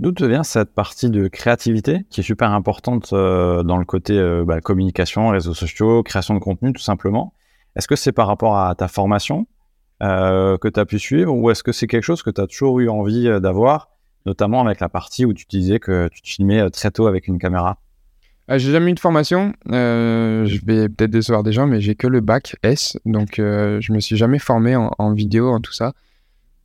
D'où 0.00 0.12
te 0.12 0.24
vient 0.24 0.44
cette 0.44 0.72
partie 0.72 1.10
de 1.10 1.28
créativité 1.28 2.06
qui 2.08 2.20
est 2.20 2.24
super 2.24 2.52
importante 2.52 3.10
euh, 3.12 3.62
dans 3.62 3.76
le 3.76 3.84
côté 3.84 4.18
euh, 4.18 4.46
bah, 4.46 4.62
communication, 4.62 5.28
réseaux 5.28 5.52
sociaux, 5.52 6.02
création 6.02 6.32
de 6.32 6.38
contenu 6.38 6.72
tout 6.72 6.80
simplement 6.80 7.34
Est-ce 7.76 7.86
que 7.86 7.96
c'est 7.96 8.12
par 8.12 8.26
rapport 8.26 8.56
à 8.56 8.74
ta 8.74 8.88
formation 8.88 9.46
euh, 10.02 10.56
que 10.56 10.68
tu 10.68 10.80
as 10.80 10.86
pu 10.86 10.98
suivre 10.98 11.34
ou 11.34 11.50
est-ce 11.50 11.62
que 11.62 11.72
c'est 11.72 11.86
quelque 11.86 12.04
chose 12.04 12.22
que 12.22 12.30
tu 12.30 12.40
as 12.40 12.46
toujours 12.46 12.80
eu 12.80 12.88
envie 12.88 13.28
d'avoir, 13.42 13.90
notamment 14.24 14.62
avec 14.62 14.80
la 14.80 14.88
partie 14.88 15.26
où 15.26 15.34
tu 15.34 15.44
disais 15.50 15.80
que 15.80 16.08
tu 16.08 16.22
te 16.22 16.28
filmais 16.30 16.70
très 16.70 16.90
tôt 16.90 17.06
avec 17.06 17.28
une 17.28 17.38
caméra? 17.38 17.76
J'ai 18.48 18.72
jamais 18.72 18.92
eu 18.92 18.94
de 18.94 19.00
formation. 19.00 19.52
je 19.66 20.64
vais 20.64 20.88
peut-être 20.88 21.10
décevoir 21.10 21.42
des 21.42 21.52
gens, 21.52 21.66
mais 21.66 21.82
j'ai 21.82 21.94
que 21.94 22.06
le 22.06 22.22
bac 22.22 22.56
S, 22.62 22.96
donc 23.04 23.34
je 23.36 23.92
me 23.92 24.00
suis 24.00 24.16
jamais 24.16 24.38
formé 24.38 24.76
en, 24.76 24.90
en 24.96 25.12
vidéo, 25.12 25.50
en 25.50 25.60
tout 25.60 25.74
ça. 25.74 25.92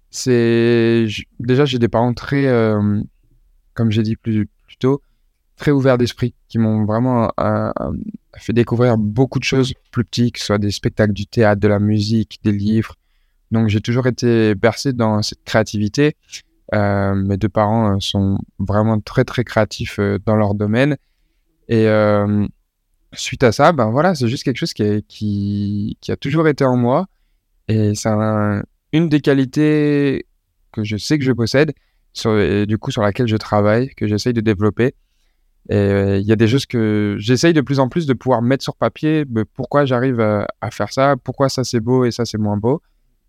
C'est 0.09 1.05
déjà 1.41 1.65
j'ai 1.65 1.79
des 1.79 1.89
parents 1.89 2.13
très 2.13 2.47
comme 3.75 3.91
j'ai 3.91 4.01
dit 4.01 4.15
plus, 4.15 4.47
tôt, 4.79 5.01
très 5.57 5.71
ouverts 5.71 5.97
d'esprit, 5.97 6.33
qui 6.49 6.57
m'ont 6.57 6.85
vraiment 6.85 7.31
euh, 7.39 7.71
euh, 7.79 7.91
fait 8.37 8.53
découvrir 8.53 8.97
beaucoup 8.97 9.39
de 9.39 9.43
choses 9.43 9.73
plus 9.91 10.03
petites, 10.03 10.33
que 10.33 10.39
ce 10.39 10.47
soit 10.47 10.57
des 10.57 10.71
spectacles 10.71 11.13
du 11.13 11.27
théâtre, 11.27 11.61
de 11.61 11.67
la 11.67 11.79
musique, 11.79 12.39
des 12.43 12.51
livres. 12.51 12.95
Donc 13.51 13.67
j'ai 13.67 13.81
toujours 13.81 14.07
été 14.07 14.55
bercé 14.55 14.91
dans 14.91 15.21
cette 15.21 15.43
créativité. 15.43 16.15
Euh, 16.73 17.13
mes 17.13 17.37
deux 17.37 17.49
parents 17.49 17.99
sont 17.99 18.39
vraiment 18.57 18.99
très 18.99 19.23
très 19.23 19.43
créatifs 19.43 19.99
dans 20.25 20.35
leur 20.35 20.55
domaine. 20.55 20.97
Et 21.69 21.87
suite 23.13 23.43
à 23.43 23.51
ça, 23.51 23.71
ben 23.71 23.91
voilà, 23.91 24.15
c'est 24.15 24.27
juste 24.27 24.43
quelque 24.43 24.57
chose 24.57 24.73
qui, 24.73 25.03
qui, 25.07 25.97
qui, 26.01 26.11
a 26.11 26.17
toujours 26.17 26.47
été 26.47 26.65
en 26.65 26.75
moi. 26.75 27.07
Et 27.67 27.95
c'est 27.95 28.09
une 28.91 29.09
des 29.09 29.21
qualités 29.21 30.25
que 30.71 30.83
je 30.83 30.97
sais 30.97 31.17
que 31.17 31.23
je 31.23 31.31
possède, 31.31 31.73
sur, 32.15 32.65
du 32.65 32.77
coup 32.77 32.91
sur 32.91 33.01
laquelle 33.01 33.27
je 33.27 33.37
travaille, 33.37 33.89
que 33.89 34.07
j'essaye 34.07 34.33
de 34.33 34.41
développer. 34.41 34.95
Et 35.69 35.75
euh, 35.75 36.17
il 36.19 36.27
y 36.27 36.31
a 36.31 36.35
des 36.35 36.47
choses 36.47 36.65
que 36.65 37.15
j'essaye 37.17 37.53
de 37.53 37.61
plus 37.61 37.79
en 37.79 37.89
plus 37.89 38.05
de 38.05 38.13
pouvoir 38.13 38.41
mettre 38.41 38.63
sur 38.63 38.75
papier, 38.75 39.25
pourquoi 39.55 39.85
j'arrive 39.85 40.19
à, 40.19 40.71
faire 40.71 40.93
ça, 40.93 41.15
pourquoi 41.23 41.49
ça 41.49 41.63
c'est 41.63 41.79
beau 41.79 42.05
et 42.05 42.11
ça 42.11 42.25
c'est 42.25 42.37
moins 42.37 42.57
beau? 42.57 42.81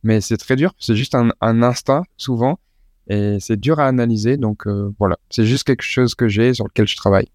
Mais 0.03 0.21
c'est 0.21 0.37
très 0.37 0.55
dur, 0.55 0.75
c'est 0.79 0.95
juste 0.95 1.15
un, 1.15 1.31
instinct 1.41 2.03
souvent 2.17 2.59
et 3.09 3.39
c'est 3.41 3.59
dur 3.59 3.81
à 3.81 3.87
analyser. 3.87 4.37
Donc 4.37 4.67
euh, 4.67 4.93
voilà, 4.99 5.17
c'est 5.31 5.47
juste 5.47 5.65
quelque 5.65 5.83
chose 5.83 6.15
que 6.15 6.29
j'ai 6.29 6.53
sur 6.53 6.67
lequel 6.67 6.87
je 6.87 6.97
travaille. 6.97 7.29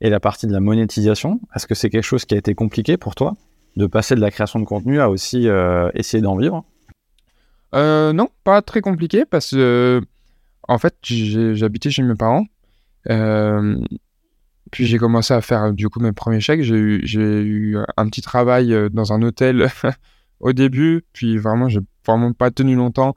Et 0.00 0.08
la 0.08 0.20
partie 0.20 0.46
de 0.46 0.52
la 0.52 0.60
monétisation, 0.60 1.40
est-ce 1.54 1.66
que 1.66 1.74
c'est 1.74 1.90
quelque 1.90 2.04
chose 2.04 2.24
qui 2.24 2.34
a 2.34 2.38
été 2.38 2.54
compliqué 2.54 2.96
pour 2.96 3.14
toi 3.14 3.36
de 3.76 3.86
passer 3.86 4.14
de 4.14 4.20
la 4.20 4.30
création 4.30 4.60
de 4.60 4.64
contenu 4.64 5.00
à 5.00 5.10
aussi 5.10 5.46
euh, 5.46 5.90
essayer 5.94 6.22
d'en 6.22 6.36
vivre? 6.36 6.64
Non, 7.74 8.28
pas 8.44 8.62
très 8.62 8.80
compliqué 8.80 9.26
parce 9.26 9.50
que 9.50 10.00
en 10.68 10.78
fait, 10.78 10.94
j'habitais 11.02 11.90
chez 11.90 12.02
mes 12.02 12.14
parents. 12.14 12.44
Euh, 13.10 13.78
puis 14.70 14.86
j'ai 14.86 14.98
commencé 14.98 15.32
à 15.32 15.40
faire 15.40 15.72
du 15.72 15.88
coup 15.88 16.00
mes 16.00 16.12
premiers 16.12 16.40
chèques. 16.40 16.62
J'ai 16.62 16.76
eu, 16.76 17.78
un 17.96 18.08
petit 18.08 18.20
travail 18.20 18.72
euh, 18.74 18.88
dans 18.90 19.12
un 19.12 19.22
hôtel 19.22 19.68
au 20.40 20.52
début, 20.52 21.04
puis 21.12 21.38
vraiment, 21.38 21.68
j'ai 21.68 21.80
vraiment 22.06 22.32
pas 22.32 22.50
tenu 22.50 22.74
longtemps. 22.74 23.14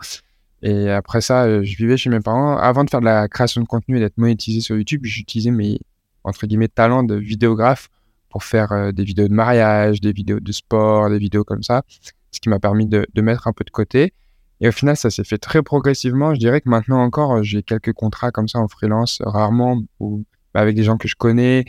Et 0.63 0.89
après 0.89 1.21
ça, 1.21 1.43
euh, 1.43 1.63
je 1.63 1.75
vivais 1.75 1.97
chez 1.97 2.09
mes 2.09 2.21
parents. 2.21 2.57
Avant 2.57 2.83
de 2.85 2.89
faire 2.89 3.01
de 3.01 3.05
la 3.05 3.27
création 3.27 3.61
de 3.61 3.67
contenu 3.67 3.97
et 3.97 3.99
d'être 3.99 4.17
monétisé 4.17 4.61
sur 4.61 4.77
YouTube, 4.77 5.01
j'utilisais 5.03 5.51
mes 5.51 5.79
entre 6.23 6.47
guillemets 6.47 6.67
talents 6.67 7.03
de 7.03 7.15
vidéographe 7.15 7.89
pour 8.29 8.43
faire 8.43 8.93
des 8.93 9.03
vidéos 9.03 9.27
de 9.27 9.33
mariage, 9.33 9.99
des 9.99 10.13
vidéos 10.13 10.39
de 10.39 10.51
sport, 10.53 11.09
des 11.09 11.17
vidéos 11.17 11.43
comme 11.43 11.63
ça, 11.63 11.83
ce 12.31 12.39
qui 12.39 12.47
m'a 12.47 12.59
permis 12.59 12.85
de, 12.85 13.05
mettre 13.17 13.47
un 13.47 13.53
peu 13.53 13.65
de 13.65 13.71
côté. 13.71 14.13
Et 14.61 14.67
au 14.67 14.71
final, 14.71 14.95
ça 14.95 15.09
s'est 15.09 15.23
fait 15.23 15.39
très 15.39 15.63
progressivement. 15.63 16.35
Je 16.35 16.39
dirais 16.39 16.61
que 16.61 16.69
maintenant 16.69 17.01
encore, 17.01 17.43
j'ai 17.43 17.63
quelques 17.63 17.93
contrats 17.93 18.31
comme 18.31 18.47
ça 18.47 18.59
en 18.59 18.67
freelance, 18.67 19.19
rarement, 19.25 19.81
bah, 19.99 20.61
avec 20.61 20.75
des 20.75 20.83
gens 20.83 20.97
que 20.97 21.07
je 21.07 21.15
connais, 21.15 21.65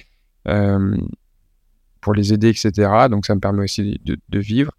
euh, 0.46 0.94
pour 2.02 2.12
les 2.12 2.34
aider, 2.34 2.50
etc. 2.50 2.90
Donc 3.10 3.24
ça 3.24 3.34
me 3.34 3.40
permet 3.40 3.64
aussi 3.64 3.98
de, 4.04 4.38
vivre. 4.38 4.72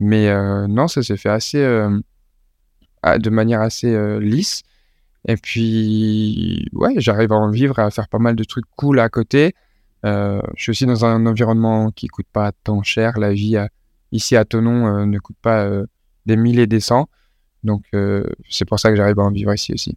Mais 0.00 0.28
euh, 0.28 0.66
non, 0.66 0.88
ça 0.88 1.02
s'est 1.02 1.18
fait 1.18 1.28
assez, 1.28 1.58
euh, 1.58 1.90
de 3.04 3.30
manière 3.30 3.60
assez 3.60 4.18
lisse. 4.20 4.62
Et 5.26 5.36
puis, 5.36 6.68
ouais, 6.72 6.94
j'arrive 6.96 7.32
à 7.32 7.36
en 7.36 7.50
vivre 7.50 7.78
et 7.80 7.82
à 7.82 7.90
faire 7.90 8.08
pas 8.08 8.18
mal 8.18 8.34
de 8.34 8.44
trucs 8.44 8.64
cool 8.76 8.98
à 8.98 9.10
côté. 9.10 9.54
je 10.04 10.40
suis 10.56 10.70
aussi 10.70 10.86
dans 10.86 11.04
un 11.04 11.26
environnement 11.26 11.90
qui 11.90 12.06
coûte 12.06 12.28
pas 12.32 12.52
tant 12.64 12.82
cher. 12.82 13.18
La 13.18 13.34
vie 13.34 13.58
ici 14.10 14.36
à 14.36 14.46
Tonon 14.46 15.04
ne 15.04 15.18
coûte 15.18 15.36
pas 15.42 15.68
des 16.24 16.36
milliers 16.36 16.66
des 16.66 16.80
cents. 16.80 17.08
Donc, 17.64 17.82
euh, 17.94 18.24
c'est 18.48 18.64
pour 18.64 18.78
ça 18.78 18.90
que 18.90 18.96
j'arrive 18.96 19.18
à 19.18 19.22
en 19.22 19.30
vivre 19.30 19.52
ici 19.52 19.72
aussi. 19.72 19.96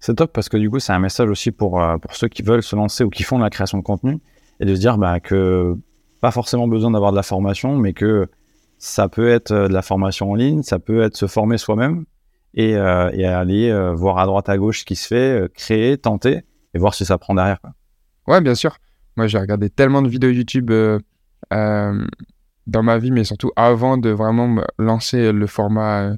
C'est 0.00 0.14
top 0.14 0.32
parce 0.32 0.48
que 0.48 0.56
du 0.56 0.70
coup, 0.70 0.80
c'est 0.80 0.92
un 0.92 0.98
message 0.98 1.28
aussi 1.28 1.50
pour, 1.50 1.82
euh, 1.82 1.96
pour 1.98 2.14
ceux 2.14 2.28
qui 2.28 2.42
veulent 2.42 2.62
se 2.62 2.76
lancer 2.76 3.04
ou 3.04 3.10
qui 3.10 3.22
font 3.22 3.38
de 3.38 3.42
la 3.42 3.50
création 3.50 3.78
de 3.78 3.82
contenu 3.82 4.18
et 4.60 4.64
de 4.64 4.74
se 4.74 4.80
dire 4.80 4.98
bah, 4.98 5.20
que 5.20 5.76
pas 6.20 6.30
forcément 6.30 6.68
besoin 6.68 6.90
d'avoir 6.90 7.10
de 7.10 7.16
la 7.16 7.22
formation, 7.22 7.76
mais 7.76 7.92
que 7.92 8.28
ça 8.78 9.08
peut 9.08 9.28
être 9.28 9.52
euh, 9.52 9.68
de 9.68 9.72
la 9.72 9.82
formation 9.82 10.32
en 10.32 10.34
ligne, 10.34 10.62
ça 10.62 10.78
peut 10.78 11.02
être 11.02 11.16
se 11.16 11.26
former 11.26 11.58
soi-même 11.58 12.04
et, 12.54 12.70
et, 12.70 13.24
aller 13.26 13.92
voir 13.96 14.18
à 14.18 14.26
droite 14.26 14.48
à 14.48 14.56
gauche 14.56 14.80
ce 14.80 14.84
qui 14.84 14.94
se 14.94 15.08
fait, 15.08 15.52
créer, 15.54 15.98
tenter 15.98 16.42
et 16.72 16.78
voir 16.78 16.94
si 16.94 17.04
ça 17.04 17.18
prend 17.18 17.34
derrière. 17.34 17.60
Quoi. 17.60 17.72
Ouais, 18.28 18.40
bien 18.40 18.54
sûr. 18.54 18.76
Moi, 19.16 19.26
j'ai 19.26 19.38
regardé 19.38 19.70
tellement 19.70 20.02
de 20.02 20.08
vidéos 20.08 20.30
YouTube 20.30 20.70
dans 21.50 22.82
ma 22.84 22.98
vie, 22.98 23.10
mais 23.10 23.24
surtout 23.24 23.50
avant 23.56 23.98
de 23.98 24.10
vraiment 24.10 24.62
lancer 24.78 25.32
le 25.32 25.46
format 25.48 26.14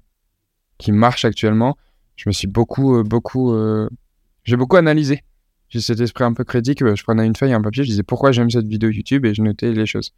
qui 0.79 0.93
marche 0.93 1.25
actuellement, 1.25 1.77
je 2.17 2.29
me 2.29 2.33
suis 2.33 2.49
beaucoup, 2.49 2.97
euh, 2.97 3.03
beaucoup, 3.03 3.53
euh, 3.53 3.89
j'ai 4.45 4.57
beaucoup 4.57 4.77
analysé. 4.77 5.23
J'ai 5.69 5.81
cet 5.81 6.01
esprit 6.01 6.25
un 6.25 6.33
peu 6.33 6.45
critique. 6.45 6.83
Euh, 6.83 6.97
je 6.97 7.03
prenais 7.03 7.27
une 7.27 7.37
feuille 7.37 7.53
un 7.53 7.61
papier, 7.61 7.85
je 7.85 7.91
disais 7.91 8.03
pourquoi 8.03 8.33
j'aime 8.33 8.51
cette 8.51 8.67
vidéo 8.67 8.91
YouTube 8.91 9.25
et 9.27 9.35
je 9.35 9.43
notais 9.43 9.73
les 9.73 9.87
choses. 9.87 10.13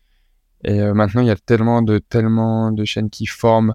Et 0.65 0.81
maintenant, 0.93 1.21
il 1.21 1.29
y 1.29 1.31
a 1.31 1.37
tellement 1.37 1.83
de, 1.83 1.99
tellement 1.99 2.73
de 2.73 2.85
chaînes 2.85 3.11
qui 3.11 3.27
forment, 3.27 3.75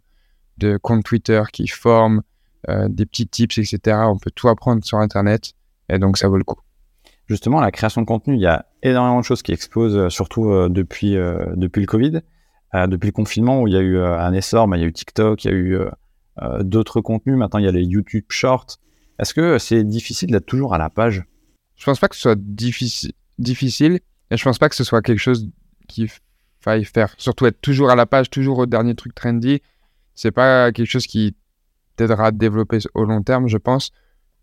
de 0.57 0.75
comptes 0.75 1.05
Twitter 1.05 1.41
qui 1.53 1.65
forment, 1.69 2.23
des 2.67 3.05
petits 3.05 3.25
tips, 3.25 3.57
etc. 3.57 3.99
On 4.05 4.17
peut 4.17 4.31
tout 4.35 4.49
apprendre 4.49 4.83
sur 4.83 4.97
Internet 4.97 5.53
et 5.87 5.97
donc 5.97 6.17
ça 6.17 6.27
vaut 6.27 6.37
le 6.37 6.43
coup. 6.43 6.59
Justement, 7.27 7.61
la 7.61 7.71
création 7.71 8.01
de 8.01 8.05
contenu, 8.05 8.35
il 8.35 8.41
y 8.41 8.47
a 8.47 8.65
énormément 8.81 9.21
de 9.21 9.23
choses 9.23 9.41
qui 9.41 9.53
explosent, 9.53 10.09
surtout 10.09 10.51
depuis, 10.67 11.15
depuis 11.55 11.79
le 11.79 11.87
Covid, 11.87 12.19
depuis 12.73 13.07
le 13.07 13.13
confinement 13.13 13.61
où 13.61 13.67
il 13.69 13.75
y 13.75 13.77
a 13.77 13.81
eu 13.81 13.97
un 13.97 14.33
essor, 14.33 14.67
mais 14.67 14.77
il 14.77 14.81
y 14.81 14.83
a 14.83 14.87
eu 14.87 14.93
TikTok, 14.93 15.45
il 15.45 15.51
y 15.51 15.53
a 15.53 15.55
eu 15.55 15.79
d'autres 16.61 17.01
contenus. 17.01 17.37
Maintenant, 17.37 17.59
il 17.59 17.65
y 17.65 17.67
a 17.67 17.71
les 17.71 17.83
YouTube 17.83 18.25
Shorts. 18.29 18.79
Est-ce 19.19 19.33
que 19.33 19.59
c'est 19.59 19.83
difficile 19.83 20.31
d'être 20.31 20.45
toujours 20.45 20.73
à 20.73 20.77
la 20.77 20.89
page? 20.89 21.23
Je 21.75 21.85
pense 21.85 21.99
pas 21.99 22.07
que 22.07 22.15
ce 22.15 22.21
soit 22.21 22.39
difficile, 22.39 23.13
difficile 23.39 23.99
et 24.31 24.37
je 24.37 24.43
pense 24.43 24.57
pas 24.57 24.69
que 24.69 24.75
ce 24.75 24.83
soit 24.83 25.01
quelque 25.01 25.19
chose 25.19 25.49
qu'il 25.87 26.09
faille 26.59 26.85
faire. 26.85 27.13
Surtout 27.17 27.45
être 27.45 27.61
toujours 27.61 27.91
à 27.91 27.95
la 27.95 28.05
page, 28.05 28.29
toujours 28.29 28.59
au 28.59 28.65
dernier 28.65 28.95
truc 28.95 29.13
trendy. 29.13 29.61
C'est 30.15 30.31
pas 30.31 30.71
quelque 30.71 30.89
chose 30.89 31.07
qui 31.07 31.35
t'aidera 31.95 32.27
à 32.27 32.31
développer 32.31 32.79
au 32.93 33.03
long 33.05 33.21
terme, 33.21 33.47
je 33.47 33.57
pense. 33.57 33.91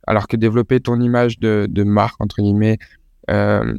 Alors 0.07 0.29
que 0.29 0.37
développer 0.37 0.81
ton 0.81 1.01
image 1.01 1.39
de, 1.39 1.83
marque, 1.83 2.21
entre 2.21 2.43
guillemets, 2.43 2.79
euh, 3.31 3.77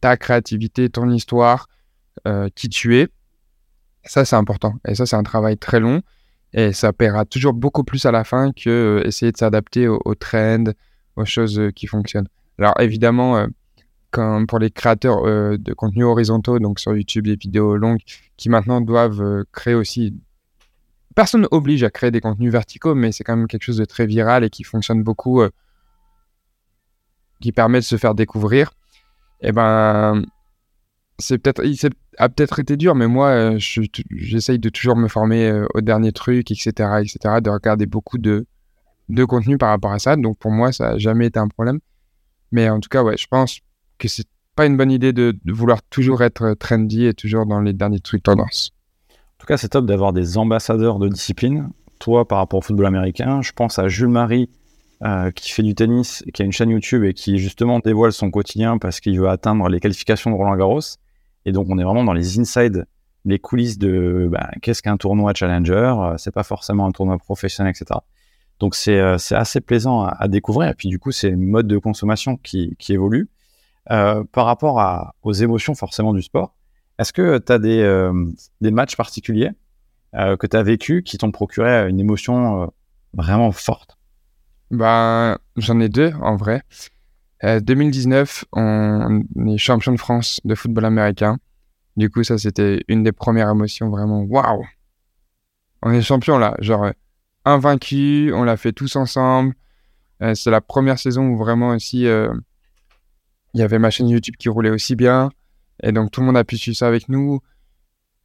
ta 0.00 0.16
créativité, 0.16 0.88
ton 0.88 1.10
histoire, 1.10 1.68
euh, 2.26 2.48
qui 2.54 2.68
tu 2.68 2.96
es, 2.96 3.08
ça 4.04 4.24
c'est 4.24 4.36
important. 4.36 4.74
Et 4.86 4.94
ça 4.94 5.06
c'est 5.06 5.16
un 5.16 5.22
travail 5.22 5.58
très 5.58 5.80
long. 5.80 6.02
Et 6.54 6.72
ça 6.72 6.92
paiera 6.92 7.24
toujours 7.24 7.52
beaucoup 7.52 7.82
plus 7.82 8.06
à 8.06 8.12
la 8.12 8.22
fin 8.22 8.52
que 8.52 8.70
euh, 8.70 9.06
essayer 9.06 9.32
de 9.32 9.36
s'adapter 9.36 9.88
aux, 9.88 10.14
trends, 10.14 10.64
aux 11.16 11.24
choses 11.24 11.58
euh, 11.58 11.70
qui 11.72 11.88
fonctionnent. 11.88 12.28
Alors 12.58 12.80
évidemment, 12.80 13.36
euh, 13.36 13.46
comme 14.12 14.46
pour 14.46 14.60
les 14.60 14.70
créateurs 14.70 15.24
de 15.24 15.74
contenus 15.74 16.04
horizontaux, 16.04 16.60
donc 16.60 16.78
sur 16.78 16.96
YouTube, 16.96 17.26
des 17.26 17.34
vidéos 17.34 17.76
longues, 17.76 17.98
qui 18.36 18.48
maintenant 18.48 18.80
doivent 18.80 19.44
créer 19.50 19.74
aussi... 19.74 20.14
Personne 21.16 21.48
n'oblige 21.50 21.82
à 21.82 21.90
créer 21.90 22.12
des 22.12 22.20
contenus 22.20 22.52
verticaux, 22.52 22.94
mais 22.94 23.10
c'est 23.10 23.24
quand 23.24 23.36
même 23.36 23.48
quelque 23.48 23.64
chose 23.64 23.78
de 23.78 23.84
très 23.84 24.06
viral 24.06 24.44
et 24.44 24.50
qui 24.50 24.62
fonctionne 24.62 25.02
beaucoup, 25.02 25.42
qui 27.40 27.50
permet 27.50 27.80
de 27.80 27.84
se 27.84 27.96
faire 27.96 28.14
découvrir. 28.14 28.70
Et 29.40 29.48
eh 29.48 29.52
ben, 29.52 30.24
c'est 31.18 31.38
peut-être 31.38 31.62
a 32.18 32.28
peut-être 32.28 32.58
été 32.58 32.76
dur, 32.76 32.94
mais 32.94 33.08
moi, 33.08 33.28
euh, 33.28 33.58
j'essaye 33.58 34.58
de 34.58 34.68
toujours 34.68 34.96
me 34.96 35.08
former 35.08 35.48
euh, 35.48 35.66
au 35.74 35.80
dernier 35.80 36.12
truc, 36.12 36.50
etc., 36.50 36.70
etc., 37.00 37.40
de 37.42 37.50
regarder 37.50 37.86
beaucoup 37.86 38.18
de, 38.18 38.46
de 39.08 39.24
contenu 39.24 39.58
par 39.58 39.70
rapport 39.70 39.92
à 39.92 39.98
ça. 39.98 40.16
Donc 40.16 40.38
pour 40.38 40.50
moi, 40.50 40.72
ça 40.72 40.92
n'a 40.92 40.98
jamais 40.98 41.26
été 41.26 41.38
un 41.38 41.48
problème. 41.48 41.80
Mais 42.52 42.68
en 42.68 42.80
tout 42.80 42.88
cas, 42.88 43.02
ouais, 43.02 43.16
je 43.16 43.26
pense 43.26 43.60
que 43.98 44.08
c'est 44.08 44.26
pas 44.54 44.66
une 44.66 44.76
bonne 44.76 44.90
idée 44.90 45.12
de, 45.12 45.36
vouloir 45.46 45.82
toujours 45.82 46.22
être 46.22 46.54
trendy 46.54 47.06
et 47.06 47.14
toujours 47.14 47.46
dans 47.46 47.60
les 47.60 47.72
derniers 47.72 48.00
trucs 48.00 48.22
tendance. 48.22 48.70
En 49.10 49.40
tout 49.40 49.46
cas, 49.46 49.56
c'est 49.56 49.68
top 49.68 49.86
d'avoir 49.86 50.12
des 50.12 50.38
ambassadeurs 50.38 50.98
de 50.98 51.08
discipline. 51.08 51.70
Toi, 51.98 52.26
par 52.26 52.38
rapport 52.38 52.58
au 52.58 52.62
football 52.62 52.86
américain, 52.86 53.42
je 53.42 53.52
pense 53.52 53.78
à 53.78 53.88
Jules 53.88 54.08
Marie, 54.08 54.48
euh, 55.02 55.30
qui 55.32 55.50
fait 55.50 55.62
du 55.62 55.74
tennis, 55.74 56.22
qui 56.32 56.42
a 56.42 56.44
une 56.44 56.52
chaîne 56.52 56.70
YouTube 56.70 57.04
et 57.04 57.14
qui 57.14 57.38
justement 57.38 57.80
dévoile 57.80 58.12
son 58.12 58.30
quotidien 58.30 58.78
parce 58.78 59.00
qu'il 59.00 59.18
veut 59.18 59.28
atteindre 59.28 59.68
les 59.68 59.80
qualifications 59.80 60.30
de 60.30 60.36
Roland 60.36 60.56
Garros. 60.56 60.80
Et 61.44 61.52
donc, 61.52 61.66
on 61.70 61.78
est 61.78 61.84
vraiment 61.84 62.04
dans 62.04 62.12
les 62.12 62.38
inside, 62.38 62.86
les 63.24 63.38
coulisses 63.38 63.78
de 63.78 64.28
bah, 64.30 64.50
qu'est-ce 64.62 64.82
qu'un 64.82 64.96
tournoi 64.96 65.32
challenger. 65.34 65.94
Euh, 65.98 66.14
c'est 66.18 66.30
pas 66.30 66.42
forcément 66.42 66.86
un 66.86 66.92
tournoi 66.92 67.18
professionnel, 67.18 67.74
etc. 67.76 68.00
Donc, 68.60 68.74
c'est 68.74 68.98
euh, 68.98 69.16
assez 69.30 69.60
plaisant 69.60 70.04
à, 70.04 70.28
découvrir. 70.28 70.70
Et 70.70 70.74
puis, 70.74 70.88
du 70.88 70.98
coup, 70.98 71.12
c'est 71.12 71.28
une 71.28 71.46
mode 71.46 71.66
de 71.66 71.78
consommation 71.78 72.36
qui, 72.36 72.76
évolue. 72.88 73.28
Euh, 73.90 74.24
par 74.32 74.46
rapport 74.46 75.12
aux 75.22 75.32
émotions 75.32 75.74
forcément 75.74 76.14
du 76.14 76.22
sport, 76.22 76.54
est-ce 76.98 77.12
que 77.12 77.38
tu 77.38 77.52
as 77.52 77.58
des, 77.58 78.70
matchs 78.70 78.96
particuliers 78.96 79.50
que 80.12 80.46
tu 80.46 80.56
as 80.56 80.62
vécu 80.62 81.02
qui 81.02 81.18
t'ont 81.18 81.32
procuré 81.32 81.88
une 81.90 82.00
émotion 82.00 82.72
vraiment 83.12 83.50
forte? 83.52 83.98
Bah, 84.70 85.38
J'en 85.56 85.80
ai 85.80 85.88
deux 85.88 86.12
en 86.22 86.36
vrai. 86.36 86.62
2019, 87.42 88.44
on 88.52 89.22
est 89.46 89.58
champion 89.58 89.92
de 89.92 89.98
France 89.98 90.40
de 90.44 90.54
football 90.54 90.84
américain. 90.86 91.38
Du 91.96 92.10
coup, 92.10 92.24
ça, 92.24 92.38
c'était 92.38 92.82
une 92.88 93.02
des 93.02 93.12
premières 93.12 93.50
émotions 93.50 93.90
vraiment 93.90 94.22
waouh! 94.22 94.64
On 95.82 95.90
est 95.92 96.00
champion 96.00 96.38
là, 96.38 96.56
genre 96.60 96.90
invaincu, 97.44 98.32
on 98.34 98.44
l'a 98.44 98.56
fait 98.56 98.72
tous 98.72 98.96
ensemble. 98.96 99.54
c'est 100.34 100.50
la 100.50 100.62
première 100.62 100.98
saison 100.98 101.26
où 101.28 101.36
vraiment 101.36 101.68
aussi 101.68 102.06
il 103.54 103.60
y 103.60 103.62
avait 103.62 103.78
ma 103.78 103.90
chaîne 103.90 104.08
YouTube 104.08 104.34
qui 104.38 104.48
roulait 104.48 104.70
aussi 104.70 104.96
bien. 104.96 105.30
Et 105.82 105.92
donc 105.92 106.10
tout 106.10 106.20
le 106.20 106.26
monde 106.26 106.36
a 106.36 106.44
pu 106.44 106.56
suivre 106.56 106.76
ça 106.76 106.88
avec 106.88 107.08
nous. 107.08 107.40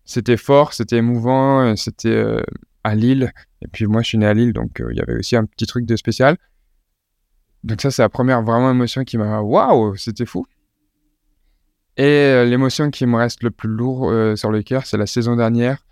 C'était 0.03 0.37
fort, 0.37 0.73
c'était 0.73 0.97
émouvant, 0.97 1.61
euh, 1.61 1.75
c'était 1.75 2.09
euh, 2.09 2.41
à 2.83 2.95
Lille. 2.95 3.31
Et 3.61 3.67
puis 3.67 3.85
moi, 3.85 4.01
je 4.01 4.07
suis 4.07 4.17
né 4.17 4.25
à 4.25 4.33
Lille, 4.33 4.53
donc 4.53 4.81
euh, 4.81 4.89
il 4.91 4.97
y 4.97 5.01
avait 5.01 5.15
aussi 5.15 5.35
un 5.35 5.45
petit 5.45 5.67
truc 5.67 5.85
de 5.85 5.95
spécial. 5.95 6.37
Donc 7.63 7.81
ça, 7.81 7.91
c'est 7.91 8.01
la 8.01 8.09
première 8.09 8.41
vraiment 8.41 8.71
émotion 8.71 9.03
qui 9.03 9.17
m'a... 9.17 9.41
Waouh, 9.41 9.95
c'était 9.95 10.25
fou. 10.25 10.45
Et 11.97 12.45
l'émotion 12.45 12.91
qui 12.91 13.05
me 13.05 13.17
reste 13.17 13.43
le 13.43 13.51
plus 13.51 13.69
lourd 13.69 14.09
sur 14.37 14.51
le 14.51 14.63
cœur, 14.63 14.85
c'est 14.85 14.95
la 14.95 15.05
saison 15.05 15.35
dernière. 15.35 15.85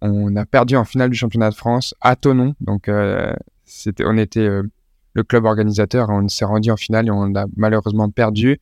On 0.00 0.34
a 0.34 0.44
perdu 0.44 0.74
en 0.74 0.84
finale 0.84 1.10
du 1.10 1.16
championnat 1.16 1.50
de 1.50 1.54
France 1.54 1.94
à 2.00 2.16
Tonon. 2.16 2.56
Donc 2.60 2.90
c'était, 3.64 4.04
on 4.04 4.16
était 4.16 4.48
le 5.12 5.22
club 5.22 5.44
organisateur. 5.44 6.08
On 6.10 6.26
s'est 6.26 6.44
rendu 6.44 6.72
en 6.72 6.76
finale 6.76 7.06
et 7.06 7.12
on 7.12 7.36
a 7.36 7.46
malheureusement 7.56 8.10
perdu 8.10 8.58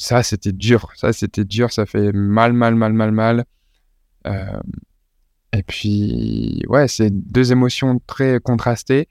ça, 0.00 0.22
c'était 0.22 0.52
dur. 0.52 0.88
Ça, 0.96 1.12
c'était 1.12 1.44
dur. 1.44 1.70
Ça 1.70 1.84
fait 1.84 2.10
mal, 2.12 2.54
mal, 2.54 2.74
mal, 2.74 2.94
mal, 2.94 3.12
mal. 3.12 3.44
Euh, 4.26 4.58
et 5.52 5.62
puis, 5.62 6.62
ouais, 6.68 6.88
c'est 6.88 7.10
deux 7.10 7.52
émotions 7.52 8.00
très 8.06 8.40
contrastées, 8.40 9.08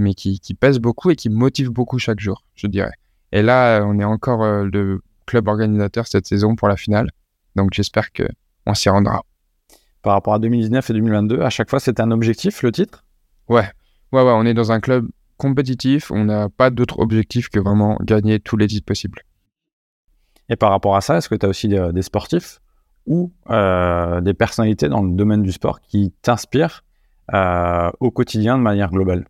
mais 0.00 0.14
qui, 0.14 0.40
qui, 0.40 0.54
pèsent 0.54 0.80
beaucoup 0.80 1.10
et 1.10 1.16
qui 1.16 1.28
motivent 1.28 1.70
beaucoup 1.70 1.98
chaque 1.98 2.20
jour, 2.20 2.44
je 2.54 2.66
dirais. 2.66 2.92
Et 3.32 3.42
là, 3.42 3.82
on 3.84 3.98
est 3.98 4.04
encore 4.04 4.42
euh, 4.42 4.68
le 4.72 5.00
club 5.26 5.48
organisateur 5.48 6.06
cette 6.06 6.26
saison 6.26 6.56
pour 6.56 6.68
la 6.68 6.76
finale. 6.76 7.10
Donc, 7.56 7.70
j'espère 7.72 8.08
qu'on 8.12 8.74
s'y 8.74 8.88
rendra. 8.88 9.22
Par 10.02 10.14
rapport 10.14 10.34
à 10.34 10.38
2019 10.38 10.90
et 10.90 10.92
2022, 10.94 11.42
à 11.42 11.50
chaque 11.50 11.70
fois, 11.70 11.78
c'était 11.78 12.02
un 12.02 12.10
objectif, 12.10 12.62
le 12.62 12.72
titre? 12.72 13.04
Ouais. 13.48 13.68
Ouais, 14.12 14.22
ouais, 14.22 14.32
on 14.34 14.44
est 14.44 14.54
dans 14.54 14.72
un 14.72 14.80
club 14.80 15.08
compétitif. 15.36 16.10
On 16.10 16.24
n'a 16.24 16.48
pas 16.48 16.70
d'autre 16.70 16.98
objectif 16.98 17.48
que 17.48 17.60
vraiment 17.60 17.96
gagner 18.02 18.40
tous 18.40 18.56
les 18.56 18.66
titres 18.66 18.86
possibles. 18.86 19.22
Et 20.48 20.56
par 20.56 20.70
rapport 20.70 20.96
à 20.96 21.00
ça, 21.00 21.16
est-ce 21.16 21.28
que 21.28 21.36
tu 21.36 21.46
as 21.46 21.48
aussi 21.48 21.68
des, 21.68 22.02
sportifs 22.02 22.60
ou 23.06 23.32
euh, 23.50 24.20
des 24.20 24.34
personnalités 24.34 24.88
dans 24.88 25.02
le 25.02 25.12
domaine 25.12 25.42
du 25.42 25.52
sport 25.52 25.80
qui 25.80 26.12
t'inspirent 26.22 26.82
euh, 27.32 27.90
au 28.00 28.10
quotidien 28.10 28.58
de 28.58 28.62
manière 28.62 28.90
globale? 28.90 29.26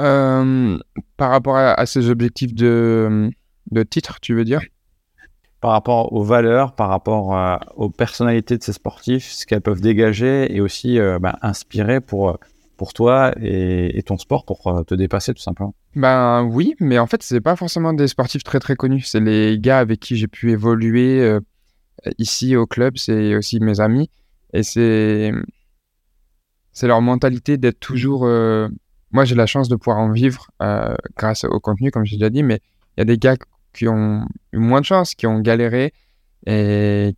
Euh, 0.00 0.78
Par 1.16 1.30
rapport 1.30 1.56
à, 1.56 1.86
ces 1.86 2.10
objectifs 2.10 2.54
de, 2.54 3.30
de 3.70 3.82
titre, 3.82 4.20
tu 4.20 4.34
veux 4.34 4.44
dire? 4.44 4.60
Par 5.60 5.72
rapport 5.72 6.12
aux 6.12 6.22
valeurs, 6.24 6.74
par 6.74 6.88
rapport 6.88 7.60
aux 7.76 7.90
personnalités 7.90 8.56
de 8.56 8.62
ces 8.62 8.72
sportifs, 8.72 9.30
ce 9.30 9.46
qu'elles 9.46 9.60
peuvent 9.60 9.82
dégager 9.82 10.54
et 10.54 10.60
aussi 10.60 10.98
bah, 11.20 11.38
inspirer 11.42 12.00
pour 12.00 12.38
pour 12.80 12.94
toi 12.94 13.34
et, 13.42 14.02
ton 14.06 14.16
sport 14.16 14.46
pour 14.46 14.66
euh, 14.68 14.82
te 14.84 14.94
dépasser 14.94 15.34
tout 15.34 15.42
simplement 15.42 15.74
Ben 15.96 16.44
oui, 16.44 16.76
mais 16.80 16.98
en 16.98 17.06
fait, 17.06 17.22
c'est 17.22 17.42
pas 17.42 17.54
forcément 17.54 17.92
des 17.92 18.08
sportifs 18.08 18.42
très 18.42 18.58
très 18.58 18.74
connus. 18.74 19.02
C'est 19.02 19.20
les 19.20 19.58
gars 19.58 19.80
avec 19.80 20.00
qui 20.00 20.16
j'ai 20.16 20.28
pu 20.28 20.50
évoluer 20.50 21.20
euh, 21.20 21.40
ici 22.16 22.56
au 22.56 22.66
club, 22.66 22.96
c'est 22.96 23.34
aussi 23.34 23.60
mes 23.60 23.80
amis. 23.80 24.08
Et 24.54 24.62
c'est 24.62 25.30
c'est 26.72 26.86
leur 26.86 27.02
mentalité 27.02 27.58
d'être 27.58 27.80
toujours. 27.80 28.26
Euh, 29.10 29.16
moi, 29.16 29.24
j'ai 29.24 29.34
la 29.34 29.46
chance 29.46 29.68
de 29.68 29.76
pouvoir 29.76 29.98
en 29.98 30.12
vivre 30.12 30.50
grâce 31.16 31.44
au 31.44 31.60
contenu, 31.60 31.90
comme 31.90 32.04
j'ai 32.04 32.16
déjà 32.16 32.30
dit, 32.30 32.42
mais 32.42 32.60
il 32.96 33.00
y 33.00 33.02
a 33.02 33.04
des 33.04 33.18
gars 33.18 33.36
qui 33.72 33.88
ont 33.88 34.26
eu 34.52 34.58
moins 34.58 34.80
de 34.80 34.86
chance, 34.86 35.14
qui 35.14 35.26
ont 35.26 35.40
galéré 35.40 35.92
et 36.46 37.14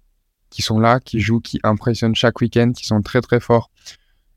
qui 0.51 0.63
sont 0.63 0.79
là, 0.79 1.01
qui 1.01 1.21
jouent, 1.21 1.41
qui 1.41 1.59
impressionnent 1.63 2.15
chaque 2.15 2.41
week-end, 2.41 2.73
qui 2.73 2.87
sont 2.87 3.01
très 3.03 3.21
très 3.21 3.41
forts. 3.41 3.71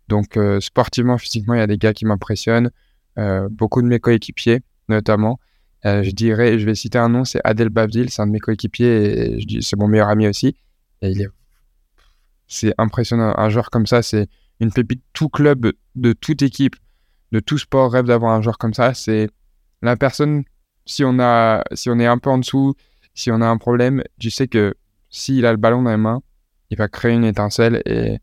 Donc, 0.07 0.37
euh, 0.37 0.59
sportivement, 0.59 1.17
physiquement, 1.17 1.55
il 1.55 1.59
y 1.59 1.61
a 1.61 1.67
des 1.67 1.77
gars 1.77 1.93
qui 1.93 2.05
m'impressionnent. 2.05 2.71
Euh, 3.17 3.49
beaucoup 3.49 3.81
de 3.81 3.87
mes 3.87 3.99
coéquipiers, 3.99 4.61
notamment. 4.87 5.39
Euh, 5.85 6.03
je 6.03 6.11
dirais, 6.11 6.57
je 6.57 6.65
vais 6.65 6.75
citer 6.75 6.97
un 6.97 7.09
nom, 7.09 7.25
c'est 7.25 7.41
Adel 7.43 7.69
Babdil, 7.69 8.09
c'est 8.09 8.21
un 8.21 8.27
de 8.27 8.31
mes 8.31 8.39
coéquipiers 8.39 9.35
et 9.35 9.39
je 9.39 9.45
dis, 9.45 9.61
c'est 9.61 9.77
mon 9.77 9.87
meilleur 9.87 10.09
ami 10.09 10.27
aussi. 10.27 10.55
Et 11.01 11.09
il 11.09 11.21
est, 11.21 11.27
c'est 12.47 12.73
impressionnant. 12.77 13.33
Un 13.37 13.49
joueur 13.49 13.69
comme 13.69 13.85
ça, 13.85 14.01
c'est 14.01 14.27
une 14.59 14.71
pépite. 14.71 15.03
Tout 15.13 15.29
club, 15.29 15.71
de 15.95 16.13
toute 16.13 16.41
équipe, 16.41 16.75
de 17.31 17.39
tout 17.39 17.57
sport 17.57 17.91
rêve 17.91 18.05
d'avoir 18.05 18.33
un 18.33 18.41
joueur 18.41 18.57
comme 18.57 18.73
ça. 18.73 18.93
C'est 18.93 19.29
la 19.81 19.95
personne, 19.95 20.43
si 20.85 21.03
on 21.03 21.19
a, 21.19 21.63
si 21.73 21.89
on 21.89 21.99
est 21.99 22.05
un 22.05 22.17
peu 22.17 22.29
en 22.29 22.37
dessous, 22.37 22.75
si 23.13 23.31
on 23.31 23.41
a 23.41 23.47
un 23.47 23.57
problème, 23.57 24.03
tu 24.19 24.29
sais 24.29 24.47
que 24.47 24.75
s'il 25.09 25.45
a 25.45 25.51
le 25.51 25.57
ballon 25.57 25.81
dans 25.81 25.91
les 25.91 25.97
mains, 25.97 26.21
il 26.69 26.77
va 26.77 26.87
créer 26.87 27.13
une 27.13 27.23
étincelle 27.23 27.81
et 27.85 28.19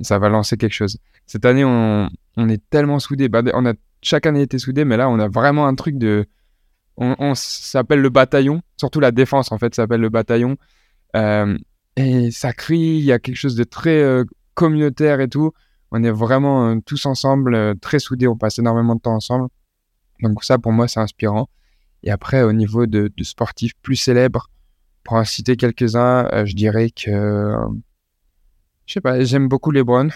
ça 0.00 0.18
va 0.18 0.28
lancer 0.28 0.56
quelque 0.56 0.72
chose. 0.72 0.98
Cette 1.26 1.44
année, 1.44 1.64
on, 1.64 2.08
est 2.48 2.62
tellement 2.70 2.98
soudés. 2.98 3.28
Bah, 3.28 3.42
on 3.54 3.66
a 3.66 3.74
chaque 4.02 4.26
année 4.26 4.42
été 4.42 4.58
soudés, 4.58 4.84
mais 4.84 4.96
là, 4.96 5.08
on 5.08 5.18
a 5.18 5.28
vraiment 5.28 5.66
un 5.66 5.74
truc 5.74 5.98
de. 5.98 6.26
On, 6.98 7.34
s'appelle 7.34 8.00
le 8.00 8.08
bataillon, 8.08 8.62
surtout 8.78 9.00
la 9.00 9.10
défense, 9.10 9.52
en 9.52 9.58
fait, 9.58 9.74
s'appelle 9.74 10.00
le 10.00 10.08
bataillon. 10.08 10.56
Euh, 11.14 11.58
et 11.96 12.30
ça 12.30 12.52
crie, 12.52 12.98
il 12.98 13.04
y 13.04 13.12
a 13.12 13.18
quelque 13.18 13.36
chose 13.36 13.54
de 13.54 13.64
très 13.64 14.02
euh, 14.02 14.24
communautaire 14.54 15.20
et 15.20 15.28
tout. 15.28 15.52
On 15.96 16.04
est 16.04 16.10
vraiment 16.10 16.68
euh, 16.68 16.76
tous 16.84 17.06
ensemble, 17.06 17.78
très 17.80 17.98
soudés, 17.98 18.28
on 18.28 18.36
passe 18.36 18.58
énormément 18.58 18.94
de 18.94 19.00
temps 19.00 19.14
ensemble. 19.14 19.48
Donc, 20.20 20.44
ça, 20.44 20.58
pour 20.58 20.72
moi, 20.72 20.88
c'est 20.88 21.00
inspirant. 21.00 21.48
Et 22.02 22.10
après, 22.10 22.42
au 22.42 22.52
niveau 22.52 22.86
de, 22.86 23.10
sportifs 23.22 23.72
plus 23.82 23.96
célèbres, 23.96 24.48
pour 25.04 25.16
en 25.16 25.24
citer 25.24 25.56
quelques-uns, 25.56 26.28
je 26.44 26.54
dirais 26.54 26.90
que 26.90 27.54
je 28.86 28.92
sais 28.92 29.00
pas, 29.00 29.22
j'aime 29.22 29.48
beaucoup 29.48 29.72
LeBron. 29.72 30.08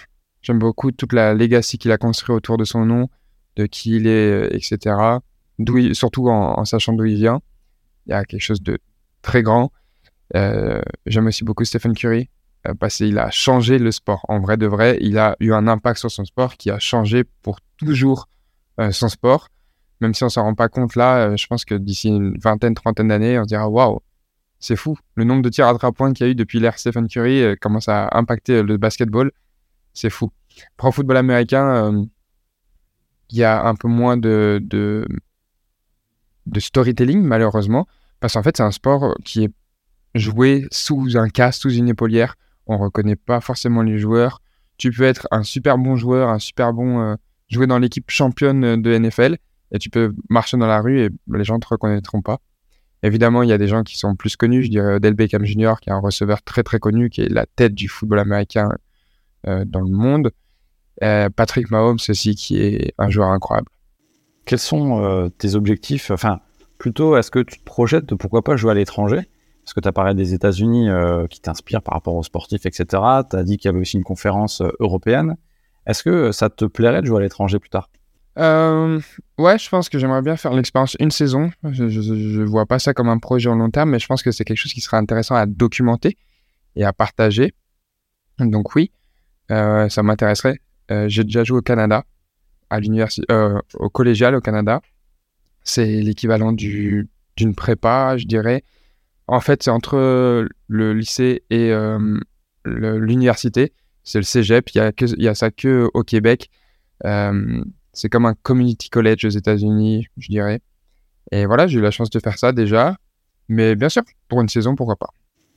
J'aime 0.43 0.59
beaucoup 0.59 0.91
toute 0.93 1.13
la 1.13 1.35
legacy 1.35 1.77
qu'il 1.77 1.93
a 1.93 1.99
construit 1.99 2.35
autour 2.35 2.57
de 2.57 2.65
son 2.65 2.87
nom, 2.87 3.09
de 3.57 3.67
qui 3.67 3.97
il 3.97 4.07
est, 4.07 4.31
euh, 4.31 4.57
etc. 4.57 4.97
surtout 5.93 6.29
en, 6.29 6.65
sachant 6.65 6.95
d'où 6.95 7.05
il 7.05 7.17
vient. 7.17 7.41
Il 8.07 8.11
y 8.11 8.15
a 8.15 8.25
quelque 8.25 8.41
chose 8.41 8.63
de 8.63 8.79
très 9.21 9.43
grand. 9.43 9.71
Euh, 10.37 10.81
j'aime 11.05 11.27
aussi 11.27 11.45
beaucoup 11.45 11.65
Stephen 11.65 11.93
Curry 11.93 12.23
euh, 12.23 12.25
parce 12.79 12.97
qu'il 12.97 13.19
a 13.19 13.31
changé 13.31 13.79
le 13.79 13.91
sport. 13.91 14.25
En 14.29 14.41
vrai 14.41 14.57
de 14.57 14.67
vrai, 14.67 14.99
il 15.01 15.19
a 15.19 15.37
eu 15.41 15.53
un 15.53 15.67
impact 15.67 15.99
sur 15.99 16.11
son 16.11 16.25
sport 16.25 16.57
qui 16.57 16.71
a 16.71 16.79
changé 16.79 17.25
pour 17.43 17.59
toujours 17.79 18.29
son 18.91 19.09
sport. 19.09 19.49
Même 20.01 20.15
si 20.15 20.25
on 20.25 20.29
s'en 20.29 20.43
rend 20.43 20.55
pas 20.55 20.69
compte 20.69 20.95
là, 20.95 21.37
je 21.37 21.47
pense 21.47 21.65
que 21.65 21.75
d'ici 21.75 22.09
une 22.09 22.39
vingtaine, 22.39 22.75
trentaine 22.75 23.09
d'années, 23.09 23.39
on 23.39 23.45
se 23.45 23.49
dira 23.49 23.69
waouh, 23.69 24.01
c'est 24.61 24.77
fou. 24.77 24.97
Le 25.15 25.25
nombre 25.25 25.43
de 25.43 25.49
tirs 25.49 25.67
à 25.67 25.75
trois 25.77 25.91
points 25.91 26.13
qu'il 26.13 26.27
y 26.27 26.29
a 26.29 26.33
eu 26.33 26.35
depuis 26.35 26.61
l'ère 26.61 26.79
Stephen 26.79 27.09
Curry 27.09 27.43
euh, 27.43 27.57
commence 27.59 27.89
à 27.89 28.11
impacter 28.13 28.57
euh, 28.57 28.63
le 28.63 28.77
basketball. 28.77 29.33
C'est 29.95 30.11
fou. 30.11 30.31
Le 30.85 30.91
football 30.91 31.17
américain, 31.17 31.67
euh, 31.67 32.05
il 33.31 33.39
y 33.39 33.45
a 33.45 33.65
un 33.65 33.75
peu 33.75 33.89
moins 33.89 34.19
de, 34.19 34.61
de, 34.63 35.07
storytelling, 36.59 37.23
malheureusement, 37.23 37.87
parce 38.21 38.35
qu'en 38.35 38.43
fait, 38.43 38.57
c'est 38.59 38.63
un 38.63 38.71
sport 38.71 39.15
qui 39.25 39.45
est 39.45 39.53
joué 40.15 40.67
sous 40.71 41.17
un 41.17 41.29
casque, 41.29 41.63
sous 41.63 41.73
une 41.73 41.89
épaulière. 41.89 42.37
On 42.71 42.79
reconnaît 42.79 43.17
pas 43.17 43.41
forcément 43.41 43.83
les 43.83 43.99
joueurs. 43.99 44.41
Tu 44.79 44.91
peux 44.91 45.05
être 45.05 45.29
un 45.31 45.43
super 45.43 45.77
bon 45.77 45.97
joueur, 45.97 46.29
un 46.31 46.39
super 46.39 46.73
bon 46.73 47.17
jouer 47.49 47.67
dans 47.67 47.79
l'équipe 47.79 48.09
championne 48.09 48.81
de 48.81 48.99
NFL, 48.99 49.37
et 49.73 49.79
tu 49.79 49.91
peux 49.91 50.15
marcher 50.29 50.57
dans 50.57 50.67
la 50.67 50.81
rue 50.81 51.01
et 51.01 51.09
les 51.33 51.45
gens 51.45 51.59
te 51.59 51.69
reconnaîtront 51.69 52.23
pas. 52.23 52.39
Évidemment, 53.03 53.43
il 53.43 53.49
y 53.49 53.53
a 53.53 53.59
des 53.59 53.67
gens 53.67 53.83
qui 53.83 53.99
sont 53.99 54.15
plus 54.15 54.37
connus. 54.37 54.65
Je 54.65 54.71
dirais 54.71 54.95
Odell 54.95 55.15
Beckham 55.15 55.45
Jr., 55.45 55.75
qui 55.81 55.91
est 55.91 55.93
un 55.93 56.01
receveur 56.01 56.43
très 56.43 56.63
très 56.63 56.79
connu, 56.79 57.11
qui 57.11 57.23
est 57.23 57.29
la 57.29 57.47
tête 57.47 57.75
du 57.75 57.89
football 57.89 58.21
américain 58.21 58.71
euh, 59.47 59.65
dans 59.67 59.81
le 59.81 59.91
monde. 59.91 60.31
Euh, 61.03 61.29
Patrick 61.31 61.71
Mahomes 61.71 61.99
aussi, 62.09 62.35
qui 62.35 62.61
est 62.61 62.95
un 62.99 63.09
joueur 63.09 63.31
incroyable. 63.31 63.69
Quels 64.45 64.59
sont 64.59 65.03
euh, 65.03 65.29
tes 65.29 65.55
objectifs? 65.55 66.11
Enfin, 66.11 66.41
Plutôt, 66.81 67.15
est-ce 67.19 67.31
que 67.31 67.41
tu 67.41 67.59
te 67.59 67.65
projettes 67.65 68.07
de 68.07 68.15
pourquoi 68.15 68.43
pas 68.43 68.57
jouer 68.57 68.71
à 68.71 68.75
l'étranger? 68.75 69.29
Parce 69.71 69.75
que 69.77 69.81
tu 69.83 69.89
as 69.89 69.93
parlé 69.93 70.15
des 70.15 70.35
États-Unis 70.35 70.89
qui 71.31 71.41
t'inspirent 71.41 71.81
par 71.81 71.95
rapport 71.95 72.17
aux 72.17 72.25
sportifs, 72.25 72.67
etc. 72.67 72.85
Tu 73.31 73.37
as 73.37 73.45
dit 73.45 73.57
qu'il 73.57 73.69
y 73.69 73.71
avait 73.71 73.79
aussi 73.79 73.97
une 73.97 74.03
conférence 74.03 74.63
européenne. 74.81 75.37
Est-ce 75.87 76.03
que 76.03 76.33
ça 76.33 76.51
te 76.51 76.65
plairait 76.65 77.03
de 77.03 77.07
jouer 77.07 77.19
à 77.19 77.21
l'étranger 77.21 77.61
plus 77.61 77.71
tard? 77.71 77.89
Euh, 78.39 79.01
ouais, 79.39 79.59
je 79.59 79.69
pense 79.69 79.89
que 79.89 79.97
j'aimerais 79.99 80.23
bien 80.23 80.37
faire 80.37 80.53
l'expérience 80.55 80.97
une 80.99 81.13
saison. 81.13 81.53
Je, 81.63 81.89
je, 81.89 82.43
vois 82.43 82.67
pas 82.67 82.81
ça 82.81 82.95
comme 82.95 83.09
un 83.09 83.19
projet 83.19 83.49
en 83.49 83.55
long 83.55 83.71
terme, 83.71 83.91
mais 83.91 84.01
je 84.01 84.09
pense 84.09 84.25
que 84.25 84.33
c'est 84.33 84.45
quelque 84.45 84.57
chose 84.57 84.73
qui 84.73 84.81
serait 84.81 84.97
intéressant 84.97 85.37
à 85.37 85.47
documenter 85.47 86.17
et 86.75 86.85
à 86.85 86.93
partager. 86.93 87.55
Donc 88.41 88.75
oui, 88.75 88.91
euh, 89.53 89.89
ça 89.89 90.03
m'intéresserait. 90.03 90.59
Euh, 90.91 91.09
j'ai 91.09 91.23
déjà 91.23 91.45
joué 91.45 91.59
au 91.59 91.63
Canada, 91.63 92.05
à 92.71 92.81
l'université, 92.81 93.27
au 93.75 93.89
collégial 93.89 94.35
au 94.35 94.41
Canada. 94.41 94.81
C'est 95.63 95.87
l'équivalent 95.87 96.53
du 96.53 97.09
d'une 97.37 97.55
prépa, 97.55 98.17
je 98.17 98.27
dirais. 98.27 98.65
En 99.31 99.41
fait, 99.41 99.63
c'est 99.63 99.71
entre 99.71 99.97
le 100.69 100.93
lycée 100.93 101.43
et 101.51 101.73
l'université. 102.65 103.73
C'est 104.03 104.19
le 104.19 104.25
cégep. 104.25 104.71
Il 104.75 104.93
y 105.19 105.29
a 105.29 105.35
ça 105.35 105.51
que 105.51 105.89
au 105.95 106.03
Québec. 106.03 106.51
C'est 107.93 108.09
comme 108.09 108.27
un 108.27 108.35
community 108.35 108.91
college 108.91 109.25
aux 109.25 109.31
États-Unis, 109.31 110.07
je 110.17 110.29
dirais. 110.29 110.61
Et 111.33 111.47
voilà, 111.47 111.67
j'ai 111.67 111.79
eu 111.79 111.83
la 111.83 111.91
chance 111.91 112.11
de 112.11 112.19
faire 112.19 112.39
ça 112.39 112.53
déjà. 112.53 112.97
Mais 113.49 113.75
bien 113.75 113.89
sûr, 113.89 114.03
pour 114.29 114.41
une 114.41 114.49
saison, 114.49 114.77
pourquoi 114.77 114.97
pas. 114.97 115.11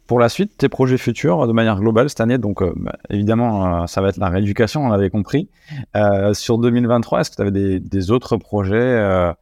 Pour 0.07 0.19
la 0.19 0.27
suite, 0.27 0.57
tes 0.57 0.67
projets 0.67 0.97
futurs 0.97 1.47
de 1.47 1.53
manière 1.53 1.79
globale 1.79 2.09
cette 2.09 2.19
année, 2.19 2.37
donc 2.37 2.61
euh, 2.61 2.73
bah, 2.75 2.97
évidemment, 3.09 3.83
euh, 3.83 3.87
ça 3.87 4.01
va 4.01 4.09
être 4.09 4.17
la 4.17 4.29
rééducation, 4.29 4.85
on 4.85 4.89
l'avait 4.89 5.09
compris. 5.09 5.49
Euh, 5.95 6.33
sur 6.33 6.57
2023, 6.57 7.21
est-ce 7.21 7.29
que 7.31 7.35
tu 7.35 7.41
avais 7.41 7.79
des, 7.79 8.11
autres 8.11 8.35
projets 8.35 9.33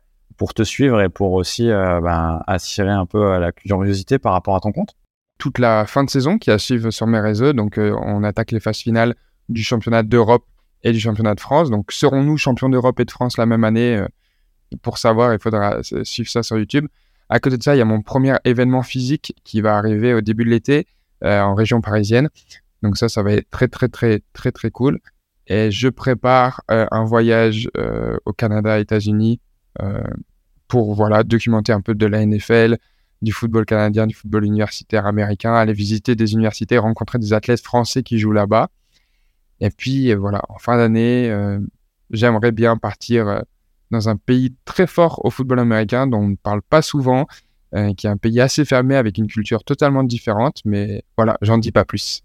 pour 0.42 0.56
te 0.56 0.64
suivre 0.64 1.00
et 1.02 1.10
pour 1.10 1.34
aussi 1.34 1.68
ben, 1.68 2.42
attirer 2.48 2.90
un 2.90 3.06
peu 3.06 3.38
la 3.38 3.52
curiosité 3.52 4.18
par 4.18 4.34
rapport 4.34 4.56
à 4.56 4.60
ton 4.60 4.72
compte? 4.72 4.96
Toute 5.38 5.60
la 5.60 5.86
fin 5.86 6.04
de 6.04 6.10
saison 6.10 6.40
qui 6.40 6.50
a 6.50 6.58
suivi 6.58 6.92
sur 6.92 7.06
mes 7.06 7.20
réseaux, 7.20 7.54
donc 7.54 7.78
on 7.78 8.24
attaque 8.24 8.52
les 8.52 8.60
phases 8.60 8.80
finales 8.80 9.14
du 9.50 9.64
championnat 9.64 10.02
d'Europe 10.02 10.44
et 10.84 10.92
du 10.92 11.00
championnat 11.00 11.36
de 11.36 11.40
France. 11.40 11.70
Donc, 11.70 11.92
serons-nous 11.92 12.38
champions 12.38 12.70
d'Europe 12.70 13.00
et 13.00 13.06
de 13.06 13.12
France 13.12 13.38
la 13.38 13.46
même 13.46 13.64
année 13.64 13.98
euh, 13.98 14.08
Pour 14.82 14.98
savoir, 14.98 15.34
il 15.34 15.40
faudra 15.40 15.82
suivre 16.04 16.30
ça 16.30 16.44
sur 16.44 16.58
YouTube. 16.58 16.88
À 17.30 17.40
côté 17.40 17.58
de 17.58 17.64
ça, 17.64 17.76
il 17.76 17.80
y 17.80 17.82
a 17.82 17.86
mon 17.86 18.02
premier 18.02 18.36
événement 18.44 18.82
physique 18.82 19.34
qui 19.44 19.62
va 19.62 19.78
arriver 19.78 20.14
au 20.14 20.22
début 20.22 20.44
de 20.44 20.50
l'été 20.50 20.88
euh, 21.24 21.40
en 21.42 21.56
région 21.56 21.82
parisienne. 21.82 22.30
Donc 22.82 22.98
ça, 22.98 23.10
ça 23.10 23.24
va 23.24 23.34
être 23.34 23.50
très, 23.50 23.68
très, 23.68 23.88
très, 23.88 24.22
très, 24.34 24.52
très 24.52 24.72
cool. 24.72 25.00
Et 25.48 25.72
je 25.72 25.88
prépare 25.90 26.62
euh, 26.72 26.86
un 26.92 27.04
voyage 27.04 27.70
au 28.26 28.34
Canada, 28.34 28.80
États-Unis, 28.80 29.40
pour 30.72 30.96
voilà 30.96 31.24
documenter 31.24 31.74
un 31.74 31.82
peu 31.82 31.94
de 31.94 32.06
la 32.06 32.26
NFL, 32.26 32.78
du 33.22 33.34
football 33.34 33.66
canadien, 33.66 34.08
du 34.08 34.16
football 34.16 34.46
universitaire 34.46 35.06
américain, 35.06 35.54
aller 35.54 35.74
visiter 35.74 36.16
des 36.16 36.32
universités, 36.32 36.78
rencontrer 36.78 37.20
des 37.20 37.34
athlètes 37.34 37.62
français 37.62 38.04
qui 38.04 38.20
jouent 38.20 38.32
là-bas. 38.32 38.70
Et 39.60 39.70
puis 39.70 40.14
euh, 40.14 40.16
voilà, 40.16 40.42
en 40.48 40.60
fin 40.60 40.78
d'année, 40.78 41.30
euh, 41.30 41.60
j'aimerais 42.10 42.54
bien 42.54 42.78
partir 42.78 43.28
euh, 43.28 43.42
dans 43.92 44.08
un 44.08 44.16
pays 44.16 44.56
très 44.64 44.88
fort 44.88 45.20
au 45.26 45.30
football 45.30 45.60
américain 45.60 46.08
dont 46.08 46.20
on 46.20 46.30
ne 46.30 46.36
parle 46.38 46.62
pas 46.62 46.82
souvent, 46.82 47.28
qui 47.98 48.08
est 48.08 48.10
un 48.10 48.18
pays 48.18 48.40
assez 48.40 48.64
fermé 48.64 48.96
avec 48.96 49.18
une 49.18 49.28
culture 49.28 49.66
totalement 49.66 50.04
différente, 50.06 50.62
mais 50.64 51.04
voilà, 51.18 51.38
j'en 51.42 51.58
dis 51.58 51.74
pas 51.74 51.84
plus. 51.84 52.22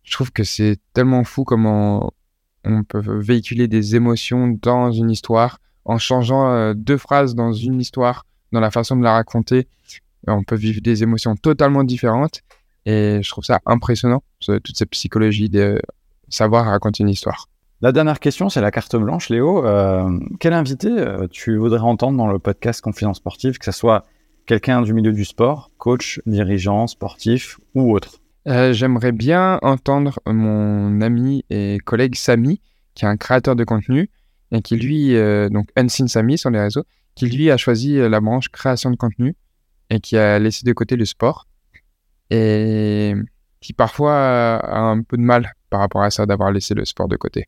Je 0.03 0.13
trouve 0.13 0.31
que 0.31 0.43
c'est 0.43 0.79
tellement 0.93 1.23
fou 1.23 1.45
comment 1.45 2.11
on 2.65 2.83
peut 2.83 2.99
véhiculer 2.99 3.69
des 3.69 3.95
émotions 3.95 4.57
dans 4.61 4.91
une 4.91 5.09
histoire 5.09 5.59
en 5.85 5.97
changeant 5.97 6.51
euh, 6.51 6.73
deux 6.75 6.97
phrases 6.97 7.35
dans 7.35 7.53
une 7.53 7.79
histoire, 7.79 8.25
dans 8.51 8.59
la 8.59 8.71
façon 8.71 8.95
de 8.95 9.03
la 9.03 9.13
raconter. 9.13 9.67
On 10.27 10.43
peut 10.43 10.55
vivre 10.55 10.81
des 10.81 11.03
émotions 11.03 11.35
totalement 11.35 11.83
différentes 11.83 12.41
et 12.85 13.19
je 13.21 13.29
trouve 13.29 13.43
ça 13.43 13.59
impressionnant, 13.65 14.23
toute 14.39 14.75
cette 14.75 14.89
psychologie 14.89 15.49
de 15.49 15.81
savoir 16.29 16.65
raconter 16.65 17.03
une 17.03 17.09
histoire. 17.09 17.47
La 17.81 17.93
dernière 17.93 18.19
question, 18.19 18.49
c'est 18.49 18.59
la 18.59 18.71
carte 18.71 18.95
blanche, 18.97 19.29
Léo. 19.29 19.65
Euh, 19.65 20.19
quel 20.39 20.53
invité 20.53 20.89
euh, 20.89 21.27
tu 21.31 21.55
voudrais 21.55 21.79
entendre 21.79 22.17
dans 22.17 22.27
le 22.27 22.37
podcast 22.37 22.81
Confidence 22.81 23.17
Sportive, 23.17 23.57
que 23.57 23.65
ce 23.65 23.71
soit 23.71 24.05
quelqu'un 24.45 24.81
du 24.81 24.93
milieu 24.93 25.13
du 25.13 25.23
sport, 25.23 25.71
coach, 25.77 26.19
dirigeant, 26.25 26.87
sportif 26.87 27.57
ou 27.75 27.93
autre? 27.93 28.19
Euh, 28.47 28.73
J'aimerais 28.73 29.13
bien 29.13 29.59
entendre 29.61 30.19
mon 30.25 30.99
ami 30.99 31.45
et 31.49 31.77
collègue 31.85 32.15
Samy, 32.15 32.59
qui 32.95 33.05
est 33.05 33.07
un 33.07 33.15
créateur 33.15 33.55
de 33.55 33.63
contenu, 33.63 34.09
et 34.51 34.61
qui 34.61 34.77
lui, 34.77 35.13
donc 35.51 35.69
Unseen 35.75 36.07
Samy 36.07 36.37
sur 36.37 36.49
les 36.49 36.59
réseaux, 36.59 36.83
qui 37.15 37.27
lui 37.27 37.51
a 37.51 37.57
choisi 37.57 37.97
la 37.97 38.19
branche 38.19 38.49
création 38.49 38.91
de 38.91 38.95
contenu 38.95 39.35
et 39.89 39.99
qui 39.99 40.17
a 40.17 40.39
laissé 40.39 40.63
de 40.65 40.73
côté 40.73 40.95
le 40.95 41.05
sport. 41.05 41.47
Et 42.31 43.15
qui 43.59 43.73
parfois 43.73 44.15
a 44.57 44.79
un 44.79 45.01
peu 45.01 45.17
de 45.17 45.21
mal 45.21 45.51
par 45.69 45.79
rapport 45.79 46.03
à 46.03 46.11
ça 46.11 46.25
d'avoir 46.25 46.51
laissé 46.51 46.73
le 46.73 46.85
sport 46.85 47.07
de 47.07 47.15
côté. 47.15 47.47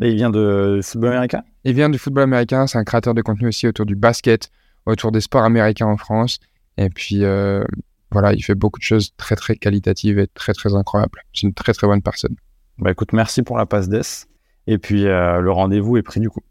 Et 0.00 0.10
il 0.10 0.16
vient 0.16 0.30
de 0.30 0.80
football 0.82 1.10
américain? 1.10 1.42
Il 1.64 1.74
vient 1.74 1.88
du 1.88 1.98
football 1.98 2.24
américain. 2.24 2.66
C'est 2.66 2.78
un 2.78 2.84
créateur 2.84 3.14
de 3.14 3.22
contenu 3.22 3.48
aussi 3.48 3.66
autour 3.66 3.84
du 3.84 3.96
basket, 3.96 4.50
autour 4.86 5.10
des 5.10 5.20
sports 5.20 5.42
américains 5.42 5.86
en 5.86 5.96
France. 5.96 6.38
Et 6.76 6.88
puis, 6.88 7.24
euh, 7.24 7.64
voilà, 8.12 8.32
il 8.32 8.42
fait 8.42 8.54
beaucoup 8.54 8.78
de 8.78 8.84
choses 8.84 9.10
très, 9.16 9.34
très 9.34 9.56
qualitatives 9.56 10.18
et 10.18 10.28
très, 10.28 10.52
très 10.52 10.74
incroyables. 10.74 11.20
C'est 11.34 11.48
une 11.48 11.54
très, 11.54 11.72
très 11.72 11.88
bonne 11.88 12.02
personne. 12.02 12.36
Bah 12.78 12.92
écoute, 12.92 13.12
merci 13.12 13.42
pour 13.42 13.58
la 13.58 13.66
passe 13.66 13.88
d'ess. 13.88 14.27
Et 14.68 14.78
puis, 14.78 15.06
euh, 15.06 15.40
le 15.40 15.50
rendez-vous 15.50 15.96
est 15.96 16.02
pris 16.02 16.20
du 16.20 16.28
coup. 16.28 16.42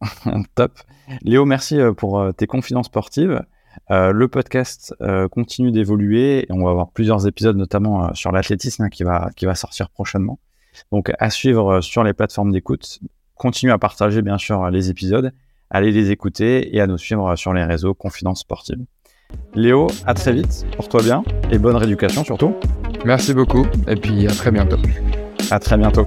Top. 0.54 0.78
Léo, 1.22 1.44
merci 1.44 1.78
euh, 1.78 1.92
pour 1.92 2.32
tes 2.34 2.46
confidences 2.46 2.86
sportives. 2.86 3.42
le 3.90 4.28
podcast 4.28 4.94
continue 5.30 5.72
d'évoluer 5.72 6.46
on 6.50 6.64
va 6.64 6.70
avoir 6.70 6.90
plusieurs 6.90 7.26
épisodes, 7.26 7.56
notamment 7.56 8.14
sur 8.14 8.32
l'athlétisme, 8.32 8.84
hein, 8.84 8.88
qui, 8.88 9.02
va, 9.02 9.30
qui 9.36 9.44
va 9.44 9.54
sortir 9.54 9.90
prochainement. 9.90 10.38
Donc 10.92 11.12
à 11.18 11.30
suivre 11.30 11.74
euh, 11.74 11.80
sur 11.80 12.04
les 12.04 12.12
plateformes 12.12 12.52
d'écoute. 12.52 13.00
Continuez 13.34 13.72
à 13.72 13.78
partager 13.78 14.22
bien 14.22 14.38
sûr 14.38 14.70
les 14.70 14.90
épisodes, 14.90 15.32
allez 15.70 15.92
les 15.92 16.10
écouter 16.10 16.76
et 16.76 16.80
à 16.80 16.86
nous 16.86 16.98
suivre 16.98 17.34
sur 17.36 17.52
les 17.52 17.64
réseaux 17.64 17.94
Confidence 17.94 18.40
Sportive. 18.40 18.78
Léo, 19.54 19.86
à 20.06 20.14
très 20.14 20.32
vite, 20.32 20.66
porte-toi 20.76 21.02
bien 21.02 21.24
et 21.50 21.58
bonne 21.58 21.76
rééducation 21.76 22.24
surtout. 22.24 22.54
Merci 23.04 23.32
beaucoup 23.32 23.66
et 23.88 23.96
puis 23.96 24.26
à 24.26 24.30
très 24.30 24.50
bientôt. 24.50 24.78
À 25.50 25.58
très 25.58 25.76
bientôt. 25.76 26.06